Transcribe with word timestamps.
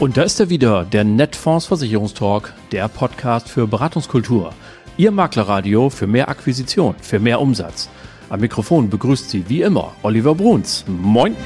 Und 0.00 0.16
da 0.16 0.22
ist 0.22 0.40
er 0.40 0.48
wieder, 0.48 0.86
der 0.86 1.04
Netfonds 1.04 1.66
Versicherungstalk, 1.66 2.54
der 2.72 2.88
Podcast 2.88 3.50
für 3.50 3.66
Beratungskultur. 3.66 4.54
Ihr 4.96 5.10
Maklerradio 5.10 5.90
für 5.90 6.06
mehr 6.06 6.30
Akquisition, 6.30 6.94
für 7.02 7.18
mehr 7.18 7.38
Umsatz. 7.38 7.90
Am 8.30 8.40
Mikrofon 8.40 8.88
begrüßt 8.88 9.28
Sie 9.28 9.46
wie 9.50 9.60
immer 9.60 9.92
Oliver 10.02 10.34
Bruns. 10.34 10.86
Moin! 10.88 11.36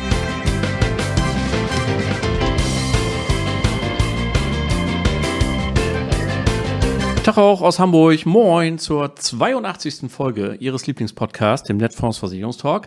Tag 7.24 7.36
auch 7.36 7.60
aus 7.60 7.80
Hamburg. 7.80 8.24
Moin 8.24 8.78
zur 8.78 9.16
82. 9.16 10.08
Folge 10.08 10.54
Ihres 10.60 10.86
Lieblingspodcasts, 10.86 11.66
dem 11.66 11.78
Netfonds 11.78 12.18
Versicherungstalk. 12.18 12.86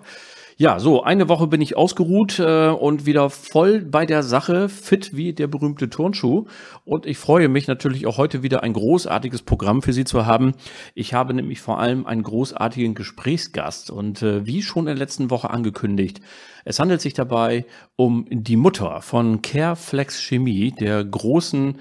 Ja, 0.60 0.80
so, 0.80 1.04
eine 1.04 1.30
Woche 1.30 1.46
bin 1.46 1.62
ich 1.62 1.78
ausgeruht 1.78 2.40
äh, 2.40 2.70
und 2.70 3.06
wieder 3.06 3.30
voll 3.30 3.82
bei 3.82 4.08
der 4.08 4.24
Sache, 4.24 4.70
fit 4.70 5.16
wie 5.16 5.32
der 5.32 5.46
berühmte 5.46 5.88
Turnschuh. 5.88 6.46
Und 6.84 7.06
ich 7.06 7.20
freue 7.20 7.48
mich 7.48 7.68
natürlich 7.68 8.08
auch 8.08 8.18
heute 8.18 8.42
wieder 8.42 8.64
ein 8.64 8.74
großartiges 8.74 9.44
Programm 9.44 9.84
für 9.84 9.94
Sie 9.94 10.04
zu 10.04 10.26
haben. 10.26 10.54
Ich 10.96 11.14
habe 11.14 11.36
nämlich 11.36 11.62
vor 11.62 11.78
allem 11.78 12.08
einen 12.08 12.24
großartigen 12.24 12.96
Gesprächsgast 12.96 13.92
und 13.92 14.24
äh, 14.24 14.48
wie 14.48 14.64
schon 14.64 14.86
in 14.86 14.88
der 14.88 14.96
letzten 14.96 15.30
Woche 15.30 15.52
angekündigt, 15.52 16.22
es 16.66 16.80
handelt 16.80 17.02
sich 17.02 17.14
dabei 17.14 17.68
um 17.96 18.26
die 18.32 18.58
Mutter 18.58 19.04
von 19.04 19.44
Careflex 19.44 20.24
Chemie, 20.24 20.72
der 20.72 21.06
großen 21.06 21.78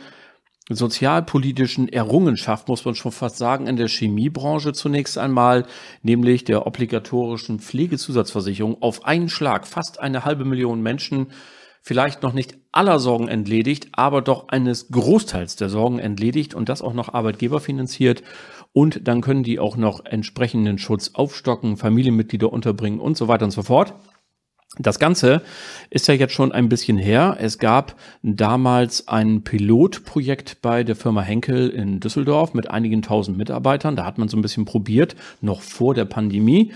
sozialpolitischen 0.69 1.89
Errungenschaft, 1.89 2.69
muss 2.69 2.85
man 2.85 2.95
schon 2.95 3.13
fast 3.13 3.37
sagen, 3.37 3.67
in 3.67 3.77
der 3.77 3.89
Chemiebranche 3.89 4.73
zunächst 4.73 5.17
einmal, 5.17 5.67
nämlich 6.03 6.45
der 6.45 6.67
obligatorischen 6.67 7.61
Pflegezusatzversicherung 7.61 8.83
auf 8.83 9.05
einen 9.05 9.29
Schlag 9.29 9.67
fast 9.67 10.01
eine 10.01 10.25
halbe 10.25 10.45
Million 10.45 10.83
Menschen 10.83 11.29
vielleicht 11.87 12.25
noch 12.25 12.33
nicht 12.33 12.59
aller 12.73 12.99
Sorgen 12.99 13.29
entledigt, 13.29 13.91
aber 13.93 14.21
doch 14.21 14.49
eines 14.49 14.89
Großteils 14.89 15.55
der 15.55 15.69
Sorgen 15.69 16.01
entledigt 16.01 16.53
und 16.53 16.69
das 16.69 16.83
auch 16.83 16.95
noch 16.95 17.15
Arbeitgeber 17.15 17.61
finanziert. 17.61 18.25
Und 18.73 19.07
dann 19.07 19.21
können 19.21 19.45
die 19.45 19.61
auch 19.61 19.77
noch 19.77 20.05
entsprechenden 20.05 20.79
Schutz 20.79 21.13
aufstocken, 21.15 21.77
Familienmitglieder 21.77 22.53
unterbringen 22.53 22.99
und 22.99 23.17
so 23.17 23.29
weiter 23.29 23.45
und 23.45 23.53
so 23.53 23.63
fort. 23.63 23.95
Das 24.79 24.99
Ganze 24.99 25.43
ist 25.89 26.07
ja 26.07 26.15
jetzt 26.15 26.35
schon 26.35 26.53
ein 26.53 26.69
bisschen 26.69 26.99
her. 26.99 27.39
Es 27.41 27.59
gab 27.59 27.97
damals 28.23 29.09
ein 29.09 29.43
Pilotprojekt 29.43 30.61
bei 30.61 30.85
der 30.85 30.97
Firma 30.97 31.23
Henkel 31.23 31.71
in 31.71 32.01
Düsseldorf 32.01 32.53
mit 32.53 32.71
einigen 32.71 33.01
tausend 33.01 33.39
Mitarbeitern. 33.39 33.97
Da 33.97 34.05
hat 34.05 34.19
man 34.19 34.29
so 34.29 34.37
ein 34.37 34.43
bisschen 34.43 34.67
probiert, 34.67 35.17
noch 35.41 35.63
vor 35.63 35.95
der 35.95 36.05
Pandemie. 36.05 36.73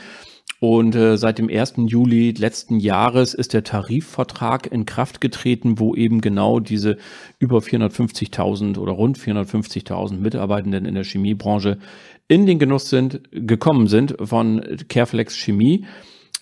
Und 0.61 0.95
äh, 0.95 1.17
seit 1.17 1.39
dem 1.39 1.49
1. 1.49 1.75
Juli 1.87 2.33
letzten 2.33 2.81
Jahres 2.81 3.33
ist 3.33 3.55
der 3.55 3.65
Tarifvertrag 3.65 4.71
in 4.71 4.85
Kraft 4.85 5.21
getreten, 5.21 5.79
wo 5.79 5.95
eben 5.95 6.21
genau 6.21 6.61
diese 6.61 6.99
über 7.39 7.59
450.000 7.59 8.79
oder 8.79 8.93
rund 8.93 9.19
450.000 9.19 10.19
Mitarbeitenden 10.19 10.85
in 10.85 10.95
der 10.95 11.05
Chemiebranche 11.05 11.79
in 12.29 12.47
den 12.47 12.59
Genuss 12.59 12.91
sind, 12.91 13.23
gekommen 13.33 13.89
sind 13.89 14.17
von 14.23 14.63
Careflex 14.89 15.37
Chemie. 15.37 15.87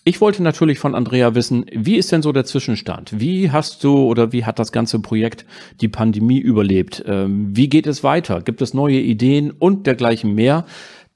Ich 0.09 0.23
wollte 0.23 0.43
natürlich 0.43 0.79
von 0.79 0.95
Andrea 0.95 1.35
wissen, 1.35 1.67
wie 1.71 1.97
ist 1.97 2.11
denn 2.13 2.23
so 2.23 2.33
der 2.33 2.47
Zwischenstand? 2.47 3.21
Wie 3.21 3.51
hast 3.51 3.85
du 3.85 4.05
oder 4.05 4.33
wie 4.33 4.47
hat 4.47 4.59
das 4.59 4.73
ganze 4.73 5.01
Projekt 5.01 5.45
die 5.83 5.89
Pandemie 5.89 6.39
überlebt? 6.39 7.05
Ähm, 7.07 7.55
wie 7.55 7.69
geht 7.69 7.87
es 7.87 8.03
weiter? 8.03 8.41
Gibt 8.41 8.63
es 8.63 8.73
neue 8.73 9.01
Ideen 9.01 9.51
und 9.51 9.87
dergleichen 9.87 10.35
mehr? 10.35 10.65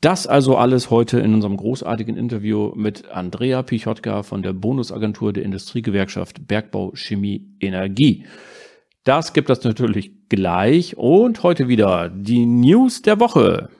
Das 0.03 0.27
also 0.27 0.59
alles 0.59 0.91
heute 0.91 1.21
in 1.21 1.33
unserem 1.33 1.57
großartigen 1.57 2.19
Interview 2.19 2.73
mit 2.77 3.11
Andrea 3.11 3.63
Pichotka 3.63 4.23
von 4.25 4.43
der 4.43 4.53
Bonusagentur 4.53 5.33
der 5.33 5.45
Industriegewerkschaft 5.45 6.47
Bergbau 6.47 6.93
Chemie 6.95 7.47
Energie. 7.61 8.27
Das 9.05 9.33
gibt 9.33 9.49
es 9.49 9.65
natürlich 9.65 10.29
gleich 10.29 10.99
und 10.99 11.43
heute 11.43 11.67
wieder 11.67 12.11
die 12.11 12.45
News 12.45 13.01
der 13.01 13.19
Woche. 13.21 13.71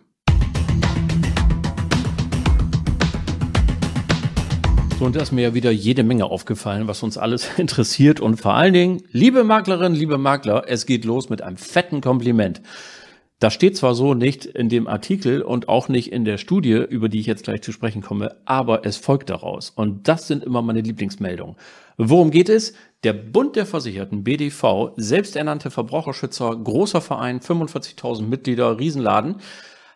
Und 5.03 5.17
da 5.17 5.21
ist 5.21 5.33
mir 5.33 5.43
ja 5.43 5.55
wieder 5.55 5.71
jede 5.71 6.05
Menge 6.05 6.27
aufgefallen, 6.27 6.89
was 6.89 7.03
uns 7.03 7.19
alles 7.19 7.49
interessiert. 7.59 8.21
Und 8.21 8.41
vor 8.41 8.55
allen 8.55 8.73
Dingen, 8.73 9.03
liebe 9.11 9.45
Maklerinnen, 9.45 9.99
liebe 9.99 10.19
Makler, 10.19 10.65
es 10.69 10.87
geht 10.87 11.05
los 11.05 11.29
mit 11.29 11.43
einem 11.43 11.57
fetten 11.57 12.01
Kompliment. 12.01 12.63
Das 13.39 13.53
steht 13.55 13.77
zwar 13.77 13.97
so 13.97 14.15
nicht 14.15 14.45
in 14.45 14.69
dem 14.69 14.87
Artikel 14.87 15.43
und 15.43 15.69
auch 15.69 15.89
nicht 15.89 16.13
in 16.13 16.25
der 16.25 16.39
Studie, 16.39 16.75
über 16.75 17.09
die 17.09 17.19
ich 17.19 17.27
jetzt 17.27 17.43
gleich 17.43 17.61
zu 17.63 17.73
sprechen 17.73 18.01
komme, 18.01 18.37
aber 18.45 18.87
es 18.87 18.97
folgt 18.97 19.31
daraus. 19.31 19.71
Und 19.71 20.07
das 20.07 20.29
sind 20.29 20.45
immer 20.45 20.63
meine 20.63 20.81
Lieblingsmeldungen. 20.81 21.57
Worum 21.97 22.31
geht 22.31 22.49
es? 22.49 22.75
Der 23.03 23.13
Bund 23.13 23.57
der 23.57 23.67
Versicherten, 23.67 24.23
BDV, 24.23 24.93
selbsternannte 24.97 25.73
Verbraucherschützer, 25.73 26.55
großer 26.55 27.01
Verein, 27.01 27.41
45.000 27.41 28.23
Mitglieder, 28.23 28.79
Riesenladen, 28.79 29.37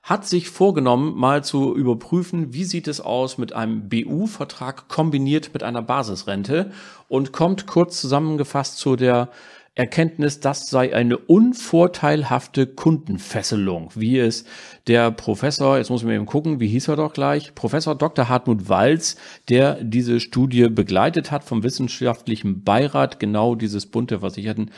hat 0.07 0.25
sich 0.25 0.51
vorgenommen, 0.51 1.17
mal 1.17 1.43
zu 1.43 1.75
überprüfen, 1.75 2.55
wie 2.55 2.63
sieht 2.63 2.87
es 2.87 3.01
aus 3.01 3.39
mit 3.39 3.53
einem 3.53 3.89
BU-Vertrag 3.89 4.87
kombiniert 4.87 5.51
mit 5.53 5.65
einer 5.65 5.83
Basisrente 5.83 6.71
und 7.09 7.33
kommt 7.33 7.67
kurz 7.67 8.01
zusammengefasst 8.01 8.79
zu 8.79 8.95
der 8.95 9.31
Erkenntnis, 9.75 10.39
das 10.39 10.71
sei 10.71 10.95
eine 10.95 11.19
unvorteilhafte 11.19 12.69
Kundenfesselung, 12.69 13.91
wie 13.97 14.21
es 14.21 14.45
der 14.87 15.11
Professor, 15.11 15.77
jetzt 15.77 15.91
muss 15.91 16.03
ich 16.03 16.07
mir 16.07 16.15
eben 16.15 16.25
gucken, 16.25 16.61
wie 16.61 16.69
hieß 16.69 16.87
er 16.87 16.97
doch 16.97 17.13
gleich, 17.13 17.57
Professor 17.57 17.97
Dr. 17.97 18.29
Hartmut 18.29 18.69
Walz, 18.69 19.17
der 19.49 19.83
diese 19.83 20.21
Studie 20.21 20.69
begleitet 20.69 21.33
hat 21.33 21.43
vom 21.43 21.65
wissenschaftlichen 21.65 22.63
Beirat 22.63 23.19
genau 23.19 23.57
dieses 23.57 23.87
Bund 23.87 24.13
der 24.13 24.21
Versicherten 24.21 24.71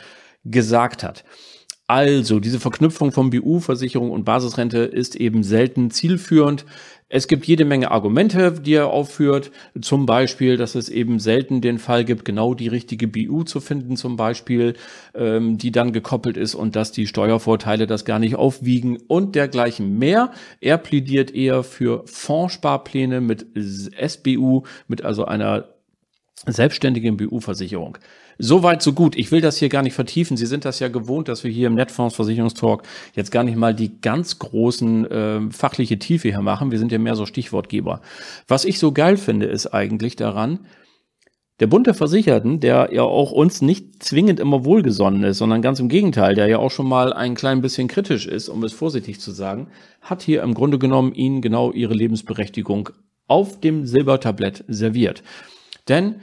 gesagt 0.43 1.03
hat. 1.03 1.23
Also, 1.89 2.39
diese 2.39 2.59
Verknüpfung 2.59 3.11
von 3.11 3.31
BU-Versicherung 3.31 4.11
und 4.11 4.23
Basisrente 4.23 4.77
ist 4.77 5.15
eben 5.15 5.41
selten 5.41 5.89
zielführend. 5.89 6.63
Es 7.07 7.27
gibt 7.27 7.47
jede 7.47 7.65
Menge 7.65 7.89
Argumente, 7.89 8.51
die 8.51 8.75
er 8.75 8.89
aufführt. 8.89 9.49
Zum 9.81 10.05
Beispiel, 10.05 10.55
dass 10.55 10.75
es 10.75 10.89
eben 10.89 11.17
selten 11.17 11.61
den 11.61 11.79
Fall 11.79 12.05
gibt, 12.05 12.25
genau 12.25 12.53
die 12.53 12.67
richtige 12.67 13.07
BU 13.07 13.41
zu 13.41 13.59
finden, 13.59 13.97
zum 13.97 14.17
Beispiel, 14.17 14.75
ähm, 15.15 15.57
die 15.57 15.71
dann 15.71 15.91
gekoppelt 15.91 16.37
ist 16.37 16.53
und 16.53 16.75
dass 16.75 16.91
die 16.91 17.07
Steuervorteile 17.07 17.87
das 17.87 18.05
gar 18.05 18.19
nicht 18.19 18.35
aufwiegen 18.35 18.99
und 19.07 19.33
dergleichen 19.33 19.97
mehr. 19.97 20.31
Er 20.61 20.77
plädiert 20.77 21.33
eher 21.33 21.63
für 21.63 22.03
Fondssparpläne 22.05 23.19
mit 23.19 23.47
SBU, 23.55 24.61
mit 24.87 25.03
also 25.03 25.25
einer 25.25 25.69
selbstständigen 26.45 27.17
BU-Versicherung. 27.17 27.97
Soweit, 28.41 28.81
so 28.81 28.93
gut. 28.93 29.17
Ich 29.17 29.33
will 29.33 29.41
das 29.41 29.57
hier 29.57 29.67
gar 29.67 29.83
nicht 29.83 29.93
vertiefen. 29.93 30.37
Sie 30.37 30.45
sind 30.45 30.63
das 30.63 30.79
ja 30.79 30.87
gewohnt, 30.87 31.27
dass 31.27 31.43
wir 31.43 31.51
hier 31.51 31.67
im 31.67 31.75
Netfonds 31.75 32.15
Versicherungstalk 32.15 32.83
jetzt 33.13 33.31
gar 33.31 33.43
nicht 33.43 33.57
mal 33.57 33.75
die 33.75 33.99
ganz 33.99 34.39
großen 34.39 35.11
äh, 35.11 35.51
fachliche 35.51 35.99
Tiefe 35.99 36.29
hier 36.29 36.41
machen. 36.41 36.71
Wir 36.71 36.79
sind 36.79 36.93
ja 36.93 36.99
mehr 36.99 37.15
so 37.15 37.25
Stichwortgeber. 37.25 37.99
Was 38.47 38.63
ich 38.63 38.79
so 38.79 38.93
geil 38.93 39.17
finde, 39.17 39.47
ist 39.47 39.67
eigentlich 39.67 40.15
daran, 40.15 40.59
der 41.59 41.67
Bund 41.67 41.85
der 41.85 41.93
Versicherten, 41.93 42.61
der 42.61 42.91
ja 42.93 43.03
auch 43.03 43.33
uns 43.33 43.61
nicht 43.61 44.01
zwingend 44.01 44.39
immer 44.39 44.63
wohlgesonnen 44.63 45.25
ist, 45.25 45.39
sondern 45.39 45.61
ganz 45.61 45.81
im 45.81 45.89
Gegenteil, 45.89 46.33
der 46.33 46.47
ja 46.47 46.59
auch 46.59 46.71
schon 46.71 46.87
mal 46.87 47.11
ein 47.11 47.35
klein 47.35 47.59
bisschen 47.59 47.89
kritisch 47.89 48.25
ist, 48.25 48.47
um 48.47 48.63
es 48.63 48.71
vorsichtig 48.71 49.19
zu 49.19 49.31
sagen, 49.31 49.67
hat 49.99 50.21
hier 50.21 50.43
im 50.43 50.53
Grunde 50.53 50.79
genommen 50.79 51.13
ihnen 51.13 51.41
genau 51.41 51.73
ihre 51.73 51.93
Lebensberechtigung 51.93 52.91
auf 53.27 53.59
dem 53.59 53.85
Silbertablett 53.85 54.63
serviert. 54.69 55.23
Denn 55.89 56.21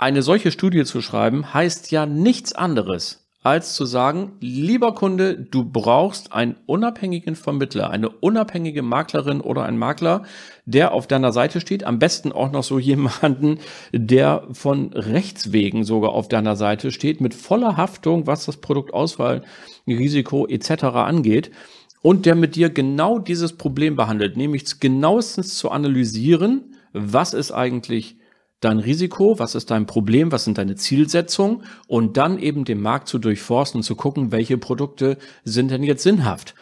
eine 0.00 0.22
solche 0.22 0.50
Studie 0.50 0.84
zu 0.84 1.02
schreiben, 1.02 1.52
heißt 1.52 1.90
ja 1.90 2.06
nichts 2.06 2.54
anderes, 2.54 3.28
als 3.42 3.74
zu 3.74 3.84
sagen, 3.84 4.32
lieber 4.40 4.94
Kunde, 4.94 5.36
du 5.36 5.62
brauchst 5.62 6.32
einen 6.32 6.56
unabhängigen 6.64 7.36
Vermittler, 7.36 7.90
eine 7.90 8.08
unabhängige 8.08 8.80
Maklerin 8.80 9.42
oder 9.42 9.64
einen 9.64 9.76
Makler, 9.76 10.22
der 10.64 10.92
auf 10.92 11.06
deiner 11.06 11.32
Seite 11.32 11.60
steht. 11.60 11.84
Am 11.84 11.98
besten 11.98 12.32
auch 12.32 12.50
noch 12.50 12.62
so 12.64 12.78
jemanden, 12.78 13.58
der 13.92 14.48
von 14.52 14.94
Rechts 14.94 15.52
wegen 15.52 15.84
sogar 15.84 16.12
auf 16.12 16.28
deiner 16.28 16.56
Seite 16.56 16.92
steht, 16.92 17.20
mit 17.20 17.34
voller 17.34 17.76
Haftung, 17.76 18.26
was 18.26 18.46
das 18.46 18.56
Produktausfall, 18.56 19.42
Risiko 19.86 20.46
etc. 20.46 20.84
angeht. 20.84 21.50
Und 22.00 22.24
der 22.24 22.36
mit 22.36 22.56
dir 22.56 22.70
genau 22.70 23.18
dieses 23.18 23.58
Problem 23.58 23.96
behandelt, 23.96 24.38
nämlich 24.38 24.80
genauestens 24.80 25.58
zu 25.58 25.70
analysieren, 25.70 26.74
was 26.94 27.34
ist 27.34 27.52
eigentlich 27.52 28.16
dein 28.60 28.78
Risiko, 28.78 29.38
was 29.38 29.54
ist 29.54 29.70
dein 29.70 29.86
Problem, 29.86 30.32
was 30.32 30.44
sind 30.44 30.58
deine 30.58 30.76
Zielsetzungen 30.76 31.64
und 31.86 32.16
dann 32.16 32.38
eben 32.38 32.64
den 32.64 32.80
Markt 32.80 33.08
zu 33.08 33.18
durchforsten 33.18 33.80
und 33.80 33.82
zu 33.82 33.96
gucken, 33.96 34.32
welche 34.32 34.58
Produkte 34.58 35.16
sind 35.44 35.70
denn 35.70 35.82
jetzt 35.82 36.02
sinnhaft. 36.02 36.54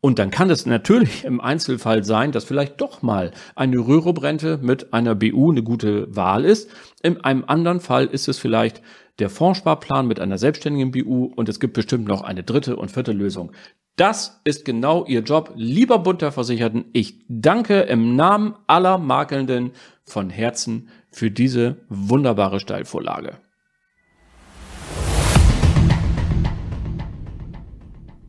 Und 0.00 0.18
dann 0.18 0.30
kann 0.30 0.50
es 0.50 0.66
natürlich 0.66 1.24
im 1.24 1.40
Einzelfall 1.40 2.04
sein, 2.04 2.30
dass 2.30 2.44
vielleicht 2.44 2.80
doch 2.80 3.02
mal 3.02 3.32
eine 3.54 3.78
Rürup-Rente 3.78 4.58
mit 4.62 4.92
einer 4.92 5.14
BU 5.14 5.50
eine 5.50 5.62
gute 5.62 6.14
Wahl 6.14 6.44
ist. 6.44 6.70
In 7.02 7.22
einem 7.22 7.44
anderen 7.46 7.80
Fall 7.80 8.06
ist 8.06 8.28
es 8.28 8.38
vielleicht 8.38 8.82
der 9.18 9.30
Fondssparplan 9.30 10.06
mit 10.06 10.20
einer 10.20 10.38
selbstständigen 10.38 10.90
BU 10.90 11.32
und 11.34 11.48
es 11.48 11.58
gibt 11.58 11.72
bestimmt 11.72 12.06
noch 12.06 12.22
eine 12.22 12.42
dritte 12.42 12.76
und 12.76 12.90
vierte 12.90 13.12
Lösung. 13.12 13.52
Das 13.96 14.42
ist 14.44 14.66
genau 14.66 15.06
Ihr 15.06 15.22
Job, 15.22 15.54
lieber 15.56 15.98
Bund 16.00 16.20
der 16.20 16.30
Versicherten. 16.30 16.84
Ich 16.92 17.24
danke 17.28 17.80
im 17.80 18.14
Namen 18.14 18.54
aller 18.66 18.98
Makelnden 18.98 19.72
von 20.06 20.30
Herzen 20.30 20.88
für 21.10 21.30
diese 21.30 21.78
wunderbare 21.88 22.60
Steilvorlage. 22.60 23.38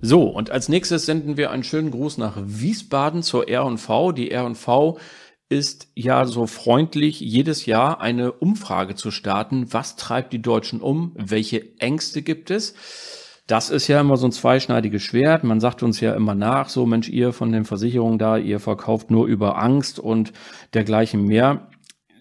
So, 0.01 0.24
und 0.24 0.51
als 0.51 0.69
nächstes 0.69 1.06
senden 1.06 1.38
wir 1.38 1.51
einen 1.51 1.63
schönen 1.63 1.91
Gruß 1.91 2.18
nach 2.18 2.38
Wiesbaden 2.44 3.24
zur 3.24 3.50
R&V. 3.50 4.12
Die 4.12 4.29
R&V 4.31 5.00
ist 5.50 5.88
ja 5.95 6.25
so 6.25 6.45
freundlich, 6.45 7.19
jedes 7.19 7.65
Jahr 7.65 8.00
eine 8.01 8.31
Umfrage 8.31 8.95
zu 8.95 9.12
starten. 9.12 9.73
Was 9.73 9.95
treibt 9.95 10.33
die 10.33 10.41
Deutschen 10.41 10.81
um? 10.81 11.13
Welche 11.15 11.80
Ängste 11.80 12.21
gibt 12.21 12.51
es? 12.51 12.75
Das 13.47 13.69
ist 13.69 13.88
ja 13.88 14.01
immer 14.01 14.17
so 14.17 14.27
ein 14.27 14.33
zweischneidiges 14.33 15.01
Schwert. 15.01 15.45
Man 15.45 15.61
sagt 15.61 15.81
uns 15.81 16.01
ja 16.01 16.13
immer 16.13 16.35
nach, 16.35 16.67
so 16.67 16.85
Mensch, 16.85 17.07
ihr 17.07 17.31
von 17.31 17.53
den 17.53 17.63
Versicherungen 17.63 18.19
da, 18.19 18.38
ihr 18.38 18.59
verkauft 18.59 19.09
nur 19.09 19.25
über 19.25 19.57
Angst 19.57 19.99
und 19.99 20.33
dergleichen 20.73 21.23
mehr. 21.23 21.69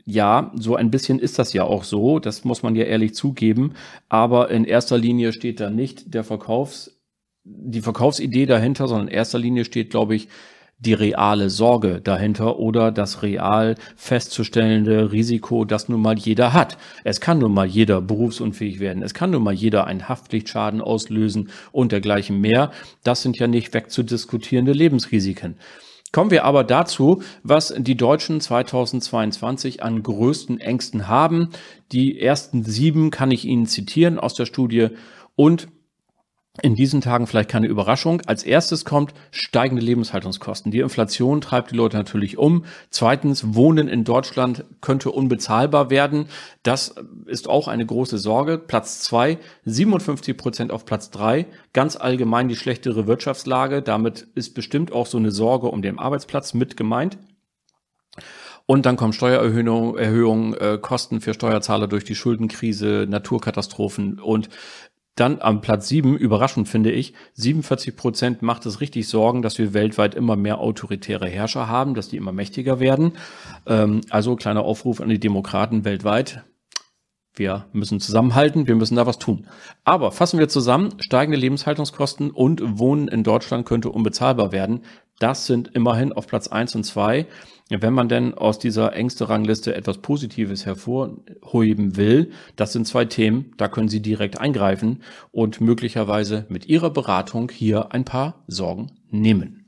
Ja, 0.05 0.52
so 0.55 0.76
ein 0.76 0.93
bisschen 0.93 1.19
ist 1.19 1.40
das 1.40 1.52
ja 1.52 1.64
auch 1.64 1.82
so. 1.82 2.20
Das 2.20 2.44
muss 2.44 2.62
man 2.62 2.76
ja 2.76 2.84
ehrlich 2.84 3.17
zugeben. 3.17 3.75
Aber 4.08 4.50
in 4.50 4.64
erster 4.64 4.99
Linie 4.99 5.32
steht 5.32 5.58
da 5.58 5.69
nicht 5.69 6.14
der 6.14 6.23
Verkaufs, 6.23 7.02
die 7.43 7.81
Verkaufsidee 7.81 8.46
dahinter, 8.46 8.87
sondern 8.87 9.08
in 9.08 9.14
erster 9.14 9.40
Linie 9.40 9.64
steht, 9.64 9.90
glaube 9.90 10.14
ich, 10.14 10.28
die 10.78 10.93
reale 10.93 11.49
Sorge 11.49 12.00
dahinter 12.02 12.58
oder 12.58 12.93
das 12.93 13.23
real 13.23 13.76
festzustellende 13.96 15.11
Risiko, 15.11 15.64
das 15.64 15.88
nun 15.88 16.02
mal 16.02 16.19
jeder 16.19 16.52
hat. 16.52 16.76
Es 17.02 17.20
kann 17.20 17.38
nun 17.38 17.55
mal 17.55 17.67
jeder 17.67 18.02
berufsunfähig 18.02 18.78
werden. 18.78 19.02
Es 19.02 19.14
kann 19.14 19.31
nun 19.31 19.43
mal 19.43 19.55
jeder 19.55 19.87
einen 19.87 20.08
Haftpflichtschaden 20.08 20.82
auslösen 20.82 21.49
und 21.73 21.93
dergleichen 21.93 22.40
mehr. 22.40 22.73
Das 23.05 23.23
sind 23.23 23.38
ja 23.38 23.46
nicht 23.46 23.73
wegzudiskutierende 23.73 24.73
Lebensrisiken. 24.73 25.56
Kommen 26.12 26.31
wir 26.31 26.44
aber 26.44 26.62
dazu, 26.62 27.23
was 27.43 27.75
die 27.76 27.96
Deutschen 27.96 28.40
2022 28.40 29.82
an 29.82 30.02
größten 30.02 30.61
Ängsten 30.61 31.08
haben. 31.08 31.50
Die 31.93 32.20
ersten 32.20 32.64
sieben 32.64 33.11
kann 33.11 33.31
ich 33.31 33.44
Ihnen 33.44 33.67
zitieren 33.67 34.19
aus 34.19 34.34
der 34.34 34.46
Studie 34.46 34.88
und 35.34 35.69
in 36.62 36.75
diesen 36.75 37.00
Tagen 37.00 37.26
vielleicht 37.26 37.50
keine 37.50 37.67
Überraschung. 37.67 38.23
Als 38.26 38.43
erstes 38.43 38.85
kommt 38.85 39.14
steigende 39.31 39.82
Lebenshaltungskosten. 39.82 40.73
Die 40.73 40.81
Inflation 40.81 41.41
treibt 41.41 41.70
die 41.70 41.76
Leute 41.76 41.97
natürlich 41.97 42.38
um. 42.38 42.64
Zweitens, 42.91 43.55
Wohnen 43.55 43.88
in 43.88 44.05
Deutschland 44.05 44.64
könnte 44.81 45.11
unbezahlbar 45.11 45.91
werden. 45.91 46.26
Das 46.62 46.94
ist 47.26 47.49
auch 47.49 47.69
eine 47.69 47.85
große 47.85 48.19
Sorge. 48.19 48.58
Platz 48.58 49.00
zwei, 49.00 49.38
57 49.64 50.37
Prozent 50.37 50.73
auf 50.73 50.85
Platz 50.87 51.11
drei. 51.11 51.47
Ganz 51.73 51.97
allgemein 51.97 52.49
die 52.49 52.56
schlechtere 52.56 53.06
Wirtschaftslage. 53.06 53.82
Damit 53.82 54.26
ist 54.35 54.55
bestimmt 54.55 54.93
auch 54.93 55.06
so 55.06 55.19
eine 55.19 55.31
Sorge 55.31 55.69
um 55.69 55.82
den 55.82 55.99
Arbeitsplatz 55.99 56.55
mit 56.55 56.76
gemeint. 56.76 57.19
Und 58.69 58.85
dann 58.85 58.97
kommen 58.97 59.12
Steuererhöhungen, 59.12 59.97
Erhöhungen, 59.97 60.55
äh, 60.55 60.79
Kosten 60.81 61.20
für 61.20 61.35
Steuerzahler 61.35 61.87
durch 61.87 62.02
die 62.02 62.17
Schuldenkrise, 62.17 63.06
Naturkatastrophen 63.09 64.19
und 64.19 64.49
dann 65.17 65.41
am 65.41 65.63
Platz 65.63 65.89
sieben, 65.89 66.17
überraschend 66.17 66.69
finde 66.69 66.93
ich, 66.93 67.15
47 67.35 67.97
Prozent 67.97 68.43
macht 68.43 68.65
es 68.67 68.81
richtig 68.81 69.09
Sorgen, 69.09 69.43
dass 69.43 69.59
wir 69.59 69.75
weltweit 69.75 70.15
immer 70.15 70.37
mehr 70.37 70.59
autoritäre 70.61 71.27
Herrscher 71.27 71.69
haben, 71.69 71.95
dass 71.95 72.09
die 72.09 72.19
immer 72.19 72.33
mächtiger 72.33 72.79
werden. 72.79 73.13
Ähm, 73.67 74.03
also 74.11 74.37
kleiner 74.37 74.63
Aufruf 74.63 75.01
an 75.01 75.09
die 75.09 75.19
Demokraten 75.19 75.85
weltweit. 75.85 76.45
Wir 77.35 77.67
müssen 77.73 78.01
zusammenhalten, 78.01 78.67
wir 78.67 78.77
müssen 78.77 78.97
da 78.97 79.07
was 79.07 79.19
tun. 79.19 79.47
Aber 79.85 80.11
fassen 80.11 80.39
wir 80.39 80.49
zusammen, 80.49 80.95
steigende 81.01 81.39
Lebenshaltungskosten 81.39 82.31
und 82.31 82.79
Wohnen 82.79 83.09
in 83.09 83.25
Deutschland 83.25 83.67
könnte 83.67 83.91
unbezahlbar 83.91 84.53
werden. 84.53 84.83
Das 85.19 85.47
sind 85.47 85.69
immerhin 85.69 86.13
auf 86.13 86.27
Platz 86.27 86.47
eins 86.49 86.75
und 86.75 86.85
zwei. 86.85 87.27
Wenn 87.71 87.95
man 87.95 88.09
denn 88.09 88.35
aus 88.35 88.59
dieser 88.59 88.93
Ängste-Rangliste 88.93 89.75
etwas 89.75 89.99
Positives 89.99 90.67
hervorheben 90.67 91.97
will, 91.97 92.31
das 92.55 92.73
sind 92.73 92.87
zwei 92.87 93.07
Themen, 93.07 93.53
da 93.57 93.69
können 93.69 93.89
Sie 93.89 94.03
direkt 94.03 94.39
eingreifen 94.39 95.03
und 95.33 95.61
möglicherweise 95.61 96.45
mit 96.49 96.67
Ihrer 96.67 96.91
Beratung 96.91 97.51
hier 97.51 97.93
ein 97.93 98.05
paar 98.05 98.45
Sorgen 98.47 98.93
nehmen. 99.11 99.67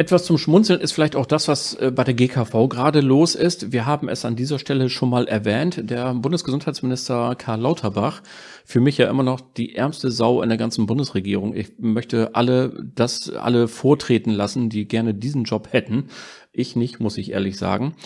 Etwas 0.00 0.24
zum 0.24 0.38
Schmunzeln 0.38 0.80
ist 0.80 0.92
vielleicht 0.92 1.14
auch 1.14 1.26
das, 1.26 1.46
was 1.46 1.74
äh, 1.74 1.92
bei 1.94 2.04
der 2.04 2.14
GKV 2.14 2.68
gerade 2.70 3.02
los 3.02 3.34
ist. 3.34 3.70
Wir 3.70 3.84
haben 3.84 4.08
es 4.08 4.24
an 4.24 4.34
dieser 4.34 4.58
Stelle 4.58 4.88
schon 4.88 5.10
mal 5.10 5.28
erwähnt. 5.28 5.90
Der 5.90 6.14
Bundesgesundheitsminister 6.14 7.34
Karl 7.36 7.60
Lauterbach, 7.60 8.22
für 8.70 8.80
mich 8.80 8.98
ja 8.98 9.10
immer 9.10 9.24
noch 9.24 9.40
die 9.40 9.74
ärmste 9.74 10.12
Sau 10.12 10.42
in 10.42 10.48
der 10.48 10.56
ganzen 10.56 10.86
Bundesregierung. 10.86 11.56
Ich 11.56 11.72
möchte 11.78 12.36
alle, 12.36 12.72
das 12.94 13.28
alle 13.28 13.66
vortreten 13.66 14.30
lassen, 14.30 14.68
die 14.68 14.86
gerne 14.86 15.12
diesen 15.12 15.42
Job 15.42 15.72
hätten. 15.72 16.06
Ich 16.52 16.76
nicht, 16.76 17.00
muss 17.00 17.18
ich 17.18 17.32
ehrlich 17.32 17.58
sagen. 17.58 17.96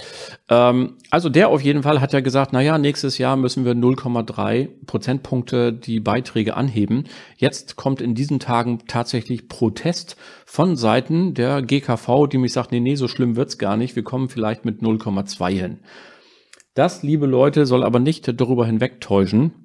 Ähm, 0.49 0.97
also 1.11 1.29
der 1.29 1.51
auf 1.51 1.61
jeden 1.61 1.83
Fall 1.83 2.01
hat 2.01 2.15
ja 2.15 2.21
gesagt, 2.21 2.55
na 2.55 2.63
ja, 2.63 2.79
nächstes 2.79 3.19
Jahr 3.19 3.37
müssen 3.37 3.67
wir 3.67 3.75
0,3 3.75 4.87
Prozentpunkte 4.87 5.71
die 5.71 6.01
Beiträge 6.01 6.57
anheben. 6.57 7.05
Jetzt 7.37 7.77
kommt 7.77 8.01
in 8.01 8.15
diesen 8.15 8.41
Tagen 8.41 8.79
tatsächlich 8.87 9.49
Protest 9.49 10.17
von 10.47 10.77
Seiten 10.77 11.35
der 11.35 11.61
GKV, 11.61 12.27
die 12.27 12.39
mich 12.39 12.55
sagt, 12.55 12.73
nee, 12.73 12.81
nee, 12.81 12.95
so 12.95 13.07
schlimm 13.07 13.37
wird's 13.37 13.59
gar 13.59 13.77
nicht. 13.77 13.97
Wir 13.97 14.03
kommen 14.03 14.31
vielleicht 14.31 14.65
mit 14.65 14.81
0,2 14.81 15.51
hin. 15.51 15.81
Das, 16.73 17.03
liebe 17.03 17.27
Leute, 17.27 17.67
soll 17.67 17.85
aber 17.85 18.01
nicht 18.01 18.41
darüber 18.41 18.65
hinwegtäuschen, 18.65 19.64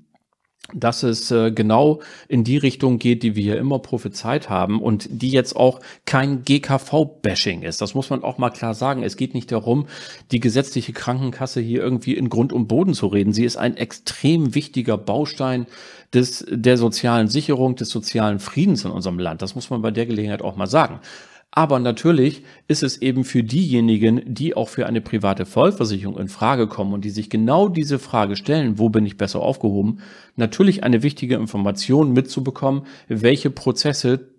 dass 0.74 1.04
es 1.04 1.32
äh, 1.32 1.52
genau 1.52 2.02
in 2.28 2.44
die 2.44 2.58
Richtung 2.58 3.00
geht, 3.00 3.24
die 3.24 3.36
wir 3.36 3.44
hier 3.44 3.58
immer 3.58 3.80
prophezeit 3.80 4.50
haben 4.50 4.82
und 4.82 5.08
die 5.10 5.32
jetzt 5.32 5.56
auch 5.56 5.80
kein 6.06 6.44
GKV-Bashing 6.44 7.64
ist. 7.64 7.82
Das 7.82 7.96
muss 7.96 8.10
man 8.10 8.24
auch 8.24 8.38
mal 8.38 8.52
klar 8.52 8.74
sagen. 8.74 9.04
Es 9.04 9.18
geht 9.18 9.34
nicht 9.34 9.52
darum, 9.52 9.88
die 10.32 10.40
gesetzliche 10.40 10.94
Krankenkasse 10.94 11.60
hier 11.60 11.82
irgendwie 11.82 12.16
in 12.16 12.30
Grund 12.30 12.54
und 12.54 12.68
Boden 12.68 12.94
zu 12.94 13.08
reden. 13.08 13.34
Sie 13.34 13.46
ist 13.46 13.58
ein 13.58 13.78
extrem 13.78 14.54
wichtiger 14.54 14.98
Baustein 14.98 15.66
des, 16.14 16.46
der 16.50 16.78
sozialen 16.78 17.28
Sicherung, 17.28 17.76
des 17.76 17.90
sozialen 17.90 18.40
Friedens 18.40 18.86
in 18.86 18.92
unserem 18.92 19.20
Land. 19.20 19.42
Das 19.42 19.56
muss 19.56 19.70
man 19.70 19.82
bei 19.82 19.92
der 19.92 20.06
Gelegenheit 20.06 20.42
auch 20.42 20.56
mal 20.56 20.68
sagen. 20.68 21.00
Aber 21.52 21.80
natürlich 21.80 22.44
ist 22.68 22.84
es 22.84 23.02
eben 23.02 23.24
für 23.24 23.44
diejenigen, 23.44 24.22
die 24.34 24.56
auch 24.56 24.70
für 24.70 24.86
eine 24.86 25.02
private 25.02 25.46
Vollversicherung 25.46 26.18
in 26.18 26.28
Frage 26.28 26.68
kommen 26.68 26.94
und 26.94 27.04
die 27.04 27.10
sich 27.10 27.30
genau 27.30 27.70
diese 27.70 27.98
Frage 27.98 28.36
stellen, 28.36 28.78
wo 28.78 28.90
bin 28.90 29.06
ich 29.06 29.18
besser 29.18 29.42
aufgehoben, 29.42 30.00
natürlich 30.36 30.84
eine 30.84 31.02
wichtige 31.02 31.36
Information 31.36 32.14
mitzubekommen, 32.14 32.84
welche 33.08 33.50
Prozesse 33.50 34.30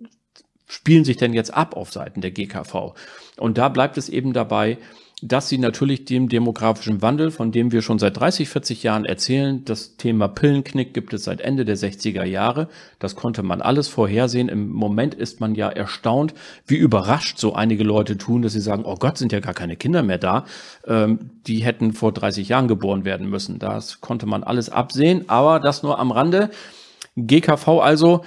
spielen 0.68 1.04
sich 1.04 1.16
denn 1.16 1.34
jetzt 1.34 1.52
ab 1.52 1.76
auf 1.76 1.90
Seiten 1.92 2.20
der 2.20 2.30
GKV. 2.30 2.94
Und 3.38 3.58
da 3.58 3.68
bleibt 3.68 3.98
es 3.98 4.08
eben 4.08 4.32
dabei, 4.32 4.78
dass 5.22 5.48
sie 5.48 5.58
natürlich 5.58 6.06
dem 6.06 6.28
demografischen 6.28 7.02
Wandel, 7.02 7.30
von 7.30 7.52
dem 7.52 7.72
wir 7.72 7.82
schon 7.82 7.98
seit 7.98 8.18
30, 8.18 8.48
40 8.48 8.82
Jahren 8.82 9.04
erzählen, 9.04 9.64
das 9.64 9.96
Thema 9.96 10.28
Pillenknick 10.28 10.94
gibt 10.94 11.12
es 11.12 11.24
seit 11.24 11.40
Ende 11.40 11.64
der 11.64 11.76
60er 11.76 12.24
Jahre. 12.24 12.68
Das 12.98 13.16
konnte 13.16 13.42
man 13.42 13.60
alles 13.60 13.88
vorhersehen. 13.88 14.48
Im 14.48 14.70
Moment 14.70 15.14
ist 15.14 15.40
man 15.40 15.54
ja 15.54 15.68
erstaunt, 15.68 16.32
wie 16.66 16.76
überrascht 16.76 17.38
so 17.38 17.54
einige 17.54 17.84
Leute 17.84 18.16
tun, 18.16 18.42
dass 18.42 18.54
sie 18.54 18.60
sagen, 18.60 18.84
oh 18.86 18.96
Gott, 18.96 19.18
sind 19.18 19.32
ja 19.32 19.40
gar 19.40 19.54
keine 19.54 19.76
Kinder 19.76 20.02
mehr 20.02 20.18
da. 20.18 20.46
Ähm, 20.86 21.30
die 21.46 21.58
hätten 21.58 21.92
vor 21.92 22.12
30 22.12 22.48
Jahren 22.48 22.68
geboren 22.68 23.04
werden 23.04 23.28
müssen. 23.28 23.58
Das 23.58 24.00
konnte 24.00 24.26
man 24.26 24.42
alles 24.42 24.70
absehen, 24.70 25.28
aber 25.28 25.60
das 25.60 25.82
nur 25.82 25.98
am 25.98 26.12
Rande. 26.12 26.50
GKV 27.16 27.80
also 27.80 28.22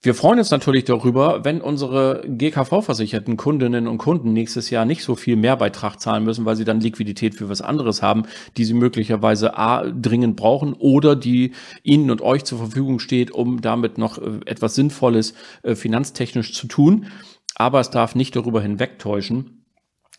wir 0.00 0.14
freuen 0.14 0.38
uns 0.38 0.52
natürlich 0.52 0.84
darüber, 0.84 1.44
wenn 1.44 1.60
unsere 1.60 2.22
GKV-versicherten 2.24 3.36
Kundinnen 3.36 3.88
und 3.88 3.98
Kunden 3.98 4.32
nächstes 4.32 4.70
Jahr 4.70 4.84
nicht 4.84 5.02
so 5.02 5.16
viel 5.16 5.34
Mehrbeitrag 5.34 6.00
zahlen 6.00 6.22
müssen, 6.22 6.44
weil 6.44 6.54
sie 6.54 6.64
dann 6.64 6.80
Liquidität 6.80 7.34
für 7.34 7.48
was 7.48 7.62
anderes 7.62 8.00
haben, 8.00 8.22
die 8.56 8.64
sie 8.64 8.74
möglicherweise 8.74 9.58
A 9.58 9.84
dringend 9.90 10.36
brauchen 10.36 10.74
oder 10.74 11.16
die 11.16 11.50
ihnen 11.82 12.12
und 12.12 12.22
euch 12.22 12.44
zur 12.44 12.58
Verfügung 12.58 13.00
steht, 13.00 13.32
um 13.32 13.60
damit 13.60 13.98
noch 13.98 14.18
äh, 14.18 14.38
etwas 14.46 14.76
Sinnvolles 14.76 15.34
äh, 15.64 15.74
finanztechnisch 15.74 16.54
zu 16.54 16.68
tun. 16.68 17.06
Aber 17.56 17.80
es 17.80 17.90
darf 17.90 18.14
nicht 18.14 18.36
darüber 18.36 18.62
hinwegtäuschen, 18.62 19.57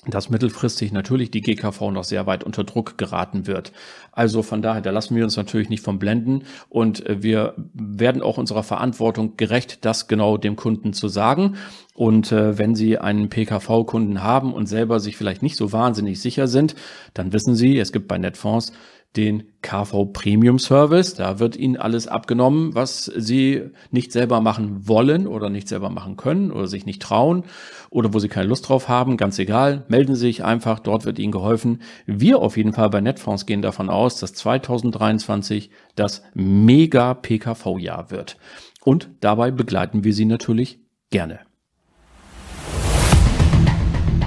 dass 0.07 0.29
mittelfristig 0.29 0.93
natürlich 0.93 1.29
die 1.29 1.41
GKV 1.41 1.91
noch 1.91 2.05
sehr 2.05 2.25
weit 2.25 2.45
unter 2.45 2.63
Druck 2.63 2.97
geraten 2.97 3.47
wird. 3.47 3.73
Also 4.13 4.43
von 4.43 4.61
daher, 4.61 4.81
da 4.81 4.91
lassen 4.91 5.15
wir 5.15 5.25
uns 5.25 5.35
natürlich 5.35 5.69
nicht 5.69 5.83
vom 5.83 5.99
blenden 5.99 6.43
und 6.69 7.05
äh, 7.05 7.21
wir 7.21 7.53
werden 7.73 8.21
auch 8.21 8.37
unserer 8.37 8.63
Verantwortung 8.63 9.35
gerecht, 9.35 9.83
das 9.83 10.07
genau 10.07 10.37
dem 10.37 10.55
Kunden 10.55 10.93
zu 10.93 11.09
sagen. 11.09 11.57
Und 11.95 12.31
äh, 12.31 12.57
wenn 12.57 12.75
Sie 12.75 12.97
einen 12.97 13.27
PKV-Kunden 13.27 14.23
haben 14.23 14.53
und 14.53 14.67
selber 14.67 15.01
sich 15.01 15.17
vielleicht 15.17 15.43
nicht 15.43 15.57
so 15.57 15.73
wahnsinnig 15.73 16.21
sicher 16.21 16.47
sind, 16.47 16.75
dann 17.13 17.33
wissen 17.33 17.55
Sie, 17.55 17.77
es 17.77 17.91
gibt 17.91 18.07
bei 18.07 18.17
Netfonds 18.17 18.71
den 19.15 19.43
KV 19.61 20.05
Premium 20.13 20.59
Service. 20.59 21.15
Da 21.15 21.39
wird 21.39 21.55
Ihnen 21.55 21.77
alles 21.77 22.07
abgenommen, 22.07 22.75
was 22.75 23.05
Sie 23.05 23.63
nicht 23.91 24.11
selber 24.11 24.39
machen 24.39 24.87
wollen 24.87 25.27
oder 25.27 25.49
nicht 25.49 25.67
selber 25.67 25.89
machen 25.89 26.15
können 26.15 26.51
oder 26.51 26.67
sich 26.67 26.85
nicht 26.85 27.01
trauen 27.01 27.43
oder 27.89 28.13
wo 28.13 28.19
Sie 28.19 28.29
keine 28.29 28.47
Lust 28.47 28.69
drauf 28.69 28.87
haben. 28.87 29.17
Ganz 29.17 29.39
egal. 29.39 29.85
Melden 29.87 30.15
Sie 30.15 30.21
sich 30.21 30.43
einfach. 30.43 30.79
Dort 30.79 31.05
wird 31.05 31.19
Ihnen 31.19 31.31
geholfen. 31.31 31.81
Wir 32.05 32.39
auf 32.39 32.55
jeden 32.55 32.73
Fall 32.73 32.89
bei 32.89 33.01
Netfonds 33.01 33.45
gehen 33.45 33.61
davon 33.61 33.89
aus, 33.89 34.19
dass 34.19 34.33
2023 34.33 35.71
das 35.95 36.21
mega 36.33 37.15
PKV-Jahr 37.15 38.11
wird. 38.11 38.37
Und 38.83 39.09
dabei 39.21 39.51
begleiten 39.51 40.03
wir 40.03 40.13
Sie 40.13 40.25
natürlich 40.25 40.79
gerne. 41.09 41.39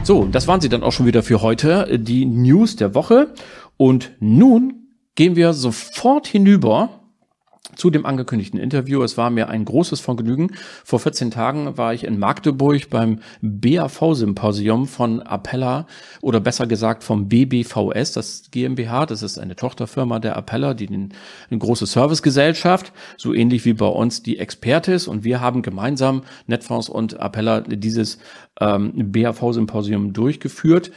So, 0.05 0.25
das 0.25 0.49
waren 0.49 0.61
sie 0.61 0.69
dann 0.69 0.83
auch 0.83 0.91
schon 0.91 1.07
wieder 1.07 1.23
für 1.23 1.43
heute, 1.43 1.97
die 1.97 2.27
News 2.27 2.75
der 2.75 2.93
Woche. 2.93 3.33
Und 3.77 4.13
nun 4.21 4.89
gehen 5.15 5.37
wir 5.37 5.53
sofort 5.53 6.27
hinüber 6.27 7.03
zu 7.77 7.91
dem 7.91 8.05
angekündigten 8.05 8.59
Interview. 8.59 9.03
Es 9.03 9.17
war 9.17 9.31
mir 9.31 9.49
ein 9.49 9.65
großes 9.65 10.01
Vergnügen. 10.01 10.51
Vor 10.85 10.99
14 10.99 11.31
Tagen 11.31 11.79
war 11.79 11.95
ich 11.95 12.05
in 12.05 12.19
Magdeburg 12.19 12.91
beim 12.91 13.21
BAV-Symposium 13.41 14.87
von 14.87 15.21
Appella 15.23 15.87
oder 16.21 16.41
besser 16.41 16.67
gesagt 16.67 17.03
vom 17.05 17.29
BBVS, 17.29 18.13
das 18.13 18.51
GmbH. 18.51 19.07
Das 19.07 19.23
ist 19.23 19.39
eine 19.39 19.57
Tochterfirma 19.57 20.19
der 20.19 20.37
Appella, 20.37 20.75
die 20.75 20.89
eine 20.89 21.59
große 21.59 21.87
Servicegesellschaft, 21.87 22.93
so 23.17 23.33
ähnlich 23.33 23.65
wie 23.65 23.75
bei 23.75 23.87
uns 23.87 24.23
die 24.23 24.39
Expertis. 24.39 25.09
Und 25.09 25.25
wir 25.25 25.41
haben 25.41 25.63
gemeinsam 25.63 26.23
Netfonds 26.47 26.89
und 26.89 27.21
Appella 27.21 27.61
dieses 27.61 28.19
ähm, 28.61 28.93
BAV-Symposium 29.13 30.13
durchgeführt. 30.13 30.91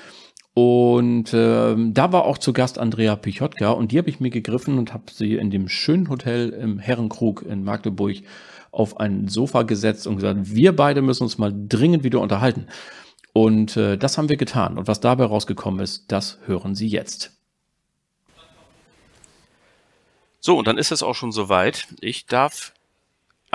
Und 0.55 1.33
ähm, 1.33 1.93
da 1.93 2.13
war 2.13 2.24
auch 2.24 2.38
zu 2.38 2.53
Gast 2.53 2.79
Andrea 2.79 3.17
Pichotka 3.17 3.71
und 3.71 3.91
die 3.91 3.97
habe 3.97 4.09
ich 4.09 4.21
mir 4.21 4.29
gegriffen 4.29 4.77
und 4.77 4.93
habe 4.93 5.12
sie 5.12 5.35
in 5.35 5.51
dem 5.51 5.67
schönen 5.67 6.07
Hotel 6.07 6.50
im 6.50 6.79
Herrenkrug 6.79 7.41
in 7.41 7.65
Magdeburg 7.65 8.15
auf 8.71 8.97
ein 8.97 9.27
Sofa 9.27 9.63
gesetzt 9.63 10.07
und 10.07 10.15
gesagt, 10.15 10.55
wir 10.55 10.74
beide 10.74 11.01
müssen 11.01 11.24
uns 11.24 11.38
mal 11.38 11.53
dringend 11.53 12.05
wieder 12.05 12.21
unterhalten. 12.21 12.67
Und 13.33 13.75
äh, 13.75 13.97
das 13.97 14.17
haben 14.17 14.29
wir 14.29 14.38
getan. 14.38 14.77
Und 14.77 14.88
was 14.88 15.01
dabei 15.01 15.25
rausgekommen 15.25 15.81
ist, 15.81 16.09
das 16.09 16.39
hören 16.45 16.74
Sie 16.74 16.88
jetzt. 16.88 17.33
So, 20.39 20.57
und 20.57 20.67
dann 20.67 20.77
ist 20.77 20.93
es 20.93 21.03
auch 21.03 21.15
schon 21.15 21.33
soweit. 21.33 21.88
Ich 22.00 22.27
darf 22.27 22.75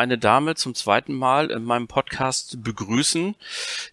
eine 0.00 0.18
Dame 0.18 0.54
zum 0.54 0.74
zweiten 0.74 1.14
Mal 1.14 1.50
in 1.50 1.64
meinem 1.64 1.86
Podcast 1.86 2.62
begrüßen, 2.64 3.34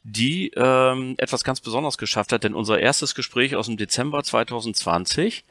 die 0.04 0.52
ähm, 0.56 1.16
etwas 1.18 1.44
ganz 1.44 1.60
Besonderes 1.60 1.98
geschafft 1.98 2.32
hat, 2.32 2.44
denn 2.44 2.56
unser 2.56 2.80
erstes 2.80 3.14
Gespräch 3.14 3.56
aus 3.56 3.68
dem 3.68 3.78
Dezember 3.78 4.24
2020 4.24 5.44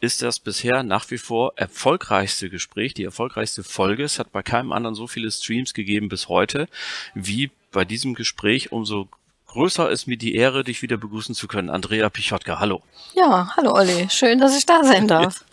ist 0.00 0.22
das 0.22 0.38
bisher 0.38 0.82
nach 0.82 1.10
wie 1.10 1.18
vor 1.18 1.52
erfolgreichste 1.56 2.48
Gespräch, 2.48 2.94
die 2.94 3.04
erfolgreichste 3.04 3.62
Folge. 3.62 4.04
Es 4.04 4.18
hat 4.18 4.32
bei 4.32 4.42
keinem 4.42 4.72
anderen 4.72 4.94
so 4.94 5.06
viele 5.06 5.30
Streams 5.30 5.74
gegeben 5.74 6.08
bis 6.08 6.28
heute 6.28 6.68
wie 7.14 7.50
bei 7.72 7.84
diesem 7.84 8.14
Gespräch. 8.14 8.72
Umso 8.72 9.08
größer 9.50 9.90
ist 9.90 10.06
mir 10.06 10.16
die 10.16 10.34
Ehre, 10.36 10.62
dich 10.62 10.80
wieder 10.82 10.96
begrüßen 10.96 11.34
zu 11.34 11.48
können. 11.48 11.70
Andrea 11.70 12.08
Pichotka, 12.08 12.60
hallo. 12.60 12.82
Ja, 13.14 13.52
hallo 13.56 13.74
Olli. 13.74 14.08
Schön, 14.08 14.38
dass 14.38 14.56
ich 14.56 14.64
da 14.64 14.84
sein 14.84 15.08
darf. 15.08 15.44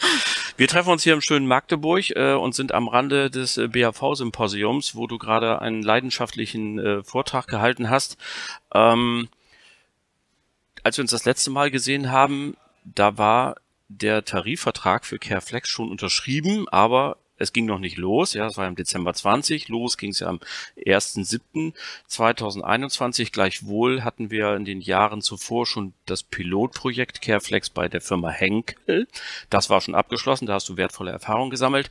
Wir 0.55 0.67
treffen 0.67 0.91
uns 0.91 1.03
hier 1.03 1.13
im 1.13 1.21
schönen 1.21 1.47
Magdeburg 1.47 2.11
äh, 2.11 2.33
und 2.33 2.53
sind 2.53 2.71
am 2.73 2.87
Rande 2.87 3.31
des 3.31 3.57
äh, 3.57 3.67
BAV-Symposiums, 3.67 4.95
wo 4.95 5.07
du 5.07 5.17
gerade 5.17 5.61
einen 5.61 5.81
leidenschaftlichen 5.81 6.79
äh, 6.79 7.03
Vortrag 7.03 7.47
gehalten 7.47 7.89
hast. 7.89 8.17
Ähm, 8.73 9.29
als 10.83 10.97
wir 10.97 11.03
uns 11.03 11.11
das 11.11 11.25
letzte 11.25 11.49
Mal 11.49 11.71
gesehen 11.71 12.11
haben, 12.11 12.55
da 12.85 13.17
war 13.17 13.55
der 13.87 14.25
Tarifvertrag 14.25 15.05
für 15.05 15.17
Careflex 15.17 15.69
schon 15.69 15.89
unterschrieben, 15.89 16.67
aber 16.69 17.17
es 17.37 17.53
ging 17.53 17.65
noch 17.65 17.79
nicht 17.79 17.95
los, 17.97 18.33
ja, 18.33 18.47
es 18.47 18.57
war 18.57 18.67
im 18.67 18.75
Dezember 18.75 19.13
20, 19.13 19.69
los 19.69 19.97
ging 19.97 20.09
es 20.11 20.19
ja 20.19 20.27
am 20.27 20.41
1.7.2021. 20.77 23.31
Gleichwohl 23.31 24.03
hatten 24.03 24.29
wir 24.31 24.55
in 24.55 24.65
den 24.65 24.81
Jahren 24.81 25.21
zuvor 25.21 25.65
schon 25.65 25.93
das 26.05 26.23
Pilotprojekt 26.23 27.21
Careflex 27.21 27.69
bei 27.69 27.87
der 27.87 28.01
Firma 28.01 28.29
Henkel. 28.29 29.07
Das 29.49 29.69
war 29.69 29.79
schon 29.81 29.95
abgeschlossen, 29.95 30.47
da 30.47 30.55
hast 30.55 30.67
du 30.69 30.77
wertvolle 30.77 31.11
Erfahrungen 31.11 31.51
gesammelt. 31.51 31.89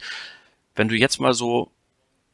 Wenn 0.74 0.88
du 0.88 0.96
jetzt 0.96 1.20
mal 1.20 1.34
so, 1.34 1.70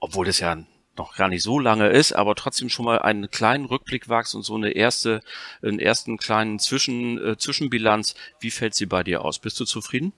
obwohl 0.01 0.27
das 0.27 0.41
ja 0.41 0.57
noch 0.97 1.17
gar 1.17 1.29
nicht 1.29 1.43
so 1.43 1.59
lange 1.59 1.89
ist, 1.89 2.13
aber 2.13 2.35
trotzdem 2.35 2.69
schon 2.69 2.85
mal 2.85 2.99
einen 2.99 3.31
kleinen 3.31 3.65
Rückblick 3.65 4.09
wagst 4.09 4.35
und 4.35 4.43
so 4.43 4.55
eine 4.55 4.71
erste, 4.71 5.23
einen 5.63 5.79
ersten 5.79 6.19
kleinen 6.19 6.59
Zwischen, 6.59 7.19
äh, 7.25 7.39
Zwischenbilanz, 7.39 8.15
wie 8.41 8.51
fällt 8.51 8.75
sie 8.75 8.87
bei 8.87 9.03
dir 9.03 9.25
aus? 9.25 9.39
Bist 9.39 9.59
du 9.61 9.65
zufrieden? 9.65 10.13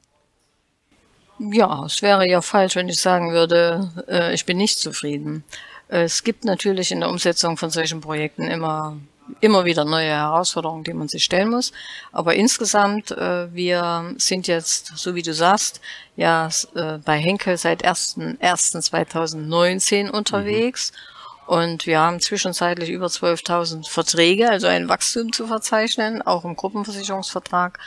Ja, 1.39 1.85
es 1.87 2.03
wäre 2.03 2.29
ja 2.29 2.41
falsch, 2.41 2.77
wenn 2.77 2.89
ich 2.89 3.01
sagen 3.01 3.33
würde, 3.33 3.91
äh, 4.09 4.35
ich 4.35 4.47
bin 4.47 4.57
nicht 4.57 4.79
zufrieden. 4.79 5.45
Es 5.89 6.25
gibt 6.25 6.45
natürlich 6.45 6.93
in 6.93 7.01
der 7.01 7.11
Umsetzung 7.11 7.57
von 7.57 7.71
solchen 7.71 8.01
Projekten 8.01 8.45
immer 8.45 8.97
immer 9.41 9.65
wieder 9.65 9.85
neue 9.85 10.11
Herausforderungen, 10.11 10.85
die 10.85 10.93
man 10.93 11.09
sich 11.09 11.25
stellen 11.25 11.51
muss. 11.51 11.73
Aber 12.13 12.35
insgesamt, 12.35 13.11
äh, 13.11 13.53
wir 13.53 14.15
sind 14.19 14.47
jetzt, 14.47 14.93
so 14.97 15.15
wie 15.15 15.23
du 15.23 15.33
sagst, 15.33 15.81
ja 16.17 16.51
äh, 16.75 16.99
bei 16.99 17.17
Henkel 17.19 17.57
seit 17.57 17.87
1.1.2019 17.87 20.11
unterwegs. 20.11 20.93
Mhm. 20.93 20.97
Und 21.47 21.87
wir 21.87 22.01
haben 22.01 22.21
zwischenzeitlich 22.21 22.91
über 22.91 23.07
12.000 23.07 23.89
Verträge, 23.89 24.51
also 24.51 24.67
ein 24.67 24.89
Wachstum 24.89 25.33
zu 25.33 25.47
verzeichnen, 25.47 26.23
auch 26.23 26.45
im 26.45 26.57
Gruppenversicherungsvertrag 26.57 27.79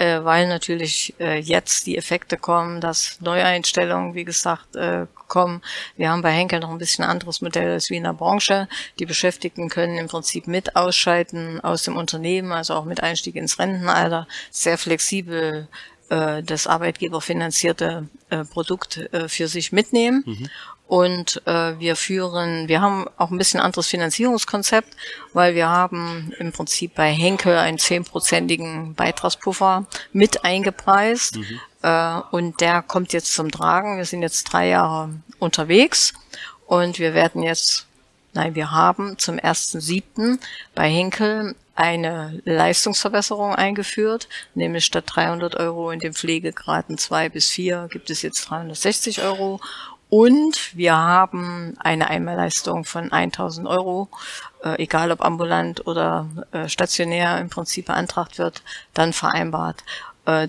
äh, 0.00 0.24
weil 0.24 0.48
natürlich 0.48 1.14
äh, 1.20 1.38
jetzt 1.38 1.86
die 1.86 1.98
Effekte 1.98 2.38
kommen, 2.38 2.80
dass 2.80 3.20
Neueinstellungen, 3.20 4.14
wie 4.14 4.24
gesagt, 4.24 4.74
äh, 4.74 5.06
kommen. 5.28 5.60
Wir 5.96 6.10
haben 6.10 6.22
bei 6.22 6.32
Henkel 6.32 6.58
noch 6.60 6.70
ein 6.70 6.78
bisschen 6.78 7.04
anderes 7.04 7.42
Modell 7.42 7.72
als 7.72 7.90
wie 7.90 7.96
in 7.96 8.04
der 8.04 8.14
Branche. 8.14 8.66
Die 8.98 9.04
Beschäftigten 9.04 9.68
können 9.68 9.98
im 9.98 10.08
Prinzip 10.08 10.46
mit 10.46 10.74
ausscheiden 10.74 11.60
aus 11.60 11.82
dem 11.82 11.98
Unternehmen, 11.98 12.50
also 12.50 12.74
auch 12.74 12.86
mit 12.86 13.02
Einstieg 13.02 13.36
ins 13.36 13.58
Rentenalter, 13.58 14.26
sehr 14.50 14.78
flexibel 14.78 15.68
äh, 16.08 16.42
das 16.42 16.66
arbeitgeberfinanzierte 16.66 18.08
äh, 18.30 18.44
Produkt 18.44 18.96
äh, 19.12 19.28
für 19.28 19.48
sich 19.48 19.70
mitnehmen. 19.70 20.24
Mhm. 20.26 20.50
Und 20.90 21.40
äh, 21.46 21.78
wir 21.78 21.94
führen, 21.94 22.66
wir 22.66 22.80
haben 22.80 23.06
auch 23.16 23.30
ein 23.30 23.38
bisschen 23.38 23.60
anderes 23.60 23.86
Finanzierungskonzept, 23.86 24.96
weil 25.32 25.54
wir 25.54 25.68
haben 25.68 26.32
im 26.40 26.50
Prinzip 26.50 26.96
bei 26.96 27.12
Henkel 27.12 27.56
einen 27.56 27.78
zehnprozentigen 27.78 28.96
Beitragspuffer 28.96 29.86
mit 30.12 30.44
eingepreist. 30.44 31.36
Mhm. 31.36 31.60
Äh, 31.82 32.20
und 32.32 32.60
der 32.60 32.82
kommt 32.82 33.12
jetzt 33.12 33.32
zum 33.32 33.52
Tragen. 33.52 33.98
Wir 33.98 34.04
sind 34.04 34.22
jetzt 34.22 34.52
drei 34.52 34.66
Jahre 34.66 35.10
unterwegs 35.38 36.12
und 36.66 36.98
wir 36.98 37.14
werden 37.14 37.44
jetzt, 37.44 37.86
nein, 38.32 38.56
wir 38.56 38.72
haben 38.72 39.16
zum 39.16 39.36
1.7. 39.36 40.40
bei 40.74 40.90
Henkel 40.90 41.54
eine 41.76 42.42
Leistungsverbesserung 42.44 43.54
eingeführt, 43.54 44.28
nämlich 44.54 44.84
statt 44.84 45.04
300 45.06 45.54
Euro 45.54 45.92
in 45.92 45.98
den 45.98 46.12
Pflegegraden 46.12 46.98
2 46.98 47.28
bis 47.30 47.48
4 47.50 47.88
gibt 47.90 48.10
es 48.10 48.20
jetzt 48.20 48.50
360 48.50 49.22
Euro 49.22 49.60
und 50.10 50.76
wir 50.76 50.96
haben 50.96 51.74
eine 51.78 52.10
Einmalleistung 52.10 52.84
von 52.84 53.12
1000 53.12 53.66
Euro, 53.68 54.08
äh, 54.64 54.82
egal 54.82 55.12
ob 55.12 55.24
ambulant 55.24 55.86
oder 55.86 56.28
äh, 56.50 56.68
stationär 56.68 57.38
im 57.38 57.48
Prinzip 57.48 57.86
beantragt 57.86 58.38
wird, 58.38 58.62
dann 58.92 59.12
vereinbart. 59.12 59.84
Äh, 60.26 60.48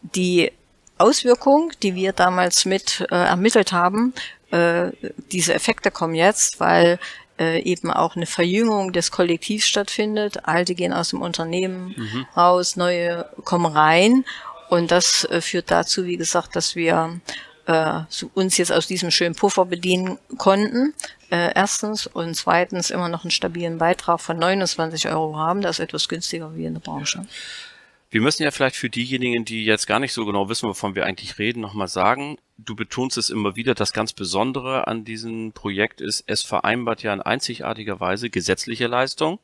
die 0.00 0.52
Auswirkung, 0.96 1.70
die 1.82 1.94
wir 1.94 2.14
damals 2.14 2.64
mit 2.64 3.06
äh, 3.10 3.14
ermittelt 3.14 3.72
haben, 3.72 4.14
äh, 4.50 4.90
diese 5.32 5.52
Effekte 5.52 5.90
kommen 5.90 6.14
jetzt, 6.14 6.58
weil 6.58 6.98
äh, 7.38 7.60
eben 7.60 7.92
auch 7.92 8.16
eine 8.16 8.26
Verjüngung 8.26 8.94
des 8.94 9.10
Kollektivs 9.10 9.66
stattfindet. 9.68 10.46
Alte 10.48 10.74
gehen 10.74 10.94
aus 10.94 11.10
dem 11.10 11.20
Unternehmen 11.20 11.94
mhm. 11.94 12.26
raus, 12.34 12.76
neue 12.76 13.28
kommen 13.44 13.66
rein. 13.66 14.24
Und 14.70 14.90
das 14.90 15.26
führt 15.40 15.70
dazu, 15.70 16.04
wie 16.04 16.18
gesagt, 16.18 16.54
dass 16.54 16.76
wir 16.76 17.20
äh, 17.68 18.00
uns 18.34 18.56
jetzt 18.56 18.72
aus 18.72 18.86
diesem 18.86 19.10
schönen 19.10 19.34
Puffer 19.34 19.66
bedienen 19.66 20.18
konnten. 20.38 20.94
Äh, 21.30 21.52
erstens 21.54 22.06
und 22.06 22.34
zweitens 22.34 22.90
immer 22.90 23.10
noch 23.10 23.24
einen 23.24 23.30
stabilen 23.30 23.76
Beitrag 23.76 24.20
von 24.20 24.38
29 24.38 25.08
Euro 25.08 25.36
haben. 25.36 25.60
Das 25.60 25.78
ist 25.78 25.84
etwas 25.84 26.08
günstiger 26.08 26.56
wie 26.56 26.64
in 26.64 26.74
der 26.74 26.80
Branche. 26.80 27.26
Wir 28.10 28.22
müssen 28.22 28.42
ja 28.42 28.50
vielleicht 28.50 28.76
für 28.76 28.88
diejenigen, 28.88 29.44
die 29.44 29.66
jetzt 29.66 29.86
gar 29.86 29.98
nicht 29.98 30.14
so 30.14 30.24
genau 30.24 30.48
wissen, 30.48 30.66
wovon 30.66 30.94
wir 30.94 31.04
eigentlich 31.04 31.38
reden, 31.38 31.60
nochmal 31.60 31.88
sagen, 31.88 32.38
du 32.56 32.74
betonst 32.74 33.18
es 33.18 33.28
immer 33.28 33.54
wieder, 33.54 33.74
das 33.74 33.92
ganz 33.92 34.14
Besondere 34.14 34.86
an 34.86 35.04
diesem 35.04 35.52
Projekt 35.52 36.00
ist, 36.00 36.24
es 36.26 36.42
vereinbart 36.42 37.02
ja 37.02 37.12
in 37.12 37.20
einzigartiger 37.20 38.00
Weise 38.00 38.30
gesetzliche 38.30 38.86
Leistung, 38.86 39.40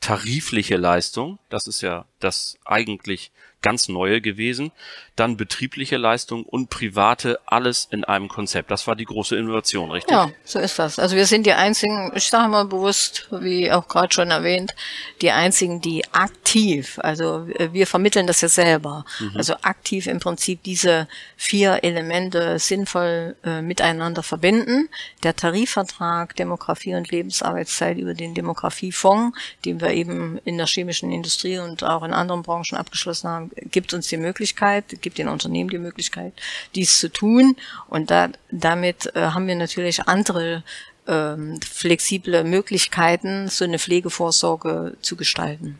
tarifliche 0.00 0.78
Leistung, 0.78 1.38
das 1.50 1.66
ist 1.66 1.82
ja 1.82 2.06
das 2.20 2.56
eigentlich 2.64 3.32
ganz 3.62 3.88
neue 3.88 4.20
gewesen. 4.20 4.72
Dann 5.16 5.36
betriebliche 5.36 5.98
Leistung 5.98 6.44
und 6.44 6.70
private, 6.70 7.38
alles 7.44 7.88
in 7.90 8.04
einem 8.04 8.28
Konzept. 8.28 8.70
Das 8.70 8.86
war 8.86 8.96
die 8.96 9.04
große 9.04 9.36
Innovation, 9.36 9.90
richtig? 9.90 10.12
Ja, 10.12 10.30
so 10.44 10.58
ist 10.58 10.78
das. 10.78 10.98
Also 10.98 11.14
wir 11.14 11.26
sind 11.26 11.44
die 11.44 11.52
einzigen, 11.52 12.12
ich 12.14 12.28
sage 12.28 12.48
mal 12.48 12.64
bewusst, 12.64 13.28
wie 13.30 13.70
auch 13.70 13.86
gerade 13.86 14.14
schon 14.14 14.30
erwähnt, 14.30 14.74
die 15.20 15.30
einzigen, 15.30 15.80
die 15.80 16.04
aktiv, 16.12 16.98
also 17.02 17.46
wir 17.46 17.86
vermitteln 17.86 18.26
das 18.26 18.40
ja 18.40 18.48
selber, 18.48 19.04
mhm. 19.18 19.36
also 19.36 19.54
aktiv 19.62 20.06
im 20.06 20.20
Prinzip 20.20 20.62
diese 20.62 21.06
vier 21.36 21.84
Elemente 21.84 22.58
sinnvoll 22.58 23.36
äh, 23.44 23.60
miteinander 23.60 24.22
verbinden. 24.22 24.88
Der 25.22 25.36
Tarifvertrag 25.36 26.34
Demografie 26.36 26.94
und 26.94 27.10
Lebensarbeitszeit 27.10 27.98
über 27.98 28.14
den 28.14 28.34
Demografiefonds, 28.34 29.36
den 29.64 29.80
wir 29.80 29.90
eben 29.90 30.38
in 30.44 30.56
der 30.56 30.66
chemischen 30.66 31.12
Industrie 31.12 31.58
und 31.58 31.84
auch 31.84 32.02
in 32.02 32.12
anderen 32.12 32.42
Branchen 32.42 32.76
abgeschlossen 32.76 33.28
haben, 33.28 33.49
gibt 33.70 33.94
uns 33.94 34.08
die 34.08 34.16
Möglichkeit, 34.16 34.84
gibt 35.02 35.18
den 35.18 35.28
Unternehmen 35.28 35.70
die 35.70 35.78
Möglichkeit, 35.78 36.32
dies 36.74 36.98
zu 36.98 37.12
tun. 37.12 37.56
Und 37.88 38.10
da, 38.10 38.30
damit 38.50 39.14
äh, 39.14 39.20
haben 39.20 39.46
wir 39.46 39.56
natürlich 39.56 40.06
andere 40.06 40.62
ähm, 41.06 41.60
flexible 41.60 42.44
Möglichkeiten, 42.44 43.48
so 43.48 43.64
eine 43.64 43.78
Pflegevorsorge 43.78 44.96
zu 45.00 45.16
gestalten. 45.16 45.78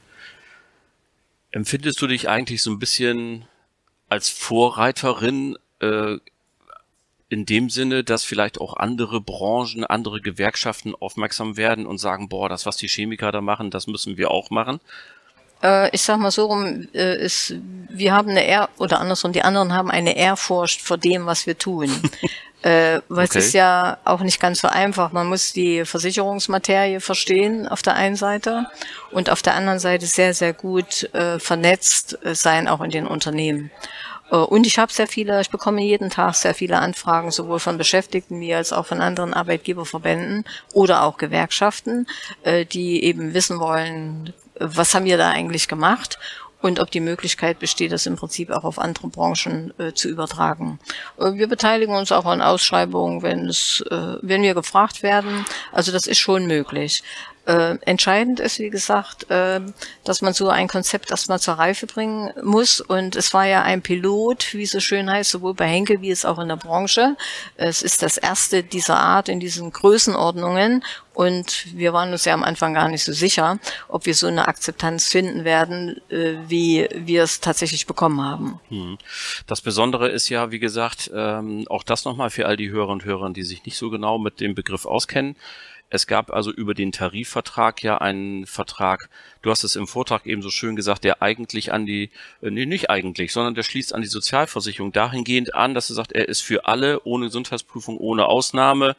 Empfindest 1.52 2.00
du 2.00 2.06
dich 2.06 2.28
eigentlich 2.28 2.62
so 2.62 2.70
ein 2.70 2.78
bisschen 2.78 3.44
als 4.08 4.28
Vorreiterin 4.28 5.56
äh, 5.80 6.18
in 7.28 7.46
dem 7.46 7.70
Sinne, 7.70 8.02
dass 8.02 8.24
vielleicht 8.24 8.60
auch 8.60 8.76
andere 8.76 9.20
Branchen, 9.20 9.84
andere 9.84 10.20
Gewerkschaften 10.20 10.94
aufmerksam 10.96 11.56
werden 11.56 11.86
und 11.86 11.98
sagen, 11.98 12.28
boah, 12.28 12.48
das, 12.48 12.66
was 12.66 12.76
die 12.76 12.88
Chemiker 12.88 13.30
da 13.30 13.40
machen, 13.40 13.70
das 13.70 13.86
müssen 13.86 14.16
wir 14.16 14.32
auch 14.32 14.50
machen? 14.50 14.80
Äh, 15.62 15.94
ich 15.94 16.02
sag 16.02 16.18
mal 16.18 16.30
so 16.30 16.46
rum, 16.46 16.88
äh, 16.94 17.22
ist, 17.22 17.54
wir 17.88 18.12
haben 18.12 18.30
eine 18.30 18.46
Ehr, 18.46 18.68
oder 18.78 19.00
andersrum, 19.00 19.32
die 19.32 19.42
anderen 19.42 19.72
haben 19.72 19.90
eine 19.90 20.16
Ehrfurcht 20.16 20.80
vor 20.80 20.98
dem, 20.98 21.26
was 21.26 21.46
wir 21.46 21.58
tun. 21.58 21.90
äh, 22.62 23.00
weil 23.08 23.26
okay. 23.26 23.38
es 23.38 23.46
ist 23.46 23.52
ja 23.54 23.98
auch 24.04 24.20
nicht 24.20 24.40
ganz 24.40 24.60
so 24.60 24.68
einfach. 24.68 25.12
Man 25.12 25.28
muss 25.28 25.52
die 25.52 25.84
Versicherungsmaterie 25.84 27.00
verstehen 27.00 27.68
auf 27.68 27.82
der 27.82 27.94
einen 27.94 28.16
Seite 28.16 28.66
und 29.10 29.30
auf 29.30 29.42
der 29.42 29.54
anderen 29.54 29.78
Seite 29.78 30.06
sehr, 30.06 30.34
sehr 30.34 30.52
gut 30.52 31.12
äh, 31.14 31.38
vernetzt 31.38 32.18
äh, 32.24 32.34
sein, 32.34 32.68
auch 32.68 32.80
in 32.80 32.90
den 32.90 33.06
Unternehmen. 33.06 33.70
Äh, 34.30 34.36
und 34.36 34.66
ich 34.66 34.78
habe 34.78 34.92
sehr 34.92 35.06
viele, 35.06 35.40
ich 35.40 35.50
bekomme 35.50 35.82
jeden 35.82 36.10
Tag 36.10 36.34
sehr 36.34 36.54
viele 36.54 36.78
Anfragen, 36.78 37.30
sowohl 37.30 37.60
von 37.60 37.78
Beschäftigten 37.78 38.40
wie 38.40 38.54
als 38.54 38.72
auch 38.72 38.86
von 38.86 39.00
anderen 39.00 39.34
Arbeitgeberverbänden 39.34 40.44
oder 40.72 41.02
auch 41.04 41.16
Gewerkschaften, 41.16 42.06
äh, 42.42 42.64
die 42.64 43.04
eben 43.04 43.34
wissen 43.34 43.58
wollen, 43.58 44.32
was 44.60 44.94
haben 44.94 45.04
wir 45.04 45.18
da 45.18 45.30
eigentlich 45.30 45.68
gemacht 45.68 46.18
und 46.62 46.78
ob 46.80 46.90
die 46.90 47.00
Möglichkeit 47.00 47.58
besteht, 47.58 47.92
das 47.92 48.06
im 48.06 48.16
Prinzip 48.16 48.50
auch 48.50 48.64
auf 48.64 48.78
andere 48.78 49.08
Branchen 49.08 49.72
äh, 49.78 49.92
zu 49.92 50.08
übertragen. 50.08 50.78
Äh, 51.18 51.34
wir 51.34 51.48
beteiligen 51.48 51.94
uns 51.94 52.12
auch 52.12 52.26
an 52.26 52.42
Ausschreibungen, 52.42 53.22
wenn 53.22 53.48
es, 53.48 53.82
äh, 53.90 54.16
wenn 54.20 54.42
wir 54.42 54.54
gefragt 54.54 55.02
werden. 55.02 55.46
Also 55.72 55.90
das 55.92 56.06
ist 56.06 56.18
schon 56.18 56.46
möglich. 56.46 57.02
Äh, 57.46 57.78
entscheidend 57.86 58.38
ist, 58.38 58.58
wie 58.58 58.68
gesagt, 58.68 59.30
äh, 59.30 59.60
dass 60.04 60.20
man 60.20 60.34
so 60.34 60.50
ein 60.50 60.68
Konzept 60.68 61.10
erstmal 61.10 61.40
zur 61.40 61.54
Reife 61.54 61.86
bringen 61.86 62.32
muss. 62.42 62.80
Und 62.80 63.16
es 63.16 63.32
war 63.32 63.46
ja 63.46 63.62
ein 63.62 63.80
Pilot, 63.80 64.52
wie 64.52 64.64
es 64.64 64.72
so 64.72 64.80
schön 64.80 65.10
heißt, 65.10 65.30
sowohl 65.30 65.54
bei 65.54 65.66
Henkel 65.66 66.02
wie 66.02 66.10
es 66.10 66.26
auch 66.26 66.38
in 66.38 66.48
der 66.48 66.56
Branche. 66.56 67.16
Es 67.56 67.80
ist 67.80 68.02
das 68.02 68.18
erste 68.18 68.62
dieser 68.62 68.98
Art 68.98 69.30
in 69.30 69.40
diesen 69.40 69.72
Größenordnungen. 69.72 70.84
Und 71.14 71.66
wir 71.76 71.92
waren 71.92 72.12
uns 72.12 72.24
ja 72.24 72.34
am 72.34 72.44
Anfang 72.44 72.74
gar 72.74 72.88
nicht 72.88 73.04
so 73.04 73.12
sicher, 73.12 73.58
ob 73.88 74.06
wir 74.06 74.14
so 74.14 74.26
eine 74.26 74.48
Akzeptanz 74.48 75.08
finden 75.08 75.44
werden, 75.44 76.00
äh, 76.08 76.34
wie 76.46 76.88
wir 76.94 77.24
es 77.24 77.40
tatsächlich 77.40 77.86
bekommen 77.86 78.22
haben. 78.22 78.60
Hm. 78.68 78.98
Das 79.46 79.60
Besondere 79.60 80.08
ist 80.08 80.28
ja, 80.28 80.50
wie 80.50 80.60
gesagt, 80.60 81.10
ähm, 81.14 81.66
auch 81.68 81.82
das 81.82 82.04
nochmal 82.04 82.30
für 82.30 82.46
all 82.46 82.56
die 82.56 82.70
Hörer 82.70 82.88
und 82.90 83.04
Hörer, 83.04 83.30
die 83.30 83.42
sich 83.42 83.64
nicht 83.64 83.76
so 83.76 83.90
genau 83.90 84.18
mit 84.18 84.40
dem 84.40 84.54
Begriff 84.54 84.86
auskennen. 84.86 85.36
Es 85.92 86.06
gab 86.06 86.30
also 86.30 86.52
über 86.52 86.72
den 86.72 86.92
Tarifvertrag 86.92 87.82
ja 87.82 87.98
einen 87.98 88.46
Vertrag, 88.46 89.10
du 89.42 89.50
hast 89.50 89.64
es 89.64 89.74
im 89.74 89.88
Vortrag 89.88 90.24
eben 90.24 90.40
so 90.40 90.48
schön 90.48 90.76
gesagt, 90.76 91.02
der 91.02 91.20
eigentlich 91.20 91.72
an 91.72 91.84
die, 91.84 92.10
äh, 92.40 92.50
nee, 92.50 92.64
nicht 92.64 92.90
eigentlich, 92.90 93.32
sondern 93.32 93.56
der 93.56 93.64
schließt 93.64 93.92
an 93.92 94.00
die 94.00 94.06
Sozialversicherung 94.06 94.92
dahingehend 94.92 95.54
an, 95.54 95.74
dass 95.74 95.90
er 95.90 95.96
sagt, 95.96 96.12
er 96.12 96.28
ist 96.28 96.42
für 96.42 96.66
alle 96.66 97.02
ohne 97.02 97.26
Gesundheitsprüfung, 97.26 97.98
ohne 97.98 98.26
Ausnahme, 98.26 98.94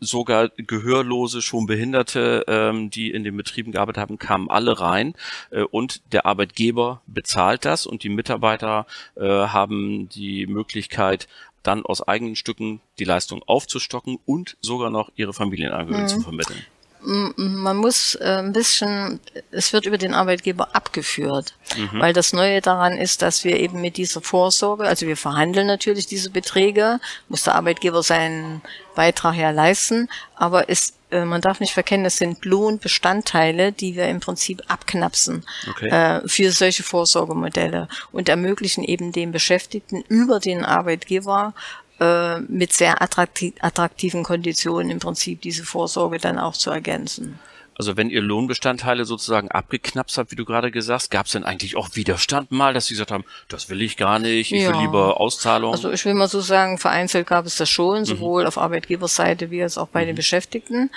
sogar 0.00 0.48
Gehörlose, 0.48 1.42
schon 1.42 1.66
Behinderte, 1.66 2.44
ähm, 2.48 2.90
die 2.90 3.10
in 3.10 3.24
den 3.24 3.36
Betrieben 3.36 3.72
gearbeitet 3.72 4.00
haben, 4.00 4.18
kamen 4.18 4.50
alle 4.50 4.80
rein 4.80 5.14
äh, 5.50 5.62
und 5.62 6.00
der 6.12 6.26
Arbeitgeber 6.26 7.02
bezahlt 7.06 7.64
das 7.64 7.86
und 7.86 8.02
die 8.02 8.08
Mitarbeiter 8.08 8.86
äh, 9.16 9.22
haben 9.22 10.08
die 10.08 10.46
Möglichkeit, 10.46 11.28
dann 11.62 11.84
aus 11.84 12.00
eigenen 12.06 12.36
Stücken 12.36 12.80
die 12.98 13.04
Leistung 13.04 13.42
aufzustocken 13.46 14.18
und 14.24 14.56
sogar 14.60 14.90
noch 14.90 15.10
ihre 15.16 15.34
Familienangehörigen 15.34 16.04
mhm. 16.04 16.08
zu 16.08 16.20
vermitteln. 16.20 16.64
Man 17.02 17.76
muss 17.76 18.14
äh, 18.16 18.38
ein 18.38 18.52
bisschen, 18.52 19.20
es 19.50 19.72
wird 19.72 19.86
über 19.86 19.98
den 19.98 20.14
Arbeitgeber 20.14 20.74
abgeführt, 20.74 21.54
mhm. 21.76 22.00
weil 22.00 22.12
das 22.12 22.32
Neue 22.32 22.60
daran 22.60 22.98
ist, 22.98 23.22
dass 23.22 23.44
wir 23.44 23.58
eben 23.58 23.80
mit 23.80 23.96
dieser 23.96 24.20
Vorsorge, 24.20 24.84
also 24.84 25.06
wir 25.06 25.16
verhandeln 25.16 25.66
natürlich 25.66 26.06
diese 26.06 26.30
Beträge, 26.30 27.00
muss 27.28 27.44
der 27.44 27.54
Arbeitgeber 27.54 28.02
seinen 28.02 28.60
Beitrag 28.94 29.36
ja 29.36 29.50
leisten, 29.50 30.08
aber 30.36 30.68
es 30.68 30.94
äh, 31.10 31.24
man 31.24 31.40
darf 31.40 31.60
nicht 31.60 31.74
verkennen, 31.74 32.06
es 32.06 32.16
sind 32.16 32.44
Lohnbestandteile, 32.44 33.72
die 33.72 33.96
wir 33.96 34.08
im 34.08 34.20
Prinzip 34.20 34.62
abknapsen 34.68 35.44
okay. 35.68 35.88
äh, 35.88 36.28
für 36.28 36.52
solche 36.52 36.82
Vorsorgemodelle 36.82 37.88
und 38.12 38.28
ermöglichen 38.28 38.84
eben 38.84 39.12
den 39.12 39.32
Beschäftigten 39.32 40.02
über 40.08 40.40
den 40.40 40.64
Arbeitgeber 40.64 41.54
äh, 42.00 42.40
mit 42.40 42.72
sehr 42.72 43.02
attraktiv, 43.02 43.54
attraktiven 43.60 44.22
Konditionen 44.22 44.90
im 44.90 44.98
Prinzip 44.98 45.42
diese 45.42 45.64
Vorsorge 45.64 46.18
dann 46.18 46.38
auch 46.38 46.54
zu 46.54 46.70
ergänzen. 46.70 47.38
Also 47.76 47.96
wenn 47.96 48.10
ihr 48.10 48.20
Lohnbestandteile 48.20 49.06
sozusagen 49.06 49.50
abgeknapst 49.50 50.18
habt, 50.18 50.30
wie 50.30 50.36
du 50.36 50.44
gerade 50.44 50.70
gesagt 50.70 51.02
hast, 51.02 51.10
gab 51.10 51.26
es 51.26 51.32
denn 51.32 51.44
eigentlich 51.44 51.76
auch 51.76 51.88
Widerstand 51.94 52.50
mal, 52.50 52.74
dass 52.74 52.86
sie 52.86 52.94
gesagt 52.94 53.10
haben, 53.10 53.24
das 53.48 53.70
will 53.70 53.80
ich 53.80 53.96
gar 53.96 54.18
nicht, 54.18 54.52
ich 54.52 54.62
ja. 54.62 54.72
will 54.72 54.80
lieber 54.80 55.18
Auszahlung? 55.18 55.72
Also 55.72 55.90
ich 55.90 56.04
will 56.04 56.12
mal 56.12 56.28
so 56.28 56.40
sagen, 56.40 56.76
vereinzelt 56.76 57.26
gab 57.26 57.46
es 57.46 57.56
das 57.56 57.70
schon, 57.70 58.00
mhm. 58.00 58.04
sowohl 58.04 58.42
mhm. 58.42 58.48
auf 58.48 58.58
Arbeitgeberseite 58.58 59.50
wie 59.50 59.64
auch 59.64 59.88
bei 59.88 60.02
mhm. 60.02 60.08
den 60.08 60.16
Beschäftigten. 60.16 60.90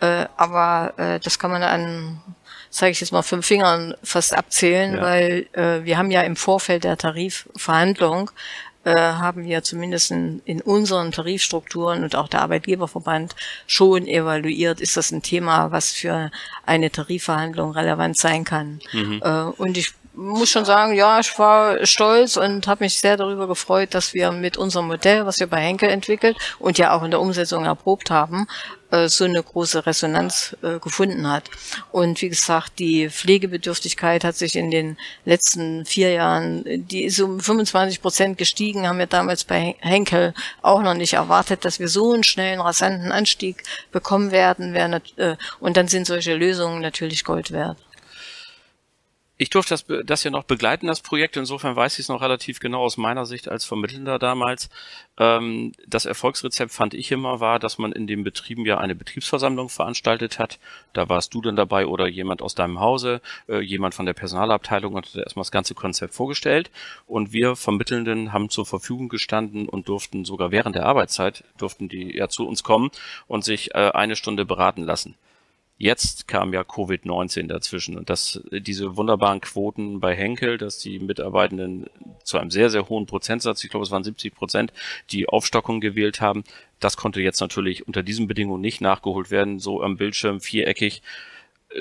Äh, 0.00 0.26
aber 0.36 0.94
äh, 0.96 1.20
das 1.20 1.38
kann 1.38 1.52
man 1.52 1.62
an 1.62 2.20
sage 2.74 2.90
ich 2.90 3.00
jetzt 3.00 3.12
mal, 3.12 3.22
fünf 3.22 3.46
Fingern 3.46 3.94
fast 4.02 4.36
abzählen, 4.36 4.96
ja. 4.96 5.00
weil 5.00 5.46
äh, 5.52 5.84
wir 5.84 5.96
haben 5.96 6.10
ja 6.10 6.22
im 6.22 6.34
Vorfeld 6.34 6.82
der 6.82 6.96
Tarifverhandlung 6.96 8.32
haben 8.92 9.44
wir 9.44 9.62
zumindest 9.62 10.10
in, 10.10 10.42
in 10.44 10.60
unseren 10.60 11.12
Tarifstrukturen 11.12 12.02
und 12.02 12.16
auch 12.16 12.28
der 12.28 12.42
Arbeitgeberverband 12.42 13.34
schon 13.66 14.06
evaluiert, 14.06 14.80
ist 14.80 14.96
das 14.96 15.10
ein 15.10 15.22
Thema, 15.22 15.70
was 15.70 15.92
für 15.92 16.30
eine 16.66 16.90
Tarifverhandlung 16.90 17.72
relevant 17.72 18.16
sein 18.16 18.44
kann. 18.44 18.80
Mhm. 18.92 19.20
Äh, 19.22 19.42
und 19.44 19.76
ich 19.76 19.94
muss 20.14 20.50
schon 20.50 20.64
sagen, 20.64 20.94
ja, 20.94 21.18
ich 21.18 21.38
war 21.38 21.84
stolz 21.86 22.36
und 22.36 22.66
habe 22.66 22.84
mich 22.84 23.00
sehr 23.00 23.16
darüber 23.16 23.46
gefreut, 23.46 23.94
dass 23.94 24.14
wir 24.14 24.30
mit 24.32 24.56
unserem 24.56 24.86
Modell, 24.86 25.26
was 25.26 25.40
wir 25.40 25.46
bei 25.46 25.60
Henkel 25.60 25.88
entwickelt 25.88 26.36
und 26.58 26.78
ja 26.78 26.96
auch 26.96 27.02
in 27.02 27.10
der 27.10 27.20
Umsetzung 27.20 27.64
erprobt 27.64 28.10
haben, 28.10 28.46
äh, 28.90 29.08
so 29.08 29.24
eine 29.24 29.42
große 29.42 29.86
Resonanz 29.86 30.56
äh, 30.62 30.78
gefunden 30.78 31.28
hat. 31.28 31.50
Und 31.90 32.22
wie 32.22 32.28
gesagt, 32.28 32.78
die 32.78 33.10
Pflegebedürftigkeit 33.10 34.24
hat 34.24 34.36
sich 34.36 34.56
in 34.56 34.70
den 34.70 34.96
letzten 35.24 35.84
vier 35.84 36.12
Jahren, 36.12 36.62
die 36.64 37.04
ist 37.04 37.20
um 37.20 37.40
25 37.40 38.00
Prozent 38.00 38.38
gestiegen, 38.38 38.86
haben 38.86 38.98
wir 38.98 39.06
damals 39.06 39.44
bei 39.44 39.74
Henkel 39.80 40.32
auch 40.62 40.82
noch 40.82 40.94
nicht 40.94 41.14
erwartet, 41.14 41.64
dass 41.64 41.80
wir 41.80 41.88
so 41.88 42.12
einen 42.12 42.24
schnellen, 42.24 42.60
rasanten 42.60 43.10
Anstieg 43.10 43.64
bekommen 43.90 44.30
werden. 44.30 44.74
Äh, 45.16 45.36
und 45.60 45.76
dann 45.76 45.88
sind 45.88 46.06
solche 46.06 46.34
Lösungen 46.34 46.80
natürlich 46.80 47.24
Gold 47.24 47.50
wert. 47.50 47.78
Ich 49.36 49.50
durfte 49.50 49.74
das, 49.74 49.84
das 50.06 50.22
ja 50.22 50.30
noch 50.30 50.44
begleiten, 50.44 50.86
das 50.86 51.00
Projekt. 51.00 51.36
Insofern 51.36 51.74
weiß 51.74 51.94
ich 51.94 52.04
es 52.04 52.08
noch 52.08 52.22
relativ 52.22 52.60
genau 52.60 52.82
aus 52.82 52.96
meiner 52.96 53.26
Sicht 53.26 53.48
als 53.48 53.64
Vermittelnder 53.64 54.20
damals. 54.20 54.70
Ähm, 55.18 55.72
das 55.88 56.06
Erfolgsrezept 56.06 56.70
fand 56.70 56.94
ich 56.94 57.10
immer 57.10 57.40
war, 57.40 57.58
dass 57.58 57.76
man 57.76 57.90
in 57.90 58.06
den 58.06 58.22
Betrieben 58.22 58.64
ja 58.64 58.78
eine 58.78 58.94
Betriebsversammlung 58.94 59.70
veranstaltet 59.70 60.38
hat. 60.38 60.60
Da 60.92 61.08
warst 61.08 61.34
du 61.34 61.40
dann 61.40 61.56
dabei 61.56 61.86
oder 61.86 62.06
jemand 62.06 62.42
aus 62.42 62.54
deinem 62.54 62.78
Hause, 62.78 63.20
äh, 63.48 63.58
jemand 63.58 63.96
von 63.96 64.06
der 64.06 64.12
Personalabteilung 64.12 64.94
und 64.94 65.06
hat 65.06 65.16
erstmal 65.16 65.42
das 65.42 65.50
ganze 65.50 65.74
Konzept 65.74 66.14
vorgestellt. 66.14 66.70
Und 67.08 67.32
wir 67.32 67.56
Vermittelnden 67.56 68.32
haben 68.32 68.50
zur 68.50 68.66
Verfügung 68.66 69.08
gestanden 69.08 69.68
und 69.68 69.88
durften 69.88 70.24
sogar 70.24 70.52
während 70.52 70.76
der 70.76 70.86
Arbeitszeit, 70.86 71.42
durften 71.58 71.88
die 71.88 72.16
ja 72.16 72.28
zu 72.28 72.46
uns 72.46 72.62
kommen 72.62 72.92
und 73.26 73.44
sich 73.44 73.74
äh, 73.74 73.90
eine 73.90 74.14
Stunde 74.14 74.44
beraten 74.44 74.84
lassen. 74.84 75.16
Jetzt 75.76 76.28
kam 76.28 76.52
ja 76.54 76.60
Covid-19 76.60 77.48
dazwischen 77.48 77.98
und 77.98 78.08
dass 78.08 78.40
diese 78.52 78.96
wunderbaren 78.96 79.40
Quoten 79.40 79.98
bei 79.98 80.14
Henkel, 80.14 80.56
dass 80.56 80.78
die 80.78 81.00
Mitarbeitenden 81.00 81.86
zu 82.22 82.38
einem 82.38 82.52
sehr, 82.52 82.70
sehr 82.70 82.88
hohen 82.88 83.06
Prozentsatz, 83.06 83.64
ich 83.64 83.70
glaube 83.70 83.84
es 83.84 83.90
waren 83.90 84.04
70 84.04 84.34
Prozent, 84.34 84.72
die 85.10 85.28
Aufstockung 85.28 85.80
gewählt 85.80 86.20
haben, 86.20 86.44
das 86.78 86.96
konnte 86.96 87.20
jetzt 87.20 87.40
natürlich 87.40 87.88
unter 87.88 88.04
diesen 88.04 88.28
Bedingungen 88.28 88.60
nicht 88.60 88.80
nachgeholt 88.80 89.32
werden, 89.32 89.58
so 89.58 89.82
am 89.82 89.96
Bildschirm 89.96 90.40
viereckig. 90.40 91.02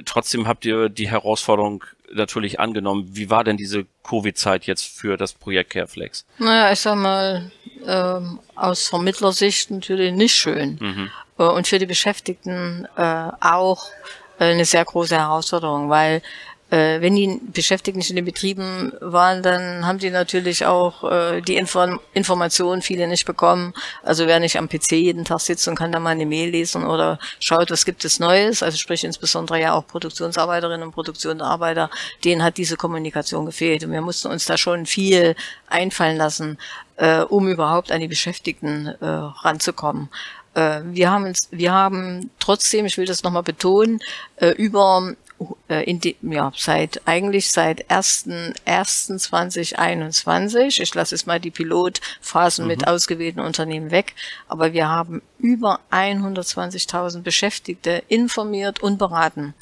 Trotzdem 0.05 0.47
habt 0.47 0.65
ihr 0.65 0.89
die 0.89 1.09
Herausforderung 1.09 1.83
natürlich 2.11 2.59
angenommen. 2.59 3.09
Wie 3.11 3.29
war 3.29 3.43
denn 3.43 3.57
diese 3.57 3.85
Covid-Zeit 4.03 4.65
jetzt 4.65 4.85
für 4.85 5.17
das 5.17 5.33
Projekt 5.33 5.71
Careflex? 5.71 6.25
Naja, 6.39 6.71
ich 6.71 6.79
sag 6.79 6.95
mal, 6.95 7.51
ähm, 7.85 8.39
aus 8.55 8.87
Vermittlersicht 8.87 9.69
natürlich 9.69 10.13
nicht 10.13 10.35
schön. 10.35 10.77
Mhm. 10.81 11.11
Äh, 11.37 11.43
und 11.43 11.67
für 11.67 11.79
die 11.79 11.85
Beschäftigten 11.85 12.87
äh, 12.97 13.29
auch 13.41 13.87
äh, 14.39 14.45
eine 14.45 14.65
sehr 14.65 14.85
große 14.85 15.17
Herausforderung, 15.17 15.89
weil 15.89 16.21
äh, 16.73 17.01
wenn 17.01 17.15
die 17.15 17.39
Beschäftigten 17.53 17.99
nicht 17.99 18.09
in 18.09 18.15
den 18.15 18.25
Betrieben 18.25 18.93
waren, 18.99 19.43
dann 19.43 19.85
haben 19.85 19.99
die 19.99 20.09
natürlich 20.09 20.65
auch 20.65 21.03
äh, 21.03 21.41
die 21.41 21.55
Inform 21.55 21.99
Informationen 22.13 22.81
viele 22.81 23.07
nicht 23.07 23.25
bekommen. 23.25 23.75
Also 24.01 24.25
wer 24.25 24.39
nicht 24.39 24.57
am 24.57 24.67
PC 24.67 24.93
jeden 24.93 25.23
Tag 25.23 25.41
sitzt 25.41 25.67
und 25.67 25.75
kann 25.75 25.91
da 25.91 25.99
mal 25.99 26.09
eine 26.09 26.25
Mail 26.25 26.49
lesen 26.49 26.83
oder 26.83 27.19
schaut, 27.39 27.69
was 27.69 27.85
gibt 27.85 28.03
es 28.05 28.19
Neues, 28.19 28.63
also 28.63 28.75
sprich 28.77 29.03
insbesondere 29.03 29.61
ja 29.61 29.73
auch 29.73 29.85
Produktionsarbeiterinnen 29.85 30.87
und 30.87 30.93
Produktionsarbeiter, 30.93 31.91
denen 32.23 32.41
hat 32.41 32.57
diese 32.57 32.75
Kommunikation 32.75 33.45
gefehlt. 33.45 33.83
Und 33.83 33.91
wir 33.91 34.01
mussten 34.01 34.29
uns 34.29 34.45
da 34.45 34.57
schon 34.57 34.87
viel 34.87 35.35
einfallen 35.67 36.17
lassen, 36.17 36.57
äh, 36.97 37.19
um 37.19 37.47
überhaupt 37.49 37.91
an 37.91 38.01
die 38.01 38.07
Beschäftigten 38.07 38.87
äh, 38.87 39.05
ranzukommen. 39.05 40.09
Äh, 40.53 40.81
wir 40.85 41.09
haben, 41.09 41.33
wir 41.51 41.71
haben 41.71 42.29
trotzdem, 42.39 42.85
ich 42.85 42.97
will 42.97 43.05
das 43.05 43.23
nochmal 43.23 43.43
betonen, 43.43 43.99
äh, 44.37 44.51
über 44.51 45.13
in 45.67 45.99
die, 45.99 46.15
ja, 46.21 46.51
seit 46.55 47.01
eigentlich 47.05 47.51
seit 47.51 47.89
1.1.2021. 47.89 50.81
Ich 50.81 50.93
lasse 50.93 51.15
jetzt 51.15 51.27
mal 51.27 51.39
die 51.39 51.51
Pilotphasen 51.51 52.65
mhm. 52.65 52.69
mit 52.69 52.87
ausgewählten 52.87 53.39
Unternehmen 53.39 53.91
weg, 53.91 54.15
aber 54.47 54.73
wir 54.73 54.87
haben 54.87 55.21
über 55.39 55.79
120.000 55.91 57.21
Beschäftigte 57.21 58.03
informiert 58.07 58.81
und 58.81 58.97
beraten 58.97 59.53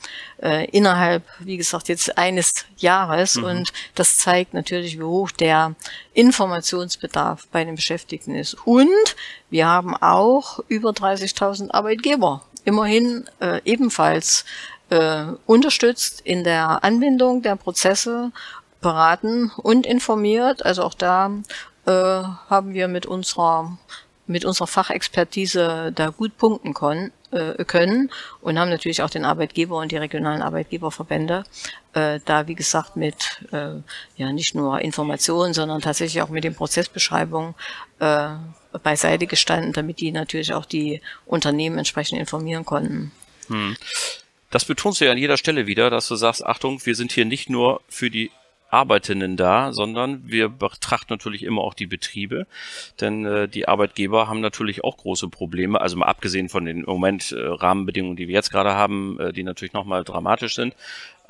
äh, 0.41 0.65
innerhalb, 0.69 1.23
wie 1.39 1.57
gesagt, 1.57 1.87
jetzt 1.87 2.17
eines 2.17 2.65
Jahres 2.77 3.35
mhm. 3.35 3.43
und 3.45 3.73
das 3.95 4.19
zeigt 4.19 4.53
natürlich, 4.53 4.99
wie 4.99 5.03
hoch 5.03 5.31
der 5.31 5.75
Informationsbedarf 6.13 7.47
bei 7.51 7.63
den 7.63 7.75
Beschäftigten 7.75 8.35
ist. 8.35 8.55
Und 8.65 9.15
wir 9.49 9.67
haben 9.67 9.95
auch 9.95 10.59
über 10.67 10.91
30.000 10.91 11.71
Arbeitgeber 11.71 12.43
immerhin 12.63 13.25
äh, 13.39 13.59
ebenfalls 13.65 14.45
äh, 14.91 15.23
unterstützt 15.47 16.21
in 16.21 16.43
der 16.43 16.83
Anbindung 16.83 17.41
der 17.41 17.55
Prozesse, 17.55 18.31
beraten 18.81 19.51
und 19.57 19.85
informiert. 19.85 20.65
Also 20.65 20.83
auch 20.83 20.93
da 20.93 21.31
äh, 21.85 21.91
haben 21.91 22.73
wir 22.73 22.87
mit 22.87 23.05
unserer 23.05 23.77
mit 24.27 24.45
unserer 24.45 24.67
Fachexpertise 24.67 25.91
da 25.93 26.09
gut 26.09 26.37
punkten 26.37 26.73
können, 26.73 27.11
äh, 27.31 27.65
können 27.65 28.09
und 28.39 28.57
haben 28.57 28.69
natürlich 28.69 29.01
auch 29.01 29.09
den 29.09 29.25
Arbeitgeber 29.25 29.77
und 29.77 29.91
die 29.91 29.97
regionalen 29.97 30.41
Arbeitgeberverbände 30.41 31.43
äh, 31.93 32.19
da, 32.23 32.47
wie 32.47 32.55
gesagt, 32.55 32.95
mit 32.95 33.43
äh, 33.51 33.81
ja 34.15 34.31
nicht 34.31 34.55
nur 34.55 34.79
Informationen, 34.79 35.53
sondern 35.53 35.81
tatsächlich 35.81 36.21
auch 36.21 36.29
mit 36.29 36.45
den 36.45 36.55
Prozessbeschreibungen 36.55 37.55
äh, 37.99 38.29
beiseite 38.83 39.27
gestanden, 39.27 39.73
damit 39.73 39.99
die 39.99 40.11
natürlich 40.11 40.53
auch 40.53 40.65
die 40.65 41.01
Unternehmen 41.25 41.77
entsprechend 41.77 42.19
informieren 42.19 42.63
konnten. 42.63 43.11
Hm. 43.47 43.75
Das 44.51 44.65
betonst 44.65 44.99
du 44.99 45.05
ja 45.05 45.11
an 45.11 45.17
jeder 45.17 45.37
Stelle 45.37 45.65
wieder, 45.65 45.89
dass 45.89 46.07
du 46.09 46.15
sagst, 46.15 46.45
Achtung, 46.45 46.85
wir 46.85 46.95
sind 46.95 47.13
hier 47.13 47.25
nicht 47.25 47.49
nur 47.49 47.81
für 47.87 48.09
die 48.09 48.31
Arbeitenden 48.69 49.35
da, 49.35 49.73
sondern 49.73 50.21
wir 50.25 50.47
betrachten 50.47 51.07
natürlich 51.11 51.43
immer 51.43 51.61
auch 51.61 51.73
die 51.73 51.87
Betriebe, 51.87 52.47
denn 53.01 53.25
äh, 53.25 53.47
die 53.47 53.67
Arbeitgeber 53.67 54.29
haben 54.29 54.39
natürlich 54.39 54.83
auch 54.83 54.97
große 54.97 55.27
Probleme, 55.27 55.81
also 55.81 55.97
mal 55.97 56.05
abgesehen 56.05 56.47
von 56.47 56.65
den 56.65 56.79
im 56.79 56.85
Moment 56.85 57.33
äh, 57.33 57.39
Rahmenbedingungen, 57.39 58.15
die 58.15 58.27
wir 58.27 58.35
jetzt 58.35 58.51
gerade 58.51 58.73
haben, 58.73 59.19
äh, 59.19 59.33
die 59.33 59.43
natürlich 59.43 59.73
nochmal 59.73 60.05
dramatisch 60.05 60.55
sind, 60.55 60.73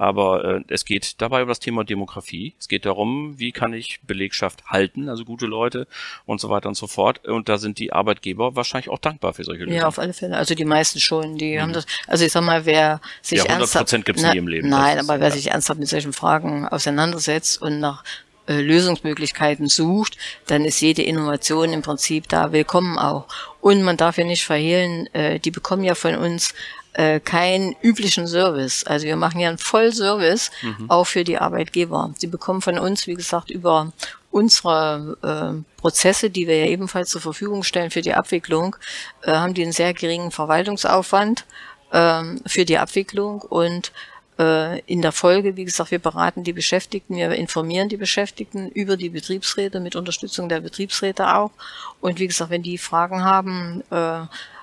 aber 0.02 0.44
äh, 0.44 0.64
es 0.68 0.84
geht 0.84 1.22
dabei 1.22 1.44
um 1.44 1.48
das 1.48 1.60
Thema 1.60 1.84
Demografie. 1.84 2.56
Es 2.60 2.68
geht 2.68 2.88
darum, 2.88 3.38
wie 3.38 3.52
kann 3.52 3.72
ich 3.72 4.00
Belegschaft 4.02 4.66
halten, 4.66 5.10
also 5.10 5.24
gute 5.26 5.46
Leute 5.46 5.86
und 6.26 6.42
so 6.42 6.50
weiter 6.50 6.70
und 6.70 6.76
so 6.76 6.88
fort. 6.88 7.28
Und 7.28 7.50
da 7.50 7.60
sind 7.60 7.78
die 7.78 7.94
Arbeitgeber 7.94 8.56
wahrscheinlich 8.56 8.90
auch 8.90 8.98
dankbar 8.98 9.36
für 9.36 9.44
solche 9.44 9.62
Lösungen. 9.62 9.80
Ja, 9.80 9.88
auf 9.88 10.00
alle 10.00 10.14
Fälle. 10.14 10.38
Also 10.38 10.56
die 10.56 10.66
meisten 10.66 11.00
schon. 11.00 11.38
Die 11.38 11.56
mhm. 11.56 11.62
haben 11.62 11.74
das. 11.74 11.86
Also 12.08 12.26
ich 12.26 12.32
sag 12.32 12.44
mal, 12.44 12.66
wer 12.66 13.00
sich 13.22 13.38
ja, 13.38 13.44
100 13.44 13.76
ernsthaft, 13.76 14.06
gibt's 14.06 14.24
na, 14.24 14.32
nie 14.32 14.40
im 14.40 14.48
Leben. 14.48 14.70
Nein, 14.70 14.98
aber 14.98 15.20
wer 15.20 15.28
ja. 15.30 15.36
sich 15.36 15.52
ernsthaft 15.52 15.80
mit 15.80 15.88
solchen 15.88 16.14
Fragen 16.14 16.68
auseinandersetzt 16.68 17.62
und 17.62 17.80
nach 17.80 18.04
äh, 18.48 18.60
Lösungsmöglichkeiten 18.60 19.70
sucht, 19.70 20.18
dann 20.48 20.66
ist 20.66 20.82
jede 20.82 21.04
Innovation 21.04 21.74
im 21.74 21.84
Prinzip 21.84 22.28
da 22.28 22.52
willkommen 22.52 22.98
auch. 22.98 23.28
Und 23.60 23.84
man 23.84 23.98
darf 23.98 24.18
ja 24.18 24.24
nicht 24.24 24.44
verhehlen, 24.46 25.06
äh, 25.14 25.40
die 25.40 25.52
bekommen 25.52 25.84
ja 25.84 25.94
von 25.94 26.16
uns 26.16 26.56
äh, 26.94 27.20
keinen 27.20 27.76
üblichen 27.82 28.28
Service. 28.28 28.84
Also 28.84 29.06
wir 29.06 29.16
machen 29.16 29.40
ja 29.40 29.50
einen 29.50 29.58
Vollservice 29.58 30.52
mhm. 30.62 30.90
auch 30.90 31.06
für 31.06 31.24
die 31.24 31.38
Arbeitgeber. 31.38 32.14
Sie 32.18 32.28
bekommen 32.28 32.62
von 32.62 32.78
uns, 32.80 33.08
wie 33.08 33.16
gesagt, 33.16 33.50
über 33.50 33.92
unsere 34.32 35.18
äh, 35.22 35.80
Prozesse, 35.80 36.30
die 36.30 36.48
wir 36.48 36.66
ja 36.66 36.68
ebenfalls 36.68 37.10
zur 37.10 37.22
Verfügung 37.22 37.64
stellen 37.64 37.92
für 37.92 38.02
die 38.02 38.14
Abwicklung, 38.14 38.76
äh, 39.24 39.32
haben 39.32 39.54
die 39.54 39.64
einen 39.64 39.74
sehr 39.74 39.94
geringen 39.94 40.32
Verwaltungsaufwand 40.32 41.46
äh, 41.92 42.24
für 42.46 42.66
die 42.66 42.78
Abwicklung 42.78 43.42
und 43.42 43.92
äh, 44.40 44.80
in 44.82 45.02
der 45.02 45.12
Folge, 45.12 45.56
wie 45.58 45.66
gesagt, 45.66 45.92
wir 45.92 46.00
beraten 46.00 46.44
die 46.44 46.54
Beschäftigten, 46.54 47.16
wir 47.16 47.32
informieren 47.32 47.90
die 47.90 47.98
Beschäftigten 47.98 48.70
über 48.70 48.98
die 48.98 49.10
Betriebsräte 49.10 49.80
mit 49.80 49.96
Unterstützung 49.96 50.50
der 50.50 50.62
Betriebsräte 50.62 51.36
auch. 51.36 51.52
Und 52.00 52.20
wie 52.20 52.28
gesagt, 52.28 52.50
wenn 52.50 52.64
die 52.64 52.78
Fragen 52.78 53.24
haben, 53.24 53.84
äh, 53.92 54.22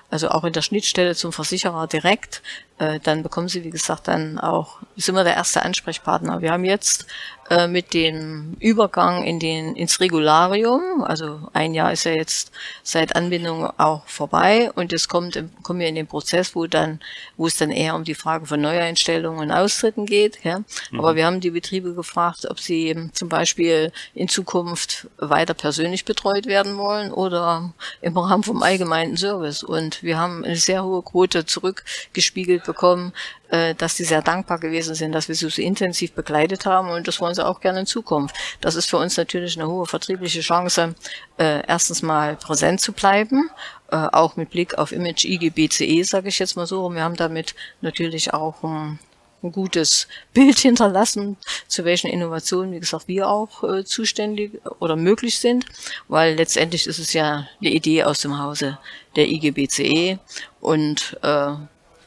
also 0.09 0.29
auch 0.29 0.43
in 0.43 0.53
der 0.53 0.61
Schnittstelle 0.61 1.15
zum 1.15 1.31
Versicherer 1.31 1.87
direkt, 1.87 2.41
äh, 2.79 2.99
dann 2.99 3.23
bekommen 3.23 3.49
Sie, 3.49 3.63
wie 3.63 3.69
gesagt, 3.69 4.07
dann 4.07 4.39
auch, 4.39 4.79
ist 4.95 5.09
immer 5.09 5.23
der 5.23 5.35
erste 5.35 5.63
Ansprechpartner. 5.63 6.41
Wir 6.41 6.51
haben 6.51 6.63
jetzt 6.63 7.05
äh, 7.49 7.67
mit 7.67 7.93
dem 7.93 8.55
Übergang 8.59 9.23
in 9.23 9.39
den, 9.39 9.75
ins 9.75 9.99
Regularium, 9.99 11.03
also 11.03 11.49
ein 11.51 11.73
Jahr 11.73 11.91
ist 11.91 12.03
ja 12.03 12.11
jetzt 12.11 12.51
seit 12.83 13.15
Anbindung 13.15 13.65
auch 13.77 14.05
vorbei 14.05 14.71
und 14.75 14.93
es 14.93 15.07
kommt, 15.07 15.43
kommen 15.63 15.79
wir 15.79 15.87
in 15.87 15.95
den 15.95 16.07
Prozess, 16.07 16.55
wo 16.55 16.67
dann, 16.67 16.99
wo 17.37 17.47
es 17.47 17.57
dann 17.57 17.71
eher 17.71 17.95
um 17.95 18.03
die 18.03 18.15
Frage 18.15 18.45
von 18.45 18.61
Neueinstellungen 18.61 19.39
und 19.39 19.51
Austritten 19.51 20.05
geht. 20.05 20.43
Ja. 20.43 20.59
Mhm. 20.91 20.99
Aber 20.99 21.15
wir 21.15 21.25
haben 21.25 21.39
die 21.39 21.49
Betriebe 21.49 21.93
gefragt, 21.95 22.45
ob 22.49 22.59
sie 22.59 23.09
zum 23.13 23.29
Beispiel 23.29 23.91
in 24.13 24.29
Zukunft 24.29 25.07
weiter 25.17 25.55
persönlich 25.55 26.05
betreut 26.05 26.45
werden 26.45 26.77
wollen 26.77 27.11
oder 27.11 27.73
im 28.01 28.17
Rahmen 28.17 28.43
vom 28.43 28.63
allgemeinen 28.63 29.17
Service. 29.17 29.63
Und 29.63 30.03
wir 30.03 30.19
haben 30.19 30.45
eine 30.45 30.55
sehr 30.55 30.83
hohe 30.83 31.01
Quote 31.01 31.45
zurückgespiegelt 31.45 32.68
bekommen, 32.69 33.13
äh, 33.49 33.73
dass 33.73 33.95
die 33.95 34.03
sehr 34.03 34.21
dankbar 34.21 34.59
gewesen 34.59 34.93
sind, 34.93 35.11
dass 35.11 35.27
wir 35.27 35.33
sie 35.33 35.49
so 35.49 35.61
intensiv 35.61 36.13
begleitet 36.13 36.67
haben 36.67 36.89
und 36.89 37.07
das 37.07 37.19
wollen 37.19 37.33
sie 37.33 37.43
auch 37.45 37.61
gerne 37.61 37.79
in 37.79 37.85
Zukunft. 37.87 38.35
Das 38.61 38.75
ist 38.75 38.87
für 38.87 38.97
uns 38.97 39.17
natürlich 39.17 39.57
eine 39.57 39.67
hohe 39.67 39.87
vertriebliche 39.87 40.41
Chance, 40.41 40.93
äh, 41.39 41.65
erstens 41.67 42.03
mal 42.03 42.35
präsent 42.35 42.79
zu 42.79 42.93
bleiben, 42.93 43.49
äh, 43.91 43.95
auch 43.95 44.35
mit 44.35 44.51
Blick 44.51 44.77
auf 44.77 44.91
Image 44.91 45.25
IGBCE, 45.25 46.03
sage 46.03 46.29
ich 46.29 46.37
jetzt 46.37 46.55
mal 46.55 46.67
so. 46.67 46.85
Und 46.85 46.95
wir 46.95 47.03
haben 47.03 47.15
damit 47.15 47.55
natürlich 47.81 48.35
auch 48.35 48.61
ein, 48.61 48.99
ein 49.41 49.51
gutes 49.51 50.07
Bild 50.31 50.59
hinterlassen, 50.67 51.37
zu 51.67 51.85
welchen 51.85 52.11
Innovationen, 52.11 52.71
wie 52.73 52.79
gesagt, 52.79 53.07
wir 53.07 53.29
auch 53.29 53.63
äh, 53.63 53.83
zuständig 53.83 54.61
oder 54.79 54.95
möglich 54.95 55.39
sind, 55.39 55.65
weil 56.07 56.35
letztendlich 56.35 56.85
ist 56.85 56.99
es 56.99 57.13
ja 57.13 57.47
eine 57.59 57.71
Idee 57.71 58.03
aus 58.03 58.21
dem 58.21 58.37
Hause 58.37 58.77
der 59.15 59.27
IGBCE 59.27 60.19
und 60.61 61.17
äh, 61.23 61.53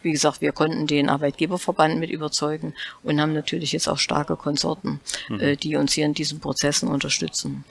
wie 0.03 0.12
gesagt, 0.12 0.41
wir 0.41 0.53
konnten 0.53 0.87
den 0.87 1.09
Arbeitgeberverband 1.09 1.99
mit 1.99 2.11
überzeugen 2.11 2.75
und 3.03 3.21
haben 3.21 3.33
natürlich 3.33 3.73
jetzt 3.73 3.88
auch 3.88 3.99
starke 3.99 4.37
Konsorten, 4.37 5.01
mhm. 5.29 5.41
äh, 5.41 5.57
die 5.57 5.77
uns 5.77 5.93
hier 5.93 6.07
in 6.07 6.15
diesen 6.15 6.41
Prozessen 6.41 6.88
unterstützen. 6.88 7.65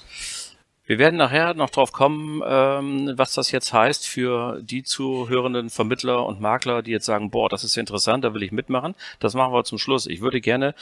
Wir 0.91 0.99
werden 0.99 1.15
nachher 1.15 1.53
noch 1.53 1.69
drauf 1.69 1.93
kommen, 1.93 2.41
ähm, 2.45 3.13
was 3.15 3.33
das 3.33 3.51
jetzt 3.51 3.71
heißt 3.71 4.05
für 4.05 4.59
die 4.61 4.83
zuhörenden 4.83 5.69
Vermittler 5.69 6.25
und 6.25 6.41
Makler, 6.41 6.81
die 6.81 6.91
jetzt 6.91 7.05
sagen, 7.05 7.29
boah, 7.29 7.47
das 7.47 7.63
ist 7.63 7.77
interessant, 7.77 8.25
da 8.25 8.33
will 8.33 8.43
ich 8.43 8.51
mitmachen. 8.51 8.95
Das 9.19 9.33
machen 9.33 9.53
wir 9.53 9.63
zum 9.63 9.77
Schluss. 9.77 10.05
Ich 10.05 10.19
würde 10.19 10.41
gerne 10.41 10.75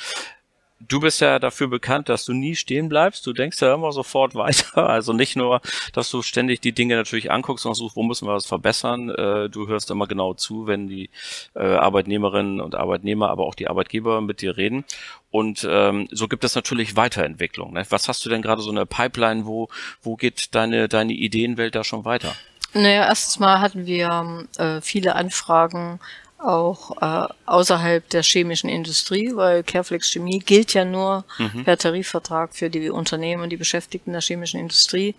du 0.79 0.99
bist 0.99 1.21
ja 1.21 1.39
dafür 1.39 1.67
bekannt, 1.67 2.09
dass 2.09 2.25
du 2.25 2.33
nie 2.33 2.55
stehen 2.55 2.89
bleibst. 2.89 3.25
Du 3.25 3.33
denkst 3.33 3.61
ja 3.61 3.73
immer 3.73 3.91
sofort 3.91 4.35
weiter. 4.35 4.89
Also 4.99 5.13
nicht 5.13 5.35
nur, 5.35 5.61
dass 5.93 6.09
du 6.09 6.21
ständig 6.21 6.61
die 6.61 6.71
Dinge 6.71 6.95
natürlich 6.95 7.31
anguckst 7.31 7.65
und 7.65 7.75
suchst, 7.75 7.95
wo 7.95 8.03
müssen 8.03 8.27
wir 8.27 8.33
was 8.33 8.45
verbessern. 8.45 9.09
Äh, 9.09 9.49
du 9.49 9.67
hörst 9.67 9.91
immer 9.91 10.07
genau 10.07 10.33
zu, 10.33 10.67
wenn 10.67 10.87
die 10.87 11.09
äh, 11.55 11.59
Arbeitnehmerinnen 11.59 12.59
und 12.59 12.75
Arbeitnehmer, 12.75 13.29
aber 13.29 13.45
auch 13.45 13.55
die 13.55 13.67
Arbeitgeber 13.67 14.21
mit 14.21 14.41
dir 14.41 14.57
reden. 14.57 14.83
Und 15.31 15.67
ähm, 15.69 16.07
so 16.11 16.27
gibt 16.27 16.43
es 16.43 16.55
natürlich 16.55 16.95
Weiterentwicklung. 16.95 17.73
Ne? 17.73 17.85
Was 17.89 18.07
hast 18.07 18.25
du 18.25 18.29
denn 18.29 18.41
gerade 18.41 18.61
so 18.61 18.71
eine 18.71 18.85
Pipeline? 18.85 19.45
Wo, 19.45 19.69
wo 20.01 20.15
geht 20.15 20.55
deine, 20.55 20.87
deine 20.87 21.13
Ideenwelt 21.13 21.75
da 21.75 21.83
schon 21.83 22.05
weiter? 22.05 22.35
Naja, 22.73 23.05
erstens 23.07 23.39
mal 23.39 23.59
hatten 23.59 23.85
wir 23.85 24.47
äh, 24.57 24.81
viele 24.81 25.15
Anfragen 25.15 25.99
auch 26.39 27.01
äh, 27.01 27.33
außerhalb 27.45 28.07
der 28.09 28.23
chemischen 28.23 28.69
Industrie, 28.69 29.31
weil 29.35 29.63
Careflex 29.63 30.09
Chemie 30.09 30.39
gilt 30.39 30.73
ja 30.73 30.85
nur 30.85 31.25
mhm. 31.37 31.63
per 31.63 31.77
Tarifvertrag 31.77 32.55
für 32.55 32.69
die 32.69 32.89
Unternehmen 32.89 33.43
und 33.43 33.49
die 33.49 33.57
Beschäftigten 33.57 34.13
der 34.13 34.21
chemischen 34.21 34.59
Industrie. 34.59 35.15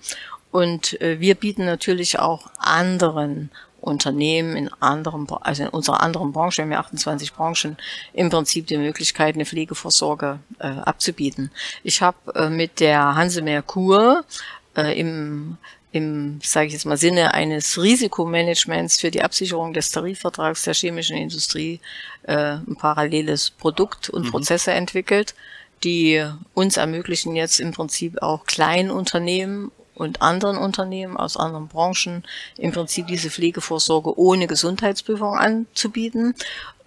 Und 0.50 1.00
äh, 1.00 1.20
wir 1.20 1.34
bieten 1.34 1.64
natürlich 1.64 2.18
auch 2.18 2.50
anderen 2.58 3.50
Unternehmen 3.80 4.56
in 4.56 4.70
anderen, 4.80 5.26
also 5.40 5.62
in 5.62 5.68
unserer 5.70 6.02
anderen 6.02 6.32
Branche, 6.32 6.58
wir 6.58 6.64
haben 6.64 6.72
ja 6.72 6.80
28 6.80 7.32
Branchen, 7.32 7.76
im 8.12 8.30
Prinzip 8.30 8.66
die 8.66 8.76
Möglichkeit, 8.76 9.34
eine 9.34 9.46
Pflegevorsorge 9.46 10.38
äh, 10.58 10.66
abzubieten. 10.66 11.50
Ich 11.82 12.02
habe 12.02 12.34
äh, 12.34 12.50
mit 12.50 12.80
der 12.80 13.14
Hanse 13.14 13.42
Merkur 13.42 14.24
äh, 14.76 14.98
im 14.98 15.56
im, 15.92 16.40
sage 16.42 16.68
ich 16.68 16.72
jetzt 16.72 16.86
mal, 16.86 16.96
Sinne 16.96 17.34
eines 17.34 17.80
Risikomanagements 17.80 19.00
für 19.00 19.10
die 19.10 19.22
Absicherung 19.22 19.72
des 19.72 19.90
Tarifvertrags 19.90 20.62
der 20.62 20.74
chemischen 20.74 21.16
Industrie 21.16 21.80
äh, 22.22 22.54
ein 22.54 22.76
paralleles 22.76 23.50
Produkt 23.50 24.08
und 24.08 24.26
mhm. 24.26 24.30
Prozesse 24.30 24.72
entwickelt, 24.72 25.34
die 25.82 26.24
uns 26.54 26.76
ermöglichen 26.76 27.34
jetzt 27.34 27.58
im 27.58 27.72
Prinzip 27.72 28.22
auch 28.22 28.44
Kleinunternehmen 28.44 29.72
und 29.94 30.22
anderen 30.22 30.56
Unternehmen 30.56 31.16
aus 31.16 31.36
anderen 31.36 31.68
Branchen 31.68 32.24
im 32.56 32.72
Prinzip 32.72 33.06
diese 33.06 33.30
Pflegevorsorge 33.30 34.18
ohne 34.18 34.46
Gesundheitsprüfung 34.46 35.36
anzubieten. 35.36 36.34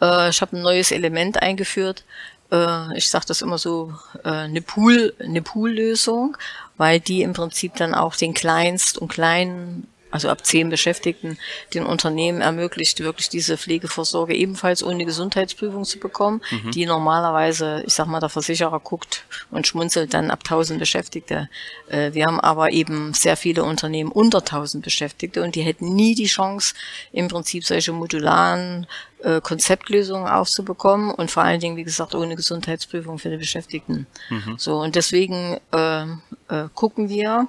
Äh, 0.01 0.29
ich 0.29 0.41
habe 0.41 0.57
ein 0.57 0.61
neues 0.61 0.91
Element 0.91 1.41
eingeführt, 1.41 2.05
äh, 2.53 2.97
ich 2.97 3.09
sage 3.09 3.25
das 3.27 3.41
immer 3.41 3.57
so, 3.57 3.93
äh, 4.23 4.29
eine 4.29 4.61
Pool, 4.61 5.13
eine 5.19 5.41
Poollösung, 5.41 6.37
weil 6.77 6.99
die 6.99 7.21
im 7.21 7.33
Prinzip 7.33 7.75
dann 7.75 7.93
auch 7.93 8.15
den 8.15 8.33
Kleinst- 8.33 8.97
und 8.97 9.07
kleinen 9.07 9.87
also 10.13 10.29
ab 10.29 10.45
zehn 10.45 10.69
Beschäftigten, 10.69 11.39
den 11.73 11.85
Unternehmen 11.85 12.41
ermöglicht, 12.41 12.99
wirklich 12.99 13.29
diese 13.29 13.57
Pflegevorsorge 13.57 14.35
ebenfalls 14.35 14.83
ohne 14.83 15.05
Gesundheitsprüfung 15.05 15.85
zu 15.85 15.97
bekommen, 15.97 16.41
mhm. 16.51 16.69
die 16.69 16.85
normalerweise, 16.85 17.83
ich 17.87 17.95
sag 17.95 18.05
mal, 18.05 18.19
der 18.19 18.29
Versicherer 18.29 18.79
guckt 18.79 19.25
und 19.49 19.65
schmunzelt 19.65 20.13
dann 20.13 20.29
ab 20.29 20.41
1000 20.43 20.77
Beschäftigte. 20.77 21.49
Äh, 21.87 22.13
wir 22.13 22.27
haben 22.27 22.39
aber 22.39 22.71
eben 22.71 23.15
sehr 23.15 23.35
viele 23.35 23.63
Unternehmen 23.63 24.11
unter 24.11 24.39
1000 24.39 24.83
Beschäftigte 24.83 25.41
und 25.41 25.55
die 25.55 25.63
hätten 25.63 25.95
nie 25.95 26.13
die 26.13 26.27
Chance, 26.27 26.75
im 27.11 27.27
Prinzip 27.27 27.65
solche 27.65 27.91
modularen 27.91 28.85
äh, 29.23 29.41
Konzeptlösungen 29.41 30.27
aufzubekommen 30.27 31.09
und 31.09 31.31
vor 31.31 31.41
allen 31.41 31.59
Dingen, 31.59 31.75
wie 31.75 31.83
gesagt, 31.83 32.13
ohne 32.13 32.35
Gesundheitsprüfung 32.35 33.17
für 33.17 33.31
die 33.31 33.37
Beschäftigten. 33.37 34.05
Mhm. 34.29 34.55
So, 34.57 34.79
und 34.79 34.95
deswegen 34.95 35.59
äh, 35.71 36.03
äh, 36.49 36.69
gucken 36.75 37.09
wir, 37.09 37.47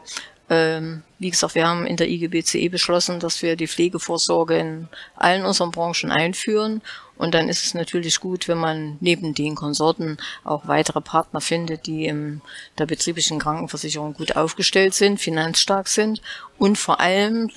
ähm, 0.50 1.02
wie 1.18 1.30
gesagt, 1.30 1.54
wir 1.54 1.66
haben 1.66 1.86
in 1.86 1.96
der 1.96 2.08
IGBCE 2.08 2.68
beschlossen, 2.68 3.18
dass 3.18 3.40
wir 3.42 3.56
die 3.56 3.66
Pflegevorsorge 3.66 4.58
in 4.58 4.88
allen 5.16 5.44
unseren 5.44 5.70
Branchen 5.70 6.10
einführen. 6.10 6.82
Und 7.16 7.32
dann 7.34 7.48
ist 7.48 7.64
es 7.64 7.74
natürlich 7.74 8.20
gut, 8.20 8.48
wenn 8.48 8.58
man 8.58 8.98
neben 9.00 9.34
den 9.34 9.54
Konsorten 9.54 10.18
auch 10.42 10.66
weitere 10.66 11.00
Partner 11.00 11.40
findet, 11.40 11.86
die 11.86 12.06
in 12.06 12.42
der 12.76 12.86
betrieblichen 12.86 13.38
Krankenversicherung 13.38 14.14
gut 14.14 14.36
aufgestellt 14.36 14.94
sind, 14.94 15.20
finanzstark 15.20 15.86
sind 15.88 16.20
und 16.58 16.76
vor 16.76 17.00
allem, 17.00 17.50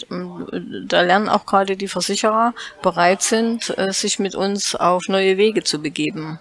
da 0.87 1.01
lernen 1.01 1.27
auch 1.27 1.45
gerade 1.45 1.75
die 1.75 1.87
Versicherer, 1.87 2.53
bereit 2.83 3.23
sind, 3.23 3.75
äh, 3.77 3.91
sich 3.91 4.19
mit 4.19 4.35
uns 4.35 4.75
auf 4.75 5.07
neue 5.07 5.37
Wege 5.37 5.63
zu 5.63 5.79
begeben. 5.79 6.39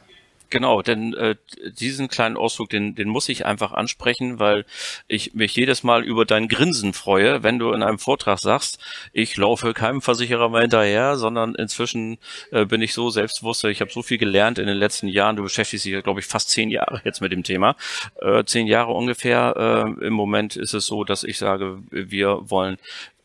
Genau, 0.49 0.81
denn 0.83 1.13
äh, 1.15 1.35
diesen 1.73 2.09
kleinen 2.09 2.37
Ausdruck, 2.37 2.71
den, 2.71 2.95
den 2.95 3.09
muss 3.09 3.29
ich 3.29 3.45
einfach 3.47 3.73
ansprechen, 3.73 4.39
weil 4.39 4.65
ich 5.09 5.35
mich 5.35 5.57
jedes 5.57 5.83
Mal 5.83 6.05
über 6.05 6.25
dein 6.25 6.47
Grinsen 6.47 6.93
freue, 6.93 7.43
wenn 7.43 7.59
du 7.59 7.73
in 7.73 7.83
einem 7.83 7.99
Vortrag 7.99 8.39
sagst, 8.39 8.79
ich 9.13 9.37
laufe 9.37 9.75
keinem 9.75 10.03
Versicherer 10.03 10.49
mehr 10.49 10.61
hinterher, 10.61 11.17
sondern 11.17 11.57
inzwischen 11.57 12.19
äh, 12.53 12.65
bin 12.65 12.81
ich 12.81 12.95
so 12.95 13.11
selbstbewusst, 13.11 13.65
ich 13.65 13.81
habe 13.81 13.91
so 13.91 14.03
viel 14.03 14.19
gelernt 14.19 14.59
in 14.59 14.67
den 14.67 14.79
letzten 14.79 15.09
Jahren. 15.09 15.35
Du 15.35 15.43
beschäftigst 15.43 15.85
dich, 15.85 16.03
glaube 16.05 16.21
ich, 16.21 16.27
fast 16.27 16.51
zehn 16.51 16.71
Jahre 16.71 17.01
jetzt 17.05 17.21
mit 17.21 17.33
dem 17.33 17.43
Thema. 17.43 17.75
Äh, 18.21 18.45
zehn 18.45 18.69
Jahre 18.69 18.93
ungefähr. 18.93 19.85
Äh, 20.01 20.07
Im 20.07 20.13
Moment 20.13 20.55
ist 20.55 20.75
es 20.75 20.87
so, 20.87 21.03
dass 21.03 21.25
ich 21.25 21.39
sage, 21.39 21.79
wir 21.91 22.51
wollen 22.51 22.79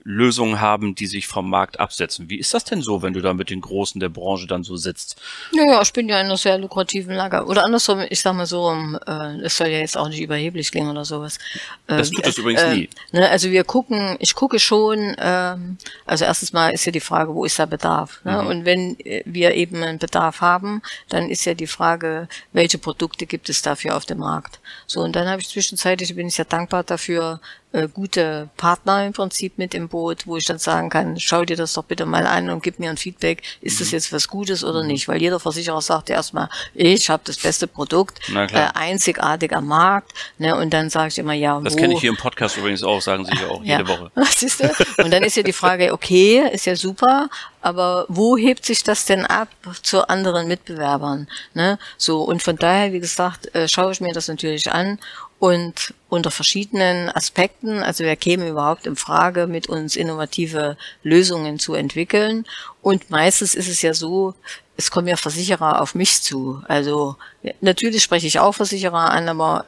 Lösungen 0.04 0.60
haben, 0.60 0.96
die 0.96 1.06
sich 1.06 1.28
vom 1.28 1.50
Markt 1.50 1.80
absetzen. 1.80 2.30
Wie 2.30 2.40
ist 2.40 2.54
das 2.54 2.64
denn 2.64 2.82
so, 2.82 3.02
wenn 3.02 3.14
du 3.14 3.22
da 3.22 3.34
mit 3.34 3.50
den 3.50 3.62
Großen 3.62 4.00
der 4.00 4.10
Branche 4.10 4.48
dann 4.48 4.64
so 4.64 4.76
sitzt? 4.76 5.22
Naja, 5.54 5.82
ich 5.82 5.94
bin 5.94 6.10
ja 6.10 6.20
in 6.20 6.26
einer 6.26 6.38
sehr 6.38 6.58
lukrativen 6.58 7.16
Lage. 7.16 7.46
Oder 7.46 7.66
andersrum, 7.66 8.04
ich 8.10 8.20
sag 8.20 8.34
mal 8.34 8.48
so, 8.48 8.72
äh, 9.06 9.42
es 9.42 9.58
soll 9.58 9.68
ja 9.68 9.80
jetzt 9.80 9.98
auch 9.98 10.10
nicht 10.10 10.22
überheblich 10.22 10.72
klingen 10.72 10.90
oder 10.90 11.06
sowas. 11.06 11.38
Das 11.86 12.10
tut 12.10 12.26
es 12.26 12.38
äh, 12.38 12.42
übrigens 12.42 12.62
äh, 12.62 12.76
nie. 12.76 12.90
Ne, 13.12 13.30
also 13.30 13.52
wir 13.52 13.64
gucken, 13.64 14.16
ich 14.20 14.34
gucke 14.34 14.60
schon, 14.60 15.16
ähm, 15.20 15.78
also 16.06 16.26
erstens 16.26 16.52
mal 16.52 16.74
ist 16.74 16.86
ja 16.86 16.92
die 16.92 17.00
Frage, 17.00 17.36
wo 17.36 17.46
ist 17.46 17.60
der 17.60 17.68
Bedarf? 17.68 18.22
Ne? 18.24 18.42
Mhm. 18.42 18.48
Und 18.48 18.66
wenn 18.66 18.98
wir 19.26 19.54
eben 19.54 19.84
einen 19.84 20.00
Bedarf 20.00 20.42
haben, 20.42 20.82
dann 21.10 21.30
ist 21.30 21.46
ja 21.46 21.54
die 21.54 21.68
Frage, 21.68 22.28
welche 22.54 22.80
Produkte 22.80 23.28
gibt 23.28 23.50
es 23.50 23.62
dafür 23.62 23.96
auf 23.96 24.06
dem 24.06 24.20
Markt? 24.20 24.60
So, 24.88 25.02
und 25.02 25.16
dann 25.16 25.28
habe 25.28 25.42
ich 25.42 25.50
zwischenzeitlich, 25.50 26.16
bin 26.16 26.28
ich 26.28 26.36
sehr 26.36 26.46
dankbar 26.46 26.84
dafür, 26.84 27.40
äh, 27.74 27.88
gute 27.88 28.50
Partner 28.58 29.06
im 29.06 29.14
Prinzip 29.14 29.58
mit 29.58 29.74
im 29.74 29.88
Boot, 29.88 30.28
wo 30.28 30.38
ich 30.38 30.46
dann 30.46 30.60
sagen 30.60 30.90
kann, 30.90 31.20
schau 31.20 31.46
dir 31.46 31.56
das 31.56 31.74
doch 31.74 31.84
bitte 31.84 32.06
mal 32.06 32.26
an 32.26 32.50
und 32.50 32.64
gib 32.64 32.80
mir 32.80 32.90
ein 32.90 32.98
Feedback, 32.98 33.44
ist 33.62 33.76
mhm. 33.76 33.80
das 33.80 33.92
jetzt 33.92 34.14
was 34.14 34.28
Gutes 34.28 34.64
oder 34.64 34.82
mhm. 34.82 34.88
nicht? 34.88 35.08
Weil 35.08 35.22
jeder 35.22 35.40
Versicherer 35.40 35.82
sagt 35.82 36.10
ja 36.10 36.16
erstmal, 36.16 36.50
ich 36.74 37.10
habe 37.10 37.24
das 37.26 37.38
beste 37.38 37.68
Produkt, 37.68 38.20
äh, 38.30 38.48
einzigartig 38.74 39.56
am 39.56 39.68
Markt, 39.68 40.12
ne? 40.38 40.56
Und 40.56 40.72
dann 40.72 40.90
sage 40.90 41.10
ich 41.10 41.18
immer, 41.18 41.34
ja, 41.34 41.60
Das 41.62 41.76
kenne 41.76 41.94
ich 41.94 42.02
hier 42.02 42.10
im 42.10 42.18
Podcast 42.18 42.58
übrigens 42.58 42.84
auch, 42.84 43.02
sagen 43.02 43.26
sie 43.26 43.36
ja 43.36 43.48
auch 43.48 43.64
jede 43.64 43.84
ja. 43.84 43.88
Woche. 43.88 44.12
Siehst 44.36 44.62
du? 44.62 45.04
Und 45.04 45.12
dann 45.12 45.24
ist 45.24 45.38
ja 45.38 45.44
die 45.44 45.54
Frage, 45.54 45.94
okay, 45.94 46.44
ist 46.52 46.66
ja 46.66 46.76
super, 46.76 47.30
aber 47.62 48.06
wo 48.10 48.38
hebt 48.38 48.66
sich 48.66 48.84
das 48.84 49.06
denn 49.06 49.26
ab 49.26 49.48
zu 49.84 50.08
anderen 50.10 50.48
Mitbewerbern? 50.48 51.28
Ne? 51.54 51.78
So, 51.98 52.24
und 52.24 52.44
von 52.44 52.58
daher, 52.58 52.92
wie 52.92 53.00
gesagt, 53.00 53.54
äh, 53.56 53.68
schaue 53.68 53.92
ich 53.92 54.02
mir 54.02 54.14
das 54.14 54.28
natürlich 54.28 54.72
an 54.72 55.00
und 55.42 55.96
unter 56.08 56.30
verschiedenen 56.30 57.10
Aspekten, 57.10 57.82
also 57.82 58.04
wer 58.04 58.16
käme 58.16 58.48
überhaupt 58.48 58.86
in 58.86 58.96
Frage, 58.96 59.48
mit 59.48 59.68
uns 59.68 59.96
innovative 59.96 60.78
Lösungen 61.02 61.58
zu 61.58 61.74
entwickeln. 61.74 62.46
Und 62.84 63.10
meistens 63.10 63.56
ist 63.56 63.68
es 63.68 63.82
ja 63.82 63.96
so, 63.96 64.36
es 64.78 64.92
kommen 64.92 65.08
ja 65.08 65.18
Versicherer 65.18 65.82
auf 65.82 65.96
mich 65.96 66.22
zu. 66.22 66.62
Also 66.68 67.16
natürlich 67.60 68.04
spreche 68.04 68.28
ich 68.28 68.38
auch 68.38 68.54
Versicherer 68.54 69.10
an, 69.10 69.30
aber 69.30 69.66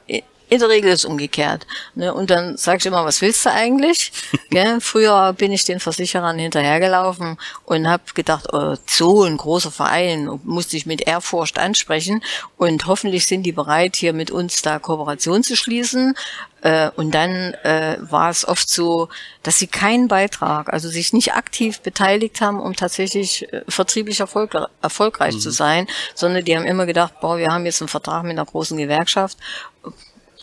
in 0.50 0.60
der 0.60 0.70
Regel 0.70 0.92
ist 0.92 1.00
es 1.00 1.06
umgekehrt. 1.06 1.66
Ne? 1.96 2.14
Und 2.14 2.30
dann 2.30 2.58
sag 2.58 2.80
ich 2.80 2.86
immer, 2.86 3.06
was 3.06 3.22
willst 3.22 3.46
du 3.46 3.52
eigentlich? 3.52 4.12
Gell? 4.50 4.80
Früher 4.82 5.34
bin 5.34 5.52
ich 5.52 5.66
den 5.66 5.80
Versicherern 5.80 6.38
hinterhergelaufen 6.38 7.38
und 7.66 7.88
habe 7.88 8.04
gedacht, 8.14 8.48
oh, 8.54 8.76
so 8.86 9.24
ein 9.24 9.38
großer 9.38 9.72
Verein, 9.72 10.40
musste 10.44 10.78
ich 10.78 10.86
mit 10.86 11.08
Ehrfurcht 11.08 11.58
ansprechen. 11.58 12.24
Und 12.58 12.86
hoffentlich 12.86 13.26
sind 13.26 13.44
die 13.44 13.52
bereit, 13.52 13.96
hier 13.96 14.14
mit 14.14 14.32
uns 14.32 14.62
da 14.62 14.80
Kooperation 14.80 15.44
zu 15.44 15.56
schließen. 15.56 16.16
Äh, 16.62 16.92
und 16.96 17.12
dann 17.12 17.54
äh, 17.64 17.98
war 18.00 18.30
es 18.30 18.48
oft 18.48 18.70
so, 18.70 19.10
dass 19.44 19.60
sie 19.60 19.68
keinen 19.68 20.08
Beitrag, 20.08 20.72
also 20.72 20.88
sich 20.88 21.12
nicht 21.12 21.34
aktiv 21.34 21.82
beteiligt 21.82 22.40
haben, 22.40 22.60
um 22.60 22.74
tatsächlich 22.74 23.52
äh, 23.52 23.64
vertrieblich 23.68 24.22
erfolg 24.22 24.56
erfolgreich 24.82 25.36
mhm. 25.36 25.40
zu 25.40 25.52
sein, 25.52 25.88
sondern 26.16 26.46
die 26.46 26.56
haben 26.56 26.66
immer 26.66 26.86
gedacht, 26.86 27.20
boah, 27.20 27.38
wir 27.38 27.52
haben 27.52 27.66
jetzt 27.66 27.82
einen 27.82 27.90
Vertrag 27.90 28.24
mit 28.24 28.32
einer 28.32 28.46
großen 28.46 28.78
Gewerkschaft 28.78 29.38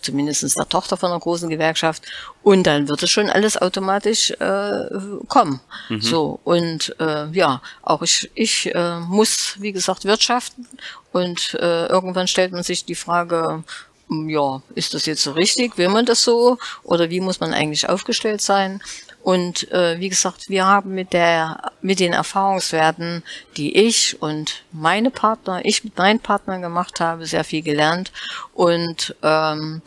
zumindest 0.03 0.57
der 0.57 0.69
Tochter 0.69 0.97
von 0.97 1.11
einer 1.11 1.21
großen 1.21 1.49
Gewerkschaft. 1.49 2.03
Und 2.43 2.65
dann 2.67 2.89
wird 2.89 3.03
es 3.03 3.11
schon 3.11 3.31
alles 3.31 3.57
automatisch 3.57 4.31
äh, 4.33 4.85
kommen. 5.29 5.61
Mhm. 5.89 6.01
So, 6.01 6.41
und 6.45 6.95
äh, 6.99 7.27
ja, 7.33 7.63
auch 7.83 8.03
ich, 8.03 8.31
ich 8.35 8.75
äh, 8.75 9.01
muss, 9.01 9.57
wie 9.61 9.73
gesagt, 9.73 10.05
wirtschaften. 10.05 10.67
Und 11.13 11.55
äh, 11.55 11.87
irgendwann 11.87 12.29
stellt 12.29 12.53
man 12.53 12.63
sich 12.63 12.85
die 12.85 12.95
Frage, 12.95 13.65
ja, 14.09 14.63
ist 14.75 14.95
das 14.95 15.07
jetzt 15.07 15.23
so 15.23 15.33
richtig? 15.33 15.79
Will 15.79 15.89
man 15.89 16.05
das 16.05 16.25
so? 16.25 16.59
Oder 16.83 17.11
wie 17.11 17.21
muss 17.21 17.41
man 17.41 17.55
eigentlich 17.55 17.89
aufgestellt 17.89 18.41
sein? 18.41 18.83
Und 19.23 19.71
äh, 19.71 20.01
wie 20.01 20.09
gesagt, 20.09 20.49
wir 20.49 20.67
haben 20.67 20.95
mit 20.95 21.13
der, 21.13 21.73
mit 21.83 22.01
den 22.01 22.13
Erfahrungswerten, 22.13 23.23
die 23.57 23.77
ich 23.77 24.21
und 24.23 24.63
meine 24.73 25.11
Partner, 25.11 25.61
ich 25.65 25.85
mit 25.85 25.97
meinen 25.99 26.21
Partnern 26.21 26.63
gemacht 26.63 27.01
habe, 27.01 27.27
sehr 27.27 27.45
viel 27.45 27.63
gelernt 27.63 28.13
und 28.55 29.15
ähm, 29.23 29.83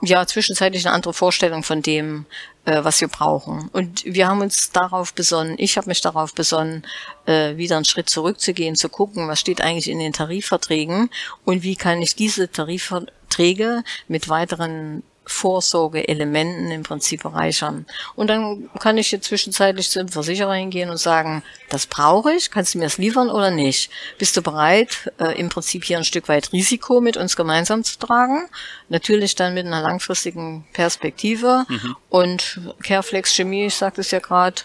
ja, 0.00 0.26
zwischenzeitlich 0.26 0.86
eine 0.86 0.94
andere 0.94 1.12
Vorstellung 1.12 1.62
von 1.62 1.82
dem, 1.82 2.24
äh, 2.64 2.84
was 2.84 3.00
wir 3.00 3.08
brauchen. 3.08 3.68
Und 3.72 4.04
wir 4.04 4.28
haben 4.28 4.40
uns 4.40 4.70
darauf 4.70 5.12
besonnen, 5.12 5.56
ich 5.58 5.76
habe 5.76 5.88
mich 5.88 6.00
darauf 6.00 6.34
besonnen, 6.34 6.86
äh, 7.26 7.56
wieder 7.56 7.76
einen 7.76 7.84
Schritt 7.84 8.08
zurückzugehen, 8.08 8.76
zu 8.76 8.88
gucken, 8.88 9.28
was 9.28 9.40
steht 9.40 9.60
eigentlich 9.60 9.88
in 9.88 9.98
den 9.98 10.12
Tarifverträgen 10.12 11.10
und 11.44 11.62
wie 11.62 11.76
kann 11.76 12.00
ich 12.00 12.14
diese 12.14 12.50
Tarifverträge 12.50 13.82
mit 14.06 14.28
weiteren 14.28 15.02
Vorsorgeelementen 15.28 16.70
im 16.70 16.82
Prinzip 16.82 17.22
bereichern. 17.22 17.86
Und 18.16 18.28
dann 18.28 18.68
kann 18.80 18.98
ich 18.98 19.12
jetzt 19.12 19.26
zwischenzeitlich 19.26 19.90
zum 19.90 20.08
Versicherer 20.08 20.54
hingehen 20.54 20.90
und 20.90 20.96
sagen, 20.96 21.42
das 21.68 21.86
brauche 21.86 22.32
ich, 22.32 22.50
kannst 22.50 22.74
du 22.74 22.78
mir 22.78 22.84
das 22.84 22.96
liefern 22.96 23.28
oder 23.28 23.50
nicht? 23.50 23.90
Bist 24.16 24.36
du 24.36 24.42
bereit, 24.42 25.12
äh, 25.20 25.38
im 25.38 25.50
Prinzip 25.50 25.84
hier 25.84 25.98
ein 25.98 26.04
Stück 26.04 26.28
weit 26.28 26.52
Risiko 26.52 27.00
mit 27.02 27.18
uns 27.18 27.36
gemeinsam 27.36 27.84
zu 27.84 27.98
tragen? 27.98 28.48
Natürlich 28.88 29.34
dann 29.34 29.52
mit 29.52 29.66
einer 29.66 29.82
langfristigen 29.82 30.66
Perspektive. 30.72 31.66
Mhm. 31.68 31.96
Und 32.08 32.60
Careflex 32.82 33.34
Chemie, 33.34 33.66
ich 33.66 33.74
sagte 33.74 34.00
es 34.00 34.10
ja 34.10 34.18
gerade, 34.18 34.62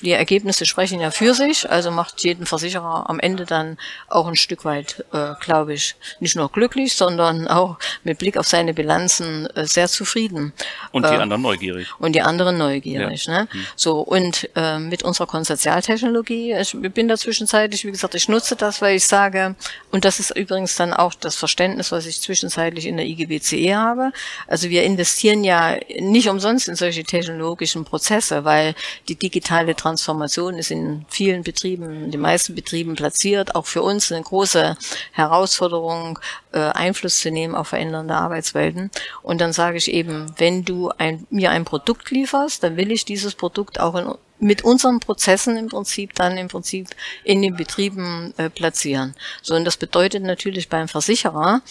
die 0.00 0.12
Ergebnisse 0.12 0.64
sprechen 0.64 1.00
ja 1.00 1.10
für 1.10 1.34
sich, 1.34 1.68
also 1.68 1.90
macht 1.90 2.24
jeden 2.24 2.46
Versicherer 2.46 3.08
am 3.10 3.20
Ende 3.20 3.44
dann 3.44 3.76
auch 4.08 4.26
ein 4.26 4.36
Stück 4.36 4.64
weit, 4.64 5.04
äh, 5.12 5.34
glaube 5.40 5.74
ich, 5.74 5.94
nicht 6.20 6.36
nur 6.36 6.50
glücklich, 6.50 6.94
sondern 6.94 7.48
auch 7.48 7.78
mit 8.02 8.18
Blick 8.18 8.38
auf 8.38 8.46
seine 8.46 8.72
Bilanzen 8.72 9.46
äh, 9.54 9.66
sehr 9.66 9.88
zufrieden. 9.90 10.52
Und 10.92 11.04
die 11.06 11.14
äh, 11.14 11.18
anderen 11.18 11.42
neugierig. 11.42 11.88
Und 11.98 12.14
die 12.14 12.22
anderen 12.22 12.58
neugierig. 12.58 13.26
Ja. 13.26 13.42
Ne? 13.42 13.48
Hm. 13.50 13.66
So, 13.76 14.00
und 14.00 14.48
äh, 14.56 14.78
mit 14.78 15.02
unserer 15.02 15.26
Konsortialtechnologie, 15.26 16.54
ich 16.54 16.76
bin 16.92 17.08
da 17.08 17.16
zwischenzeitlich, 17.16 17.84
wie 17.84 17.90
gesagt, 17.90 18.14
ich 18.14 18.28
nutze 18.28 18.56
das, 18.56 18.80
weil 18.80 18.96
ich 18.96 19.06
sage, 19.06 19.54
und 19.90 20.04
das 20.04 20.20
ist 20.20 20.36
übrigens 20.36 20.76
dann 20.76 20.92
auch 20.92 21.14
das 21.14 21.36
Verständnis, 21.36 21.92
was 21.92 22.06
ich 22.06 22.20
zwischenzeitlich 22.20 22.86
in 22.86 22.96
der 22.96 23.06
IGBCE 23.06 23.76
habe. 23.76 24.12
Also 24.46 24.70
wir 24.70 24.82
investieren 24.84 25.44
ja 25.44 25.76
nicht 25.98 26.28
umsonst 26.28 26.68
in 26.68 26.76
solche 26.76 27.04
technologischen 27.04 27.84
Prozesse, 27.84 28.44
weil 28.44 28.74
die 29.08 29.16
digitale 29.16 29.74
Transformation 29.74 30.58
ist 30.58 30.70
in 30.70 31.04
vielen 31.08 31.42
Betrieben, 31.42 32.04
in 32.04 32.10
den 32.10 32.20
meisten 32.20 32.54
Betrieben 32.54 32.94
platziert, 32.94 33.54
auch 33.54 33.66
für 33.66 33.82
uns 33.82 34.12
eine 34.12 34.22
große 34.22 34.76
Herausforderung, 35.12 36.18
äh, 36.52 36.58
Einfluss 36.58 37.20
zu 37.20 37.30
nehmen 37.30 37.54
auf 37.54 37.68
verändernde 37.68 38.14
Arbeitswelten. 38.14 38.90
Und 39.22 39.40
dann 39.40 39.52
sage 39.52 39.78
ich 39.78 39.79
eben, 39.88 40.32
wenn 40.38 40.64
du 40.64 40.90
ein, 40.98 41.26
mir 41.30 41.50
ein 41.50 41.64
Produkt 41.64 42.10
lieferst, 42.10 42.62
dann 42.62 42.76
will 42.76 42.90
ich 42.90 43.04
dieses 43.04 43.34
Produkt 43.34 43.80
auch 43.80 43.94
in, 43.94 44.14
mit 44.38 44.64
unseren 44.64 45.00
Prozessen 45.00 45.56
im 45.56 45.68
Prinzip 45.68 46.14
dann 46.14 46.38
im 46.38 46.48
Prinzip 46.48 46.88
in 47.24 47.42
den 47.42 47.56
Betrieben 47.56 48.32
äh, 48.36 48.50
platzieren. 48.50 49.14
So, 49.42 49.54
und 49.54 49.64
das 49.64 49.76
bedeutet 49.76 50.22
natürlich 50.22 50.68
beim 50.68 50.88
Versicherer, 50.88 51.62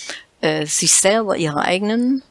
äh, 0.41 0.65
sich 0.65 0.93
selber 0.93 1.35
ihre 1.35 1.61
eigenen 1.61 2.21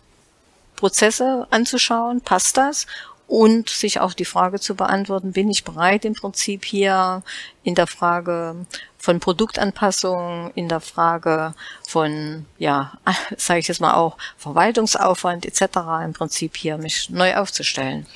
Prozesse 0.77 1.47
anzuschauen, 1.51 2.21
passt 2.21 2.57
das? 2.57 2.87
Und 3.29 3.69
sich 3.69 4.01
auch 4.01 4.14
die 4.14 4.25
Frage 4.25 4.59
zu 4.59 4.75
beantworten, 4.75 5.33
bin 5.33 5.51
ich 5.51 5.62
bereit 5.62 6.07
im 6.07 6.14
Prinzip 6.14 6.64
hier 6.64 7.23
in 7.62 7.75
der 7.75 7.87
Frage 7.87 8.67
von 8.97 9.21
Produktanpassung, 9.21 10.51
in 10.55 10.69
der 10.69 10.81
Frage 10.81 11.55
von, 11.87 12.47
ja, 12.59 12.95
sage 13.37 13.61
ich 13.61 13.69
jetzt 13.69 13.83
mal 13.83 13.95
auch, 13.95 14.17
Verwaltungsaufwand 14.38 15.45
etc. 15.45 15.79
im 16.05 16.14
Prinzip 16.14 16.57
hier 16.57 16.79
mich 16.79 17.11
neu 17.11 17.37
aufzustellen. 17.37 18.07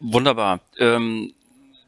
Wunderbar. 0.00 0.60
Ähm, 0.78 1.32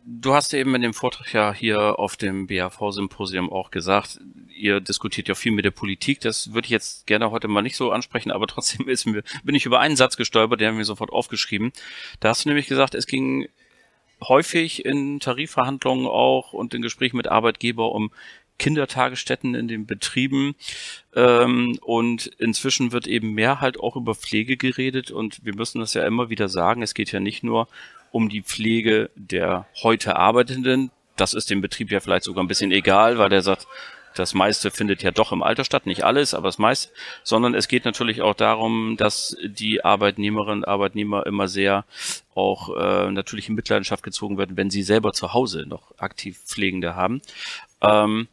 du 0.05 0.33
hast 0.33 0.55
eben 0.55 0.75
in 0.77 0.83
dem 0.83 0.95
Vortrag 0.95 1.33
ja 1.33 1.53
hier 1.53 1.99
auf 1.99 2.17
dem 2.17 2.47
BAV-Symposium 2.47 3.53
auch 3.53 3.73
gesagt, 3.73 4.21
ihr 4.61 4.81
diskutiert 4.81 5.29
ja 5.29 5.35
viel 5.35 5.53
mit 5.53 5.65
der 5.65 5.71
Politik. 5.71 6.21
Das 6.21 6.53
würde 6.53 6.67
ich 6.67 6.71
jetzt 6.71 7.07
gerne 7.07 7.31
heute 7.31 7.49
mal 7.49 7.63
nicht 7.63 7.77
so 7.77 7.91
ansprechen, 7.91 8.31
aber 8.31 8.47
trotzdem 8.47 8.89
ist 8.89 9.07
mir, 9.07 9.23
bin 9.43 9.55
ich 9.55 9.67
über 9.67 9.81
einen 9.81 9.97
Satz 9.97 10.17
gestolpert, 10.17 10.61
der 10.61 10.69
haben 10.69 10.79
wir 10.79 10.85
sofort 10.85 11.11
aufgeschrieben. 11.11 11.73
Da 12.21 12.29
hast 12.29 12.45
du 12.45 12.49
nämlich 12.49 12.67
gesagt, 12.67 12.95
es 12.95 13.07
ging 13.07 13.49
häufig 14.23 14.85
in 14.85 15.19
Tarifverhandlungen 15.21 16.07
auch 16.07 16.53
und 16.53 16.75
in 16.75 16.83
Gesprächen 16.83 17.17
mit 17.17 17.29
Arbeitgeber 17.29 17.93
um 17.93 18.11
Kindertagesstätten 18.59 19.55
in 19.55 19.67
den 19.67 19.87
Betrieben. 19.87 20.55
Ähm, 21.17 21.79
und 21.81 22.27
inzwischen 22.39 22.93
wird 22.93 23.09
eben 23.09 23.33
mehr 23.33 23.61
halt 23.61 23.81
auch 23.81 23.97
über 23.97 24.15
Pflege 24.15 24.57
geredet 24.57 25.11
und 25.11 25.45
wir 25.45 25.55
müssen 25.55 25.81
das 25.81 25.95
ja 25.95 26.07
immer 26.07 26.31
wieder 26.31 26.49
sagen, 26.49 26.83
es 26.83 26.95
geht 26.95 27.11
ja 27.11 27.19
nicht 27.19 27.43
nur 27.43 27.67
um 28.13 28.29
die 28.29 28.43
Pflege 28.43 29.11
der 29.17 29.67
heute 29.83 30.17
Arbeitenden. 30.17 30.91
Das 31.17 31.35
ist 31.35 31.51
dem 31.51 31.61
Betrieb 31.61 31.91
ja 31.91 32.01
vielleicht 32.01 32.25
sogar 32.25 32.45
ein 32.45 32.49
bisschen 32.49 32.71
egal, 32.71 33.19
weil 33.19 33.31
der 33.31 33.43
sagt, 33.43 33.67
das 34.21 34.35
meiste 34.35 34.71
findet 34.71 35.03
ja 35.03 35.11
doch 35.11 35.33
im 35.33 35.43
Alter 35.43 35.65
statt, 35.65 35.87
nicht 35.87 36.05
alles, 36.05 36.35
aber 36.35 36.49
das 36.49 36.59
meiste, 36.59 36.93
sondern 37.25 37.55
es 37.55 37.69
geht 37.69 37.85
natürlich 37.85 38.23
auch 38.23 38.35
darum, 38.35 38.97
dass 38.97 39.37
die 39.43 39.85
Arbeitnehmerinnen 39.85 40.63
und 40.63 40.69
Arbeitnehmer 40.69 41.27
immer 41.27 41.49
sehr 41.49 41.85
auch 42.35 42.77
äh, 42.77 43.11
natürlich 43.11 43.49
in 43.49 43.55
Mitleidenschaft 43.55 44.03
gezogen 44.03 44.39
werden, 44.39 44.57
wenn 44.57 44.71
sie 44.71 44.83
selber 44.83 45.13
zu 45.13 45.33
Hause 45.33 45.65
noch 45.67 45.99
aktiv 45.99 46.39
Pflegende 46.45 46.95
haben. 46.95 47.23
Ähm, 47.81 48.29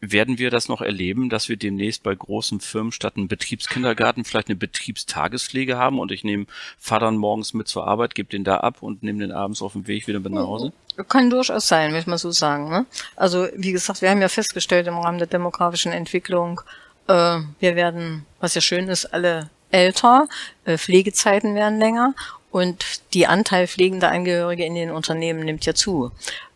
werden 0.00 0.38
wir 0.38 0.50
das 0.50 0.68
noch 0.68 0.80
erleben, 0.80 1.28
dass 1.28 1.48
wir 1.48 1.56
demnächst 1.56 2.02
bei 2.04 2.14
großen 2.14 2.60
Firmen 2.60 2.92
statt 2.92 3.16
einem 3.16 3.26
Betriebskindergarten 3.26 4.24
vielleicht 4.24 4.48
eine 4.48 4.56
Betriebstagespflege 4.56 5.76
haben 5.76 5.98
und 5.98 6.12
ich 6.12 6.22
nehme 6.22 6.46
Vater 6.78 7.10
morgens 7.10 7.54
mit 7.54 7.66
zur 7.66 7.86
Arbeit, 7.86 8.14
gebe 8.14 8.28
den 8.28 8.44
da 8.44 8.58
ab 8.58 8.82
und 8.82 9.02
nehme 9.02 9.18
den 9.18 9.32
abends 9.32 9.62
auf 9.62 9.72
dem 9.72 9.86
Weg 9.86 10.06
wieder 10.06 10.20
mit 10.20 10.32
nach 10.32 10.46
Hause? 10.46 10.72
Kann 11.06 11.30
durchaus 11.30 11.68
sein, 11.68 11.94
ich 11.94 12.06
mal 12.06 12.18
so 12.18 12.30
sagen. 12.30 12.70
Ne? 12.70 12.86
Also 13.16 13.46
wie 13.54 13.72
gesagt, 13.72 14.02
wir 14.02 14.10
haben 14.10 14.20
ja 14.20 14.28
festgestellt 14.28 14.86
im 14.86 14.98
Rahmen 14.98 15.18
der 15.18 15.26
demografischen 15.26 15.92
Entwicklung, 15.92 16.60
äh, 17.08 17.38
wir 17.60 17.76
werden, 17.76 18.26
was 18.40 18.54
ja 18.54 18.60
schön 18.60 18.88
ist, 18.88 19.06
alle 19.06 19.50
älter, 19.70 20.28
äh, 20.64 20.78
Pflegezeiten 20.78 21.54
werden 21.54 21.78
länger 21.78 22.14
und 22.50 22.84
die 23.14 23.26
Anteil 23.26 23.66
pflegender 23.66 24.10
Angehörige 24.10 24.64
in 24.64 24.74
den 24.74 24.90
Unternehmen 24.90 25.44
nimmt 25.44 25.66
ja 25.66 25.74
zu. 25.74 26.10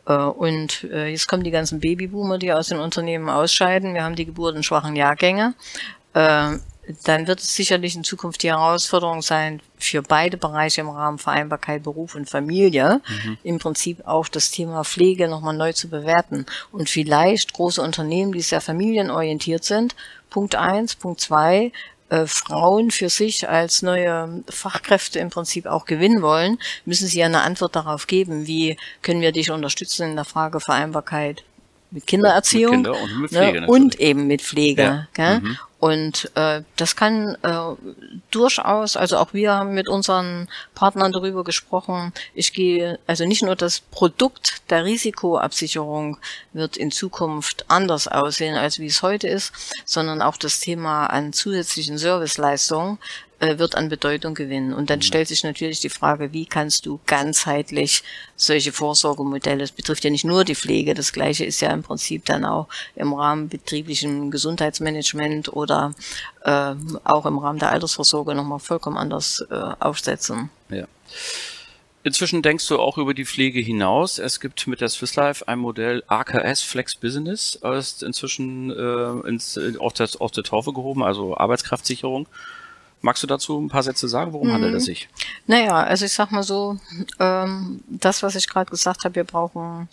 Äh, 0.06 0.14
und 0.14 0.84
äh, 0.84 1.08
jetzt 1.08 1.28
kommen 1.28 1.44
die 1.44 1.50
ganzen 1.50 1.80
Babyboomer, 1.80 2.38
die 2.38 2.52
aus 2.52 2.68
den 2.68 2.78
Unternehmen 2.78 3.28
ausscheiden. 3.28 3.94
Wir 3.94 4.04
haben 4.04 4.16
die 4.16 4.26
geburtenschwachen 4.26 4.96
Jahrgänge. 4.96 5.54
Äh, 6.14 6.58
dann 7.04 7.28
wird 7.28 7.40
es 7.40 7.54
sicherlich 7.54 7.94
in 7.94 8.02
Zukunft 8.02 8.42
die 8.42 8.50
Herausforderung 8.50 9.22
sein, 9.22 9.60
für 9.78 10.02
beide 10.02 10.36
Bereiche 10.36 10.80
im 10.80 10.88
Rahmen 10.88 11.18
Vereinbarkeit 11.18 11.82
Beruf 11.82 12.14
und 12.14 12.28
Familie 12.28 13.00
mhm. 13.06 13.38
im 13.44 13.58
Prinzip 13.58 14.06
auch 14.06 14.28
das 14.28 14.50
Thema 14.50 14.84
Pflege 14.84 15.28
nochmal 15.28 15.56
neu 15.56 15.72
zu 15.72 15.88
bewerten. 15.88 16.46
Und 16.72 16.90
vielleicht 16.90 17.52
große 17.52 17.80
Unternehmen, 17.80 18.32
die 18.32 18.40
sehr 18.40 18.60
familienorientiert 18.60 19.64
sind, 19.64 19.94
Punkt 20.28 20.54
eins, 20.56 20.96
Punkt 20.96 21.20
zwei, 21.20 21.72
äh, 22.08 22.26
Frauen 22.26 22.90
für 22.90 23.08
sich 23.08 23.48
als 23.48 23.82
neue 23.82 24.42
Fachkräfte 24.48 25.20
im 25.20 25.30
Prinzip 25.30 25.66
auch 25.66 25.84
gewinnen 25.84 26.20
wollen, 26.20 26.58
müssen 26.84 27.06
sie 27.06 27.22
eine 27.22 27.42
Antwort 27.42 27.76
darauf 27.76 28.06
geben, 28.06 28.46
wie 28.46 28.76
können 29.02 29.20
wir 29.20 29.32
dich 29.32 29.50
unterstützen 29.50 30.10
in 30.10 30.16
der 30.16 30.24
Frage 30.24 30.58
Vereinbarkeit 30.58 31.44
mit 31.92 32.06
Kindererziehung 32.06 32.82
mit 32.82 32.84
Kinder 32.84 33.02
und, 33.02 33.20
mit 33.20 33.30
Pflege, 33.30 33.60
ne? 33.60 33.66
und 33.66 34.00
eben 34.00 34.26
mit 34.26 34.42
Pflege. 34.42 35.08
Ja. 35.16 35.40
Mhm. 35.40 35.58
Und 35.78 36.30
äh, 36.36 36.62
das 36.76 36.94
kann 36.94 37.36
äh, 37.42 37.58
durchaus, 38.30 38.96
also 38.96 39.16
auch 39.16 39.34
wir 39.34 39.52
haben 39.52 39.74
mit 39.74 39.88
unseren 39.88 40.48
Partnern 40.76 41.10
darüber 41.10 41.42
gesprochen. 41.42 42.12
Ich 42.34 42.52
gehe, 42.52 43.00
also 43.08 43.26
nicht 43.26 43.42
nur 43.42 43.56
das 43.56 43.80
Produkt 43.80 44.62
der 44.70 44.84
Risikoabsicherung 44.84 46.18
wird 46.52 46.76
in 46.76 46.92
Zukunft 46.92 47.64
anders 47.68 48.06
aussehen, 48.06 48.56
als 48.56 48.78
wie 48.78 48.86
es 48.86 49.02
heute 49.02 49.26
ist, 49.26 49.52
sondern 49.84 50.22
auch 50.22 50.36
das 50.36 50.60
Thema 50.60 51.06
an 51.06 51.32
zusätzlichen 51.32 51.98
Serviceleistungen 51.98 52.98
äh, 53.42 53.58
wird 53.58 53.74
an 53.74 53.88
Bedeutung 53.88 54.34
gewinnen. 54.34 54.72
Und 54.72 54.88
dann 54.88 55.00
mhm. 55.00 55.02
stellt 55.02 55.26
sich 55.26 55.42
natürlich 55.42 55.80
die 55.80 55.88
Frage, 55.88 56.32
wie 56.32 56.46
kannst 56.46 56.86
du 56.86 57.00
ganzheitlich 57.06 58.04
solche 58.36 58.70
Vorsorgemodelle, 58.70 59.64
es 59.64 59.72
betrifft 59.72 60.04
ja 60.04 60.10
nicht 60.10 60.24
nur 60.24 60.44
die 60.44 60.54
Pflege, 60.54 60.94
das 60.94 61.12
gleiche 61.12 61.44
ist 61.44 61.60
ja 61.60 61.70
im 61.70 61.82
Prinzip 61.82 62.24
dann 62.24 62.44
auch 62.44 62.68
im 62.94 63.12
Rahmen 63.12 63.48
betrieblichen 63.48 64.30
Gesundheitsmanagement 64.30 65.52
oder 65.52 65.92
äh, 66.44 66.74
auch 67.02 67.26
im 67.26 67.38
Rahmen 67.38 67.58
der 67.58 67.70
Altersvorsorge 67.70 68.36
nochmal 68.36 68.60
vollkommen 68.60 68.96
anders 68.96 69.44
äh, 69.50 69.54
aufsetzen. 69.80 70.50
Ja. 70.70 70.86
Inzwischen 72.04 72.42
denkst 72.42 72.68
du 72.68 72.78
auch 72.78 72.96
über 72.96 73.12
die 73.12 73.24
Pflege 73.24 73.58
hinaus. 73.58 74.20
Es 74.20 74.38
gibt 74.38 74.68
mit 74.68 74.80
der 74.80 74.88
Swiss 74.88 75.16
Life 75.16 75.48
ein 75.48 75.58
Modell 75.58 76.04
AKS 76.06 76.62
Flex 76.62 76.94
Business, 76.94 77.58
ist 77.76 78.04
inzwischen 78.04 78.70
äh, 78.70 79.28
ins, 79.28 79.58
auf, 79.80 79.94
der, 79.94 80.08
auf 80.20 80.30
der 80.30 80.44
Taufe 80.44 80.72
gehoben, 80.72 81.02
also 81.02 81.36
Arbeitskraftsicherung. 81.36 82.28
Magst 83.02 83.22
du 83.22 83.26
dazu 83.26 83.60
ein 83.60 83.68
paar 83.68 83.82
Sätze 83.82 84.08
sagen? 84.08 84.32
Worum 84.32 84.48
mhm. 84.48 84.52
handelt 84.54 84.74
es 84.74 84.84
sich? 84.84 85.08
Naja, 85.46 85.82
also 85.82 86.04
ich 86.04 86.12
sag 86.12 86.30
mal 86.30 86.44
so, 86.44 86.78
ähm, 87.18 87.82
das, 87.88 88.22
was 88.22 88.36
ich 88.36 88.48
gerade 88.48 88.70
gesagt 88.70 89.04
habe, 89.04 89.16
wir 89.16 89.24
brauchen, 89.24 89.88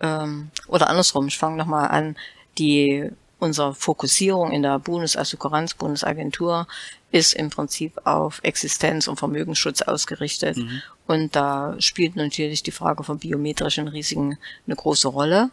ähm, 0.00 0.50
oder 0.66 0.88
andersrum, 0.88 1.28
ich 1.28 1.38
fange 1.38 1.56
nochmal 1.56 1.88
an, 1.88 2.16
die 2.58 3.10
unsere 3.38 3.74
Fokussierung 3.74 4.52
in 4.52 4.62
der 4.62 4.78
Bundesassuranz, 4.78 5.74
Bundesagentur 5.74 6.66
ist 7.10 7.34
im 7.34 7.50
Prinzip 7.50 8.00
auf 8.04 8.42
Existenz- 8.42 9.06
und 9.06 9.18
Vermögensschutz 9.18 9.82
ausgerichtet. 9.82 10.56
Mhm. 10.56 10.82
Und 11.06 11.36
da 11.36 11.76
spielt 11.78 12.16
natürlich 12.16 12.62
die 12.62 12.72
Frage 12.72 13.04
von 13.04 13.18
biometrischen 13.18 13.86
Risiken 13.86 14.38
eine 14.66 14.74
große 14.74 15.08
Rolle. 15.08 15.50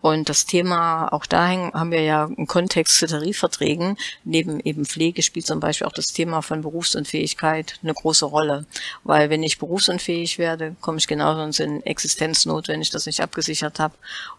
Und 0.00 0.28
das 0.28 0.46
Thema, 0.46 1.08
auch 1.12 1.26
dahin 1.26 1.72
haben 1.74 1.90
wir 1.90 2.02
ja 2.02 2.24
einen 2.24 2.46
Kontext 2.46 2.96
zu 2.96 3.06
Tarifverträgen. 3.06 3.96
Neben 4.24 4.60
eben 4.60 4.86
Pflege 4.86 5.22
spielt 5.22 5.46
zum 5.46 5.60
Beispiel 5.60 5.86
auch 5.86 5.92
das 5.92 6.08
Thema 6.08 6.42
von 6.42 6.62
Berufsunfähigkeit 6.62 7.78
eine 7.82 7.94
große 7.94 8.24
Rolle. 8.24 8.66
Weil 9.04 9.30
wenn 9.30 9.42
ich 9.42 9.58
berufsunfähig 9.58 10.38
werde, 10.38 10.74
komme 10.80 10.98
ich 10.98 11.06
genauso 11.06 11.62
in 11.62 11.84
Existenznot, 11.84 12.68
wenn 12.68 12.80
ich 12.82 12.90
das 12.90 13.06
nicht 13.06 13.20
abgesichert 13.20 13.78
habe 13.78 13.94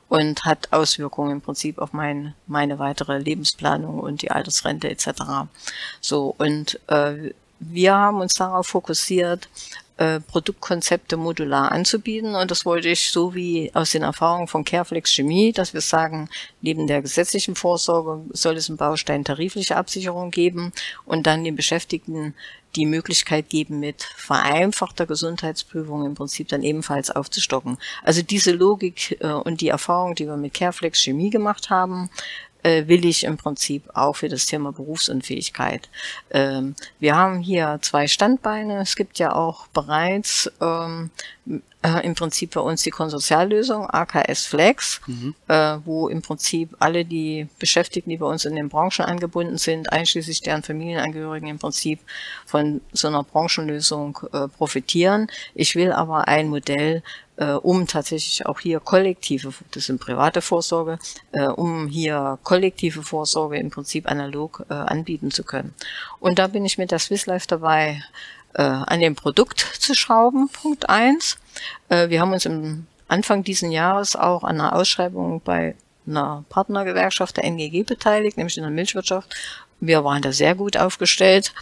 und 0.09 0.43
hat 0.43 0.73
Auswirkungen 0.73 1.31
im 1.31 1.41
Prinzip 1.41 1.77
auf 1.77 1.93
mein, 1.93 2.33
meine 2.47 2.79
weitere 2.79 3.17
Lebensplanung 3.17 3.99
und 3.99 4.21
die 4.21 4.31
Altersrente 4.31 4.89
etc. 4.89 5.07
So, 6.01 6.35
und 6.37 6.79
äh, 6.87 7.31
wir 7.59 7.93
haben 7.93 8.19
uns 8.19 8.33
darauf 8.33 8.67
fokussiert, 8.67 9.47
äh, 9.97 10.19
Produktkonzepte 10.19 11.17
modular 11.17 11.71
anzubieten. 11.71 12.35
Und 12.35 12.51
das 12.51 12.65
wollte 12.65 12.89
ich 12.89 13.11
so 13.11 13.35
wie 13.35 13.71
aus 13.73 13.91
den 13.91 14.03
Erfahrungen 14.03 14.47
von 14.47 14.65
Careflex 14.65 15.11
Chemie, 15.11 15.51
dass 15.51 15.73
wir 15.73 15.81
sagen, 15.81 16.29
neben 16.61 16.87
der 16.87 17.01
gesetzlichen 17.01 17.55
Vorsorge 17.55 18.23
soll 18.31 18.57
es 18.57 18.69
einen 18.69 18.77
Baustein 18.77 19.23
tarifliche 19.23 19.75
Absicherung 19.75 20.31
geben 20.31 20.71
und 21.05 21.27
dann 21.27 21.43
den 21.43 21.55
Beschäftigten 21.55 22.33
die 22.75 22.85
Möglichkeit 22.85 23.49
geben, 23.49 23.79
mit 23.79 24.03
vereinfachter 24.15 25.05
Gesundheitsprüfung 25.05 26.05
im 26.05 26.15
Prinzip 26.15 26.47
dann 26.47 26.63
ebenfalls 26.63 27.11
aufzustocken. 27.11 27.77
Also 28.03 28.21
diese 28.21 28.51
Logik 28.51 29.17
äh, 29.19 29.27
und 29.27 29.61
die 29.61 29.69
Erfahrung, 29.69 30.15
die 30.15 30.25
wir 30.25 30.37
mit 30.37 30.53
Careflex 30.53 31.01
Chemie 31.01 31.29
gemacht 31.29 31.69
haben, 31.69 32.09
äh, 32.63 32.87
will 32.87 33.05
ich 33.05 33.23
im 33.23 33.37
Prinzip 33.37 33.83
auch 33.93 34.17
für 34.17 34.29
das 34.29 34.45
Thema 34.45 34.71
Berufsunfähigkeit. 34.71 35.89
Ähm, 36.31 36.75
wir 36.99 37.15
haben 37.15 37.39
hier 37.39 37.79
zwei 37.81 38.07
Standbeine. 38.07 38.81
Es 38.81 38.95
gibt 38.95 39.19
ja 39.19 39.33
auch 39.33 39.67
bereits 39.67 40.51
ähm, 40.61 41.09
äh, 41.83 42.05
im 42.05 42.15
Prinzip 42.15 42.53
bei 42.53 42.61
uns 42.61 42.83
die 42.83 42.89
Konsortiallösung 42.89 43.89
AKS 43.89 44.45
Flex, 44.45 45.01
mhm. 45.07 45.35
äh, 45.47 45.77
wo 45.85 46.07
im 46.07 46.21
Prinzip 46.21 46.75
alle 46.79 47.05
die 47.05 47.47
Beschäftigten, 47.59 48.09
die 48.09 48.17
bei 48.17 48.25
uns 48.25 48.45
in 48.45 48.55
den 48.55 48.69
Branchen 48.69 49.05
angebunden 49.05 49.57
sind, 49.57 49.91
einschließlich 49.91 50.41
deren 50.41 50.63
Familienangehörigen 50.63 51.49
im 51.49 51.59
Prinzip 51.59 51.99
von 52.45 52.81
so 52.93 53.07
einer 53.07 53.23
Branchenlösung 53.23 54.19
äh, 54.31 54.47
profitieren. 54.47 55.27
Ich 55.55 55.75
will 55.75 55.91
aber 55.91 56.27
ein 56.27 56.49
Modell 56.49 57.03
äh, 57.37 57.53
um 57.53 57.87
tatsächlich 57.87 58.45
auch 58.45 58.59
hier 58.59 58.79
kollektive, 58.79 59.51
das 59.71 59.85
sind 59.85 59.99
private 59.99 60.41
Vorsorge, 60.41 60.99
äh, 61.31 61.47
um 61.47 61.87
hier 61.87 62.37
kollektive 62.43 63.01
Vorsorge 63.01 63.57
im 63.57 63.71
Prinzip 63.71 64.09
analog 64.09 64.63
äh, 64.69 64.73
anbieten 64.73 65.31
zu 65.31 65.43
können. 65.43 65.73
Und 66.19 66.37
da 66.37 66.47
bin 66.47 66.65
ich 66.65 66.77
mit 66.77 66.91
der 66.91 66.99
Swiss 66.99 67.25
Life 67.25 67.47
dabei, 67.47 68.03
äh, 68.53 68.61
an 68.61 68.99
dem 68.99 69.15
Produkt 69.15 69.59
zu 69.79 69.95
schrauben, 69.95 70.49
Punkt 70.49 70.89
eins. 70.89 71.37
Äh, 71.89 72.09
wir 72.09 72.21
haben 72.21 72.33
uns 72.33 72.45
im 72.45 72.87
Anfang 73.07 73.43
diesen 73.43 73.71
Jahres 73.71 74.15
auch 74.15 74.43
an 74.43 74.59
einer 74.59 74.75
Ausschreibung 74.75 75.41
bei 75.41 75.75
einer 76.07 76.43
Partnergewerkschaft 76.49 77.37
der 77.37 77.43
NGG 77.43 77.83
beteiligt, 77.83 78.37
nämlich 78.37 78.57
in 78.57 78.63
der 78.63 78.71
Milchwirtschaft. 78.71 79.35
Wir 79.79 80.03
waren 80.03 80.21
da 80.21 80.31
sehr 80.31 80.55
gut 80.55 80.77
aufgestellt 80.77 81.53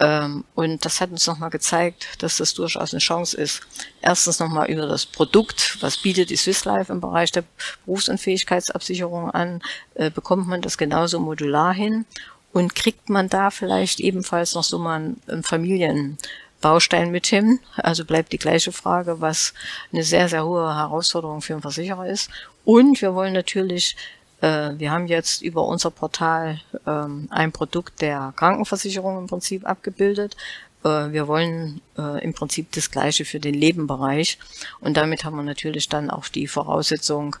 Ähm, 0.00 0.44
und 0.54 0.84
das 0.86 1.00
hat 1.02 1.10
uns 1.10 1.26
nochmal 1.26 1.50
gezeigt, 1.50 2.22
dass 2.22 2.38
das 2.38 2.54
durchaus 2.54 2.94
eine 2.94 3.00
Chance 3.00 3.36
ist. 3.36 3.60
Erstens 4.00 4.40
nochmal 4.40 4.70
über 4.70 4.86
das 4.86 5.04
Produkt, 5.04 5.76
was 5.82 5.98
bietet 5.98 6.30
die 6.30 6.36
Swiss 6.36 6.64
Life 6.64 6.90
im 6.90 7.02
Bereich 7.02 7.32
der 7.32 7.44
Berufsunfähigkeitsabsicherung 7.84 9.30
an, 9.30 9.60
äh, 9.94 10.10
bekommt 10.10 10.48
man 10.48 10.62
das 10.62 10.78
genauso 10.78 11.20
modular 11.20 11.74
hin 11.74 12.06
und 12.52 12.74
kriegt 12.74 13.08
man 13.08 13.28
da 13.28 13.50
vielleicht 13.50 14.00
ebenfalls 14.00 14.54
noch 14.54 14.64
so 14.64 14.78
mal 14.78 15.14
einen 15.26 15.42
Familienbaustein 15.42 17.10
mit 17.10 17.26
hin. 17.26 17.60
Also 17.76 18.04
bleibt 18.04 18.32
die 18.32 18.38
gleiche 18.38 18.72
Frage, 18.72 19.20
was 19.20 19.54
eine 19.92 20.02
sehr, 20.02 20.28
sehr 20.28 20.44
hohe 20.44 20.74
Herausforderung 20.74 21.42
für 21.42 21.54
einen 21.54 21.62
Versicherer 21.62 22.06
ist. 22.08 22.30
Und 22.64 23.00
wir 23.00 23.14
wollen 23.14 23.32
natürlich 23.32 23.96
äh, 24.40 24.78
wir 24.78 24.90
haben 24.90 25.06
jetzt 25.06 25.42
über 25.42 25.66
unser 25.66 25.90
Portal 25.90 26.60
ähm, 26.86 27.28
ein 27.30 27.52
Produkt 27.52 28.00
der 28.00 28.32
Krankenversicherung 28.36 29.18
im 29.18 29.26
Prinzip 29.26 29.66
abgebildet. 29.66 30.36
Äh, 30.84 31.12
wir 31.12 31.28
wollen 31.28 31.80
äh, 31.98 32.22
im 32.24 32.32
Prinzip 32.32 32.72
das 32.72 32.90
Gleiche 32.90 33.24
für 33.24 33.40
den 33.40 33.54
Lebenbereich. 33.54 34.38
Und 34.80 34.96
damit 34.96 35.24
haben 35.24 35.36
wir 35.36 35.42
natürlich 35.42 35.88
dann 35.88 36.10
auch 36.10 36.28
die 36.28 36.46
Voraussetzung, 36.46 37.36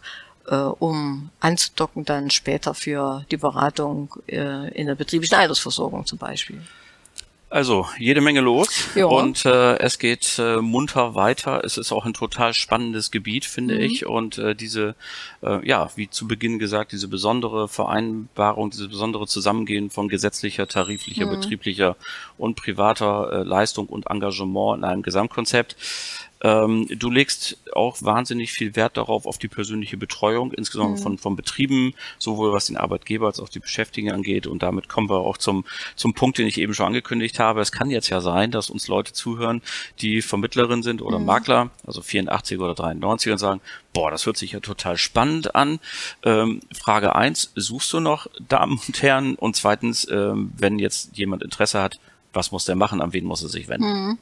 um 0.50 1.30
anzudocken 1.38 2.04
dann 2.04 2.30
später 2.30 2.74
für 2.74 3.24
die 3.30 3.36
Beratung 3.36 4.14
in 4.26 4.86
der 4.86 4.94
betrieblichen 4.96 5.36
Altersversorgung 5.36 6.06
zum 6.06 6.18
Beispiel. 6.18 6.60
Also 7.50 7.88
jede 7.98 8.20
Menge 8.20 8.40
los 8.40 8.68
ja. 8.94 9.06
und 9.06 9.44
äh, 9.44 9.76
es 9.78 9.98
geht 9.98 10.38
äh, 10.38 10.58
munter 10.58 11.16
weiter. 11.16 11.64
Es 11.64 11.78
ist 11.78 11.90
auch 11.90 12.06
ein 12.06 12.14
total 12.14 12.54
spannendes 12.54 13.10
Gebiet, 13.10 13.44
finde 13.44 13.74
mhm. 13.74 13.80
ich. 13.80 14.06
Und 14.06 14.38
äh, 14.38 14.54
diese, 14.54 14.94
äh, 15.42 15.66
ja, 15.66 15.90
wie 15.96 16.08
zu 16.08 16.28
Beginn 16.28 16.60
gesagt, 16.60 16.92
diese 16.92 17.08
besondere 17.08 17.66
Vereinbarung, 17.66 18.70
diese 18.70 18.86
besondere 18.86 19.26
Zusammengehen 19.26 19.90
von 19.90 20.08
gesetzlicher, 20.08 20.68
tariflicher, 20.68 21.26
mhm. 21.26 21.40
betrieblicher 21.40 21.96
und 22.38 22.54
privater 22.54 23.32
äh, 23.32 23.42
Leistung 23.42 23.88
und 23.88 24.06
Engagement 24.06 24.78
in 24.78 24.84
einem 24.84 25.02
Gesamtkonzept 25.02 25.74
ähm, 26.42 26.86
du 26.88 27.10
legst 27.10 27.58
auch 27.74 28.00
wahnsinnig 28.00 28.52
viel 28.52 28.74
Wert 28.76 28.96
darauf, 28.96 29.26
auf 29.26 29.38
die 29.38 29.48
persönliche 29.48 29.96
Betreuung, 29.96 30.52
insgesamt 30.52 30.98
mhm. 30.98 31.02
von, 31.02 31.18
von 31.18 31.36
Betrieben, 31.36 31.94
sowohl 32.18 32.52
was 32.52 32.66
den 32.66 32.76
Arbeitgeber 32.76 33.26
als 33.26 33.40
auch 33.40 33.48
die 33.48 33.58
Beschäftigten 33.58 34.12
angeht. 34.12 34.46
Und 34.46 34.62
damit 34.62 34.88
kommen 34.88 35.10
wir 35.10 35.18
auch 35.18 35.36
zum, 35.36 35.64
zum 35.96 36.14
Punkt, 36.14 36.38
den 36.38 36.46
ich 36.46 36.58
eben 36.58 36.74
schon 36.74 36.86
angekündigt 36.86 37.38
habe. 37.38 37.60
Es 37.60 37.72
kann 37.72 37.90
jetzt 37.90 38.08
ja 38.08 38.20
sein, 38.20 38.50
dass 38.50 38.70
uns 38.70 38.88
Leute 38.88 39.12
zuhören, 39.12 39.62
die 40.00 40.22
Vermittlerin 40.22 40.82
sind 40.82 41.02
oder 41.02 41.18
mhm. 41.18 41.26
Makler, 41.26 41.70
also 41.86 42.00
84 42.00 42.58
oder 42.58 42.74
93 42.74 43.32
und 43.32 43.38
sagen, 43.38 43.60
boah, 43.92 44.10
das 44.10 44.24
hört 44.26 44.36
sich 44.36 44.52
ja 44.52 44.60
total 44.60 44.96
spannend 44.96 45.54
an. 45.54 45.78
Ähm, 46.22 46.60
Frage 46.72 47.14
eins: 47.14 47.52
suchst 47.54 47.92
du 47.92 48.00
noch 48.00 48.28
Damen 48.48 48.80
und 48.86 49.02
Herren? 49.02 49.34
Und 49.34 49.56
zweitens, 49.56 50.08
ähm, 50.10 50.52
wenn 50.56 50.78
jetzt 50.78 51.16
jemand 51.16 51.42
Interesse 51.42 51.80
hat, 51.80 52.00
was 52.32 52.52
muss 52.52 52.64
der 52.64 52.76
machen, 52.76 53.00
an 53.00 53.12
wen 53.12 53.24
muss 53.24 53.42
er 53.42 53.48
sich 53.48 53.68
wenden? 53.68 53.86
Mhm. 53.86 54.18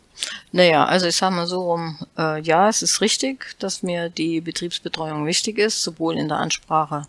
Naja, 0.52 0.84
also 0.84 1.06
ich 1.06 1.16
sage 1.16 1.34
mal 1.34 1.46
so 1.46 1.72
rum, 1.72 1.98
äh, 2.16 2.40
ja, 2.40 2.68
es 2.68 2.82
ist 2.82 3.00
richtig, 3.00 3.56
dass 3.58 3.82
mir 3.82 4.08
die 4.08 4.40
Betriebsbetreuung 4.40 5.26
wichtig 5.26 5.58
ist, 5.58 5.82
sowohl 5.82 6.16
in 6.16 6.28
der 6.28 6.38
Ansprache 6.38 7.06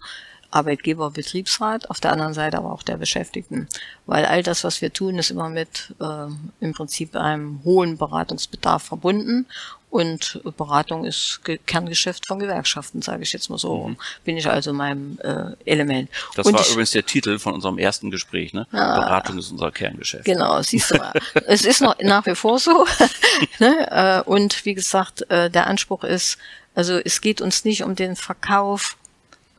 Arbeitgeber, 0.51 1.11
Betriebsrat, 1.11 1.89
auf 1.89 1.99
der 1.99 2.11
anderen 2.11 2.33
Seite 2.33 2.57
aber 2.57 2.71
auch 2.71 2.83
der 2.83 2.97
Beschäftigten. 2.97 3.67
Weil 4.05 4.25
all 4.25 4.43
das, 4.43 4.63
was 4.63 4.81
wir 4.81 4.91
tun, 4.91 5.17
ist 5.17 5.29
immer 5.29 5.49
mit 5.49 5.93
äh, 5.99 6.27
im 6.59 6.73
Prinzip 6.73 7.15
einem 7.15 7.61
hohen 7.63 7.97
Beratungsbedarf 7.97 8.83
verbunden. 8.83 9.45
Und 9.91 10.39
Beratung 10.55 11.03
ist 11.05 11.41
Kerngeschäft 11.65 12.27
von 12.27 12.37
Gewerkschaften, 12.37 13.01
sage 13.01 13.23
ich 13.23 13.33
jetzt 13.33 13.49
mal 13.49 13.57
so. 13.57 13.87
Mhm. 13.87 13.97
Bin 14.23 14.37
ich 14.37 14.47
also 14.47 14.69
in 14.69 14.75
meinem 14.75 15.17
äh, 15.23 15.55
Element. 15.65 16.11
Das 16.35 16.45
und 16.45 16.53
war 16.53 16.61
ich, 16.61 16.69
übrigens 16.69 16.91
der 16.91 17.05
Titel 17.05 17.39
von 17.39 17.55
unserem 17.55 17.79
ersten 17.79 18.11
Gespräch, 18.11 18.53
ne? 18.53 18.67
Ah, 18.71 18.99
Beratung 18.99 19.39
ist 19.39 19.49
unser 19.49 19.71
Kerngeschäft. 19.71 20.25
Genau, 20.25 20.61
siehst 20.61 20.91
du 20.91 20.97
mal. 20.97 21.13
es 21.47 21.65
ist 21.65 21.81
noch 21.81 21.95
nach 22.01 22.23
wie 22.27 22.35
vor 22.35 22.59
so. 22.59 22.85
ne? 23.59 24.23
Äh, 24.25 24.29
und 24.29 24.63
wie 24.65 24.75
gesagt, 24.75 25.29
äh, 25.31 25.49
der 25.49 25.65
Anspruch 25.65 26.03
ist, 26.03 26.37
also 26.75 26.99
es 26.99 27.19
geht 27.19 27.41
uns 27.41 27.65
nicht 27.65 27.83
um 27.83 27.95
den 27.95 28.15
Verkauf 28.15 28.95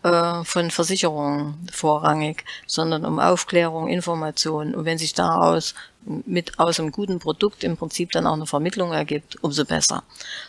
äh, 0.03 0.45
von 0.45 0.71
Versicherungen 0.71 1.69
vorrangig, 1.73 2.45
sondern 2.67 3.05
um 3.05 3.19
Aufklärung, 3.19 3.89
Information. 3.89 4.75
Und 4.75 4.85
wenn 4.85 4.99
sich 4.99 5.15
daraus 5.15 5.75
mit 6.05 6.59
aus 6.59 6.81
einem 6.81 6.93
guten 6.93 7.19
Produkt 7.19 7.63
im 7.63 7.77
Prinzip 7.77 8.11
dann 8.13 8.27
auch 8.27 8.33
eine 8.33 8.47
Vermittlung 8.47 8.93
ergibt, 8.93 9.43
umso 9.43 9.65
besser. 9.65 10.03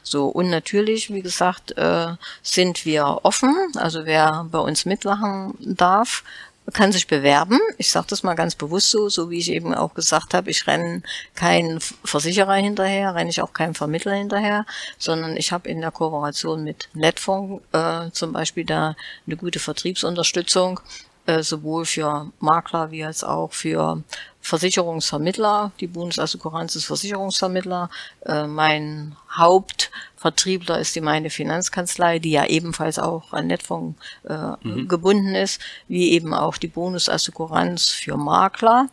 So 0.04 0.28
und 0.28 0.50
natürlich, 0.50 1.14
wie 1.14 1.22
gesagt, 1.22 1.78
äh, 1.78 2.14
sind 2.42 2.86
wir 2.86 3.20
offen. 3.24 3.56
Also 3.76 4.06
wer 4.06 4.46
bei 4.50 4.60
uns 4.60 4.86
mitmachen 4.86 5.54
darf, 5.60 6.24
kann 6.72 6.92
sich 6.92 7.08
bewerben. 7.08 7.60
Ich 7.78 7.92
sage 7.92 8.08
das 8.10 8.24
mal 8.24 8.36
ganz 8.36 8.56
bewusst 8.56 8.92
so, 8.92 9.10
so 9.10 9.30
wie 9.30 9.40
ich 9.40 9.52
eben 9.52 9.74
auch 9.74 9.94
gesagt 9.94 10.34
habe, 10.34 10.50
ich 10.50 10.68
renne 10.68 11.02
keinen 11.36 11.80
Versicherer 11.80 12.56
hinterher, 12.56 13.16
renne 13.16 13.30
ich 13.30 13.42
auch 13.42 13.54
keinen 13.54 13.74
Vermittler 13.74 14.14
hinterher, 14.14 14.66
sondern 14.98 15.38
ich 15.38 15.52
habe 15.52 15.70
in 15.70 15.82
der 15.82 15.92
Kooperation 15.92 16.64
mit 16.64 16.90
Netfonds 16.94 17.64
äh, 17.74 18.12
zum 18.12 18.34
Beispiel 18.34 18.66
da 18.66 18.96
eine 19.28 19.38
gute 19.38 19.60
Vertriebsunterstützung, 19.60 20.80
äh, 21.26 21.44
sowohl 21.44 21.86
für 21.86 22.32
Makler 22.40 22.92
wie 22.92 23.04
als 23.04 23.24
auch 23.24 23.54
für 23.54 24.04
Versicherungsvermittler. 24.42 25.72
Die 25.80 25.88
Bundesassekuranz 25.88 26.76
ist 26.76 26.86
Versicherungsvermittler. 26.86 27.90
Äh, 28.26 28.48
mein 28.48 29.16
Hauptvertriebler 29.32 30.80
ist 30.80 30.96
die 30.96 31.02
meine 31.02 31.30
Finanzkanzlei, 31.30 32.20
die 32.20 32.32
ja 32.32 32.46
ebenfalls 32.46 32.98
auch 32.98 33.34
an 33.34 33.48
Netfonds 33.48 34.00
äh, 34.28 34.54
mhm. 34.62 34.88
gebunden 34.88 35.36
ist, 35.36 35.62
wie 35.88 36.12
eben 36.12 36.34
auch 36.34 36.58
die 36.58 36.68
Bonusassekuranz 36.68 37.90
für 37.90 38.18
Makler. 38.18 38.90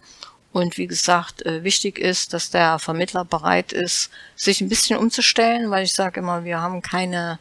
Und 0.53 0.77
wie 0.77 0.87
gesagt, 0.87 1.45
äh, 1.47 1.63
wichtig 1.63 1.99
ist, 1.99 2.33
dass 2.33 2.51
der 2.51 2.79
Vermittler 2.79 3.25
bereit 3.25 3.73
ist, 3.73 4.11
sich 4.35 4.61
ein 4.61 4.69
bisschen 4.69 4.99
umzustellen, 4.99 5.71
weil 5.71 5.85
ich 5.85 5.95
sage 5.95 6.21
immer, 6.21 6.45
wir 6.45 6.61
haben 6.61 6.83
keine 6.83 7.39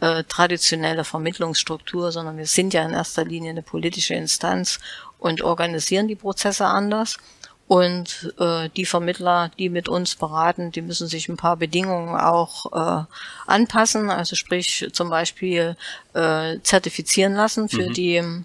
äh, 0.00 0.24
traditionelle 0.24 1.04
Vermittlungsstruktur, 1.04 2.12
sondern 2.12 2.36
wir 2.38 2.46
sind 2.46 2.74
ja 2.74 2.84
in 2.84 2.92
erster 2.92 3.24
Linie 3.24 3.50
eine 3.50 3.62
politische 3.62 4.14
Instanz 4.14 4.78
und 5.18 5.42
organisieren 5.42 6.08
die 6.08 6.16
Prozesse 6.16 6.66
anders. 6.66 7.18
Und 7.66 8.32
äh, 8.38 8.70
die 8.70 8.86
Vermittler, 8.86 9.50
die 9.58 9.68
mit 9.68 9.90
uns 9.90 10.14
beraten, 10.16 10.72
die 10.72 10.80
müssen 10.80 11.06
sich 11.06 11.28
ein 11.28 11.36
paar 11.36 11.58
Bedingungen 11.58 12.18
auch 12.18 12.72
äh, 12.72 13.04
anpassen. 13.46 14.08
Also 14.08 14.36
sprich 14.36 14.88
zum 14.92 15.10
Beispiel 15.10 15.76
äh, 16.14 16.60
zertifizieren 16.62 17.34
lassen 17.34 17.68
für 17.68 17.90
mhm. 17.90 17.92
die 17.92 18.44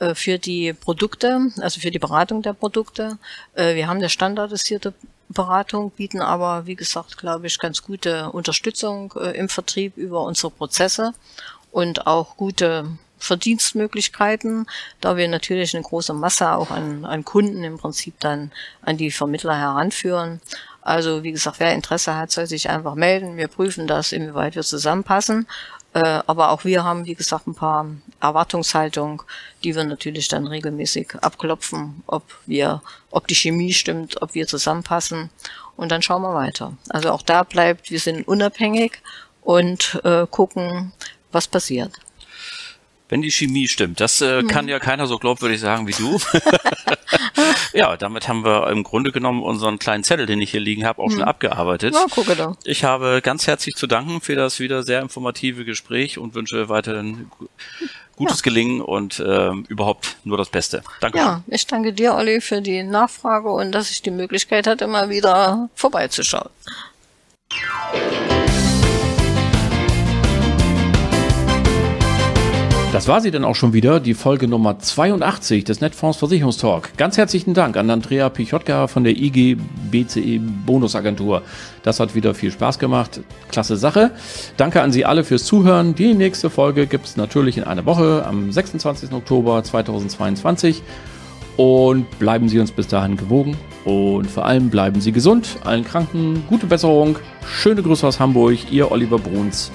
äh, 0.00 0.14
für 0.16 0.38
die 0.38 0.72
Produkte, 0.72 1.52
also 1.60 1.80
für 1.80 1.92
die 1.92 2.00
Beratung 2.00 2.42
der 2.42 2.52
Produkte. 2.52 3.18
Äh, 3.54 3.76
wir 3.76 3.86
haben 3.86 3.98
eine 3.98 4.08
standardisierte 4.08 4.92
Beratung, 5.28 5.90
bieten 5.90 6.20
aber, 6.20 6.66
wie 6.66 6.76
gesagt, 6.76 7.18
glaube 7.18 7.46
ich, 7.46 7.58
ganz 7.58 7.82
gute 7.82 8.30
Unterstützung 8.30 9.12
äh, 9.16 9.36
im 9.36 9.48
Vertrieb 9.48 9.96
über 9.96 10.22
unsere 10.22 10.50
Prozesse 10.50 11.12
und 11.70 12.06
auch 12.06 12.36
gute 12.36 12.86
Verdienstmöglichkeiten, 13.18 14.66
da 15.00 15.16
wir 15.16 15.28
natürlich 15.28 15.74
eine 15.74 15.82
große 15.82 16.12
Masse 16.12 16.52
auch 16.52 16.70
an, 16.70 17.04
an 17.04 17.24
Kunden 17.24 17.64
im 17.64 17.78
Prinzip 17.78 18.20
dann 18.20 18.52
an 18.82 18.96
die 18.96 19.10
Vermittler 19.10 19.56
heranführen. 19.56 20.40
Also 20.82 21.22
wie 21.22 21.32
gesagt, 21.32 21.60
wer 21.60 21.72
Interesse 21.72 22.14
hat, 22.14 22.30
soll 22.30 22.46
sich 22.46 22.68
einfach 22.68 22.94
melden. 22.94 23.38
Wir 23.38 23.48
prüfen 23.48 23.86
das, 23.86 24.12
inwieweit 24.12 24.54
wir 24.54 24.62
zusammenpassen. 24.62 25.46
Äh, 25.94 26.22
aber 26.26 26.50
auch 26.50 26.64
wir 26.64 26.82
haben, 26.82 27.06
wie 27.06 27.14
gesagt, 27.14 27.46
ein 27.46 27.54
paar 27.54 27.86
Erwartungshaltung, 28.20 29.22
die 29.62 29.76
wir 29.76 29.84
natürlich 29.84 30.26
dann 30.26 30.46
regelmäßig 30.46 31.14
abklopfen, 31.22 32.02
ob 32.06 32.24
wir, 32.46 32.82
ob 33.10 33.28
die 33.28 33.36
Chemie 33.36 33.72
stimmt, 33.72 34.20
ob 34.20 34.34
wir 34.34 34.48
zusammenpassen. 34.48 35.30
Und 35.76 35.92
dann 35.92 36.02
schauen 36.02 36.22
wir 36.22 36.34
weiter. 36.34 36.72
Also 36.88 37.10
auch 37.12 37.22
da 37.22 37.44
bleibt, 37.44 37.90
wir 37.90 38.00
sind 38.00 38.26
unabhängig 38.26 39.00
und 39.42 40.00
äh, 40.04 40.26
gucken, 40.28 40.92
was 41.30 41.46
passiert. 41.46 41.92
Wenn 43.14 43.22
die 43.22 43.30
Chemie 43.30 43.68
stimmt, 43.68 44.00
das 44.00 44.20
äh, 44.20 44.42
mhm. 44.42 44.48
kann 44.48 44.66
ja 44.66 44.80
keiner 44.80 45.06
so 45.06 45.20
glaubwürdig 45.20 45.60
sagen 45.60 45.86
wie 45.86 45.92
du. 45.92 46.18
ja, 47.72 47.96
damit 47.96 48.26
haben 48.26 48.44
wir 48.44 48.68
im 48.70 48.82
Grunde 48.82 49.12
genommen 49.12 49.44
unseren 49.44 49.78
kleinen 49.78 50.02
Zettel, 50.02 50.26
den 50.26 50.40
ich 50.40 50.50
hier 50.50 50.58
liegen 50.58 50.84
habe, 50.84 51.00
auch 51.00 51.06
mhm. 51.06 51.12
schon 51.12 51.22
abgearbeitet. 51.22 51.94
Ja, 51.94 52.06
gucke 52.10 52.34
da. 52.34 52.56
Ich 52.64 52.82
habe 52.82 53.20
ganz 53.22 53.46
herzlich 53.46 53.76
zu 53.76 53.86
danken 53.86 54.20
für 54.20 54.34
das 54.34 54.58
wieder 54.58 54.82
sehr 54.82 55.00
informative 55.00 55.64
Gespräch 55.64 56.18
und 56.18 56.34
wünsche 56.34 56.68
weiterhin 56.68 57.30
gutes 58.16 58.40
ja. 58.40 58.42
Gelingen 58.42 58.80
und 58.80 59.20
äh, 59.20 59.50
überhaupt 59.68 60.16
nur 60.24 60.36
das 60.36 60.48
Beste. 60.48 60.82
Danke. 60.98 61.18
Ja, 61.18 61.44
ich 61.46 61.68
danke 61.68 61.92
dir, 61.92 62.16
Olli, 62.16 62.40
für 62.40 62.62
die 62.62 62.82
Nachfrage 62.82 63.48
und 63.48 63.70
dass 63.70 63.92
ich 63.92 64.02
die 64.02 64.10
Möglichkeit 64.10 64.66
hatte, 64.66 64.88
mal 64.88 65.08
wieder 65.08 65.68
vorbeizuschauen. 65.76 66.50
Das 72.94 73.08
war 73.08 73.20
sie 73.20 73.32
dann 73.32 73.44
auch 73.44 73.56
schon 73.56 73.72
wieder, 73.72 73.98
die 73.98 74.14
Folge 74.14 74.46
Nummer 74.46 74.78
82 74.78 75.64
des 75.64 75.80
Netfonds 75.80 76.16
Versicherungstalk. 76.16 76.96
Ganz 76.96 77.18
herzlichen 77.18 77.52
Dank 77.52 77.76
an 77.76 77.90
Andrea 77.90 78.28
Pichotka 78.28 78.86
von 78.86 79.02
der 79.02 79.16
IG 79.16 79.56
BCE 79.90 80.38
Bonusagentur. 80.64 81.42
Das 81.82 81.98
hat 81.98 82.14
wieder 82.14 82.36
viel 82.36 82.52
Spaß 82.52 82.78
gemacht. 82.78 83.18
Klasse 83.50 83.76
Sache. 83.76 84.12
Danke 84.56 84.80
an 84.80 84.92
Sie 84.92 85.04
alle 85.04 85.24
fürs 85.24 85.42
Zuhören. 85.42 85.96
Die 85.96 86.14
nächste 86.14 86.50
Folge 86.50 86.86
gibt 86.86 87.06
es 87.06 87.16
natürlich 87.16 87.58
in 87.58 87.64
einer 87.64 87.84
Woche 87.84 88.24
am 88.24 88.52
26. 88.52 89.10
Oktober 89.10 89.64
2022. 89.64 90.80
und 91.56 92.06
bleiben 92.20 92.48
Sie 92.48 92.60
uns 92.60 92.70
bis 92.70 92.86
dahin 92.86 93.16
gewogen 93.16 93.56
und 93.84 94.30
vor 94.30 94.44
allem 94.44 94.70
bleiben 94.70 95.00
Sie 95.00 95.10
gesund. 95.10 95.56
Allen 95.64 95.84
Kranken 95.84 96.44
gute 96.48 96.66
Besserung. 96.66 97.18
Schöne 97.44 97.82
Grüße 97.82 98.06
aus 98.06 98.20
Hamburg, 98.20 98.70
Ihr 98.70 98.92
Oliver 98.92 99.18
Bruns. 99.18 99.72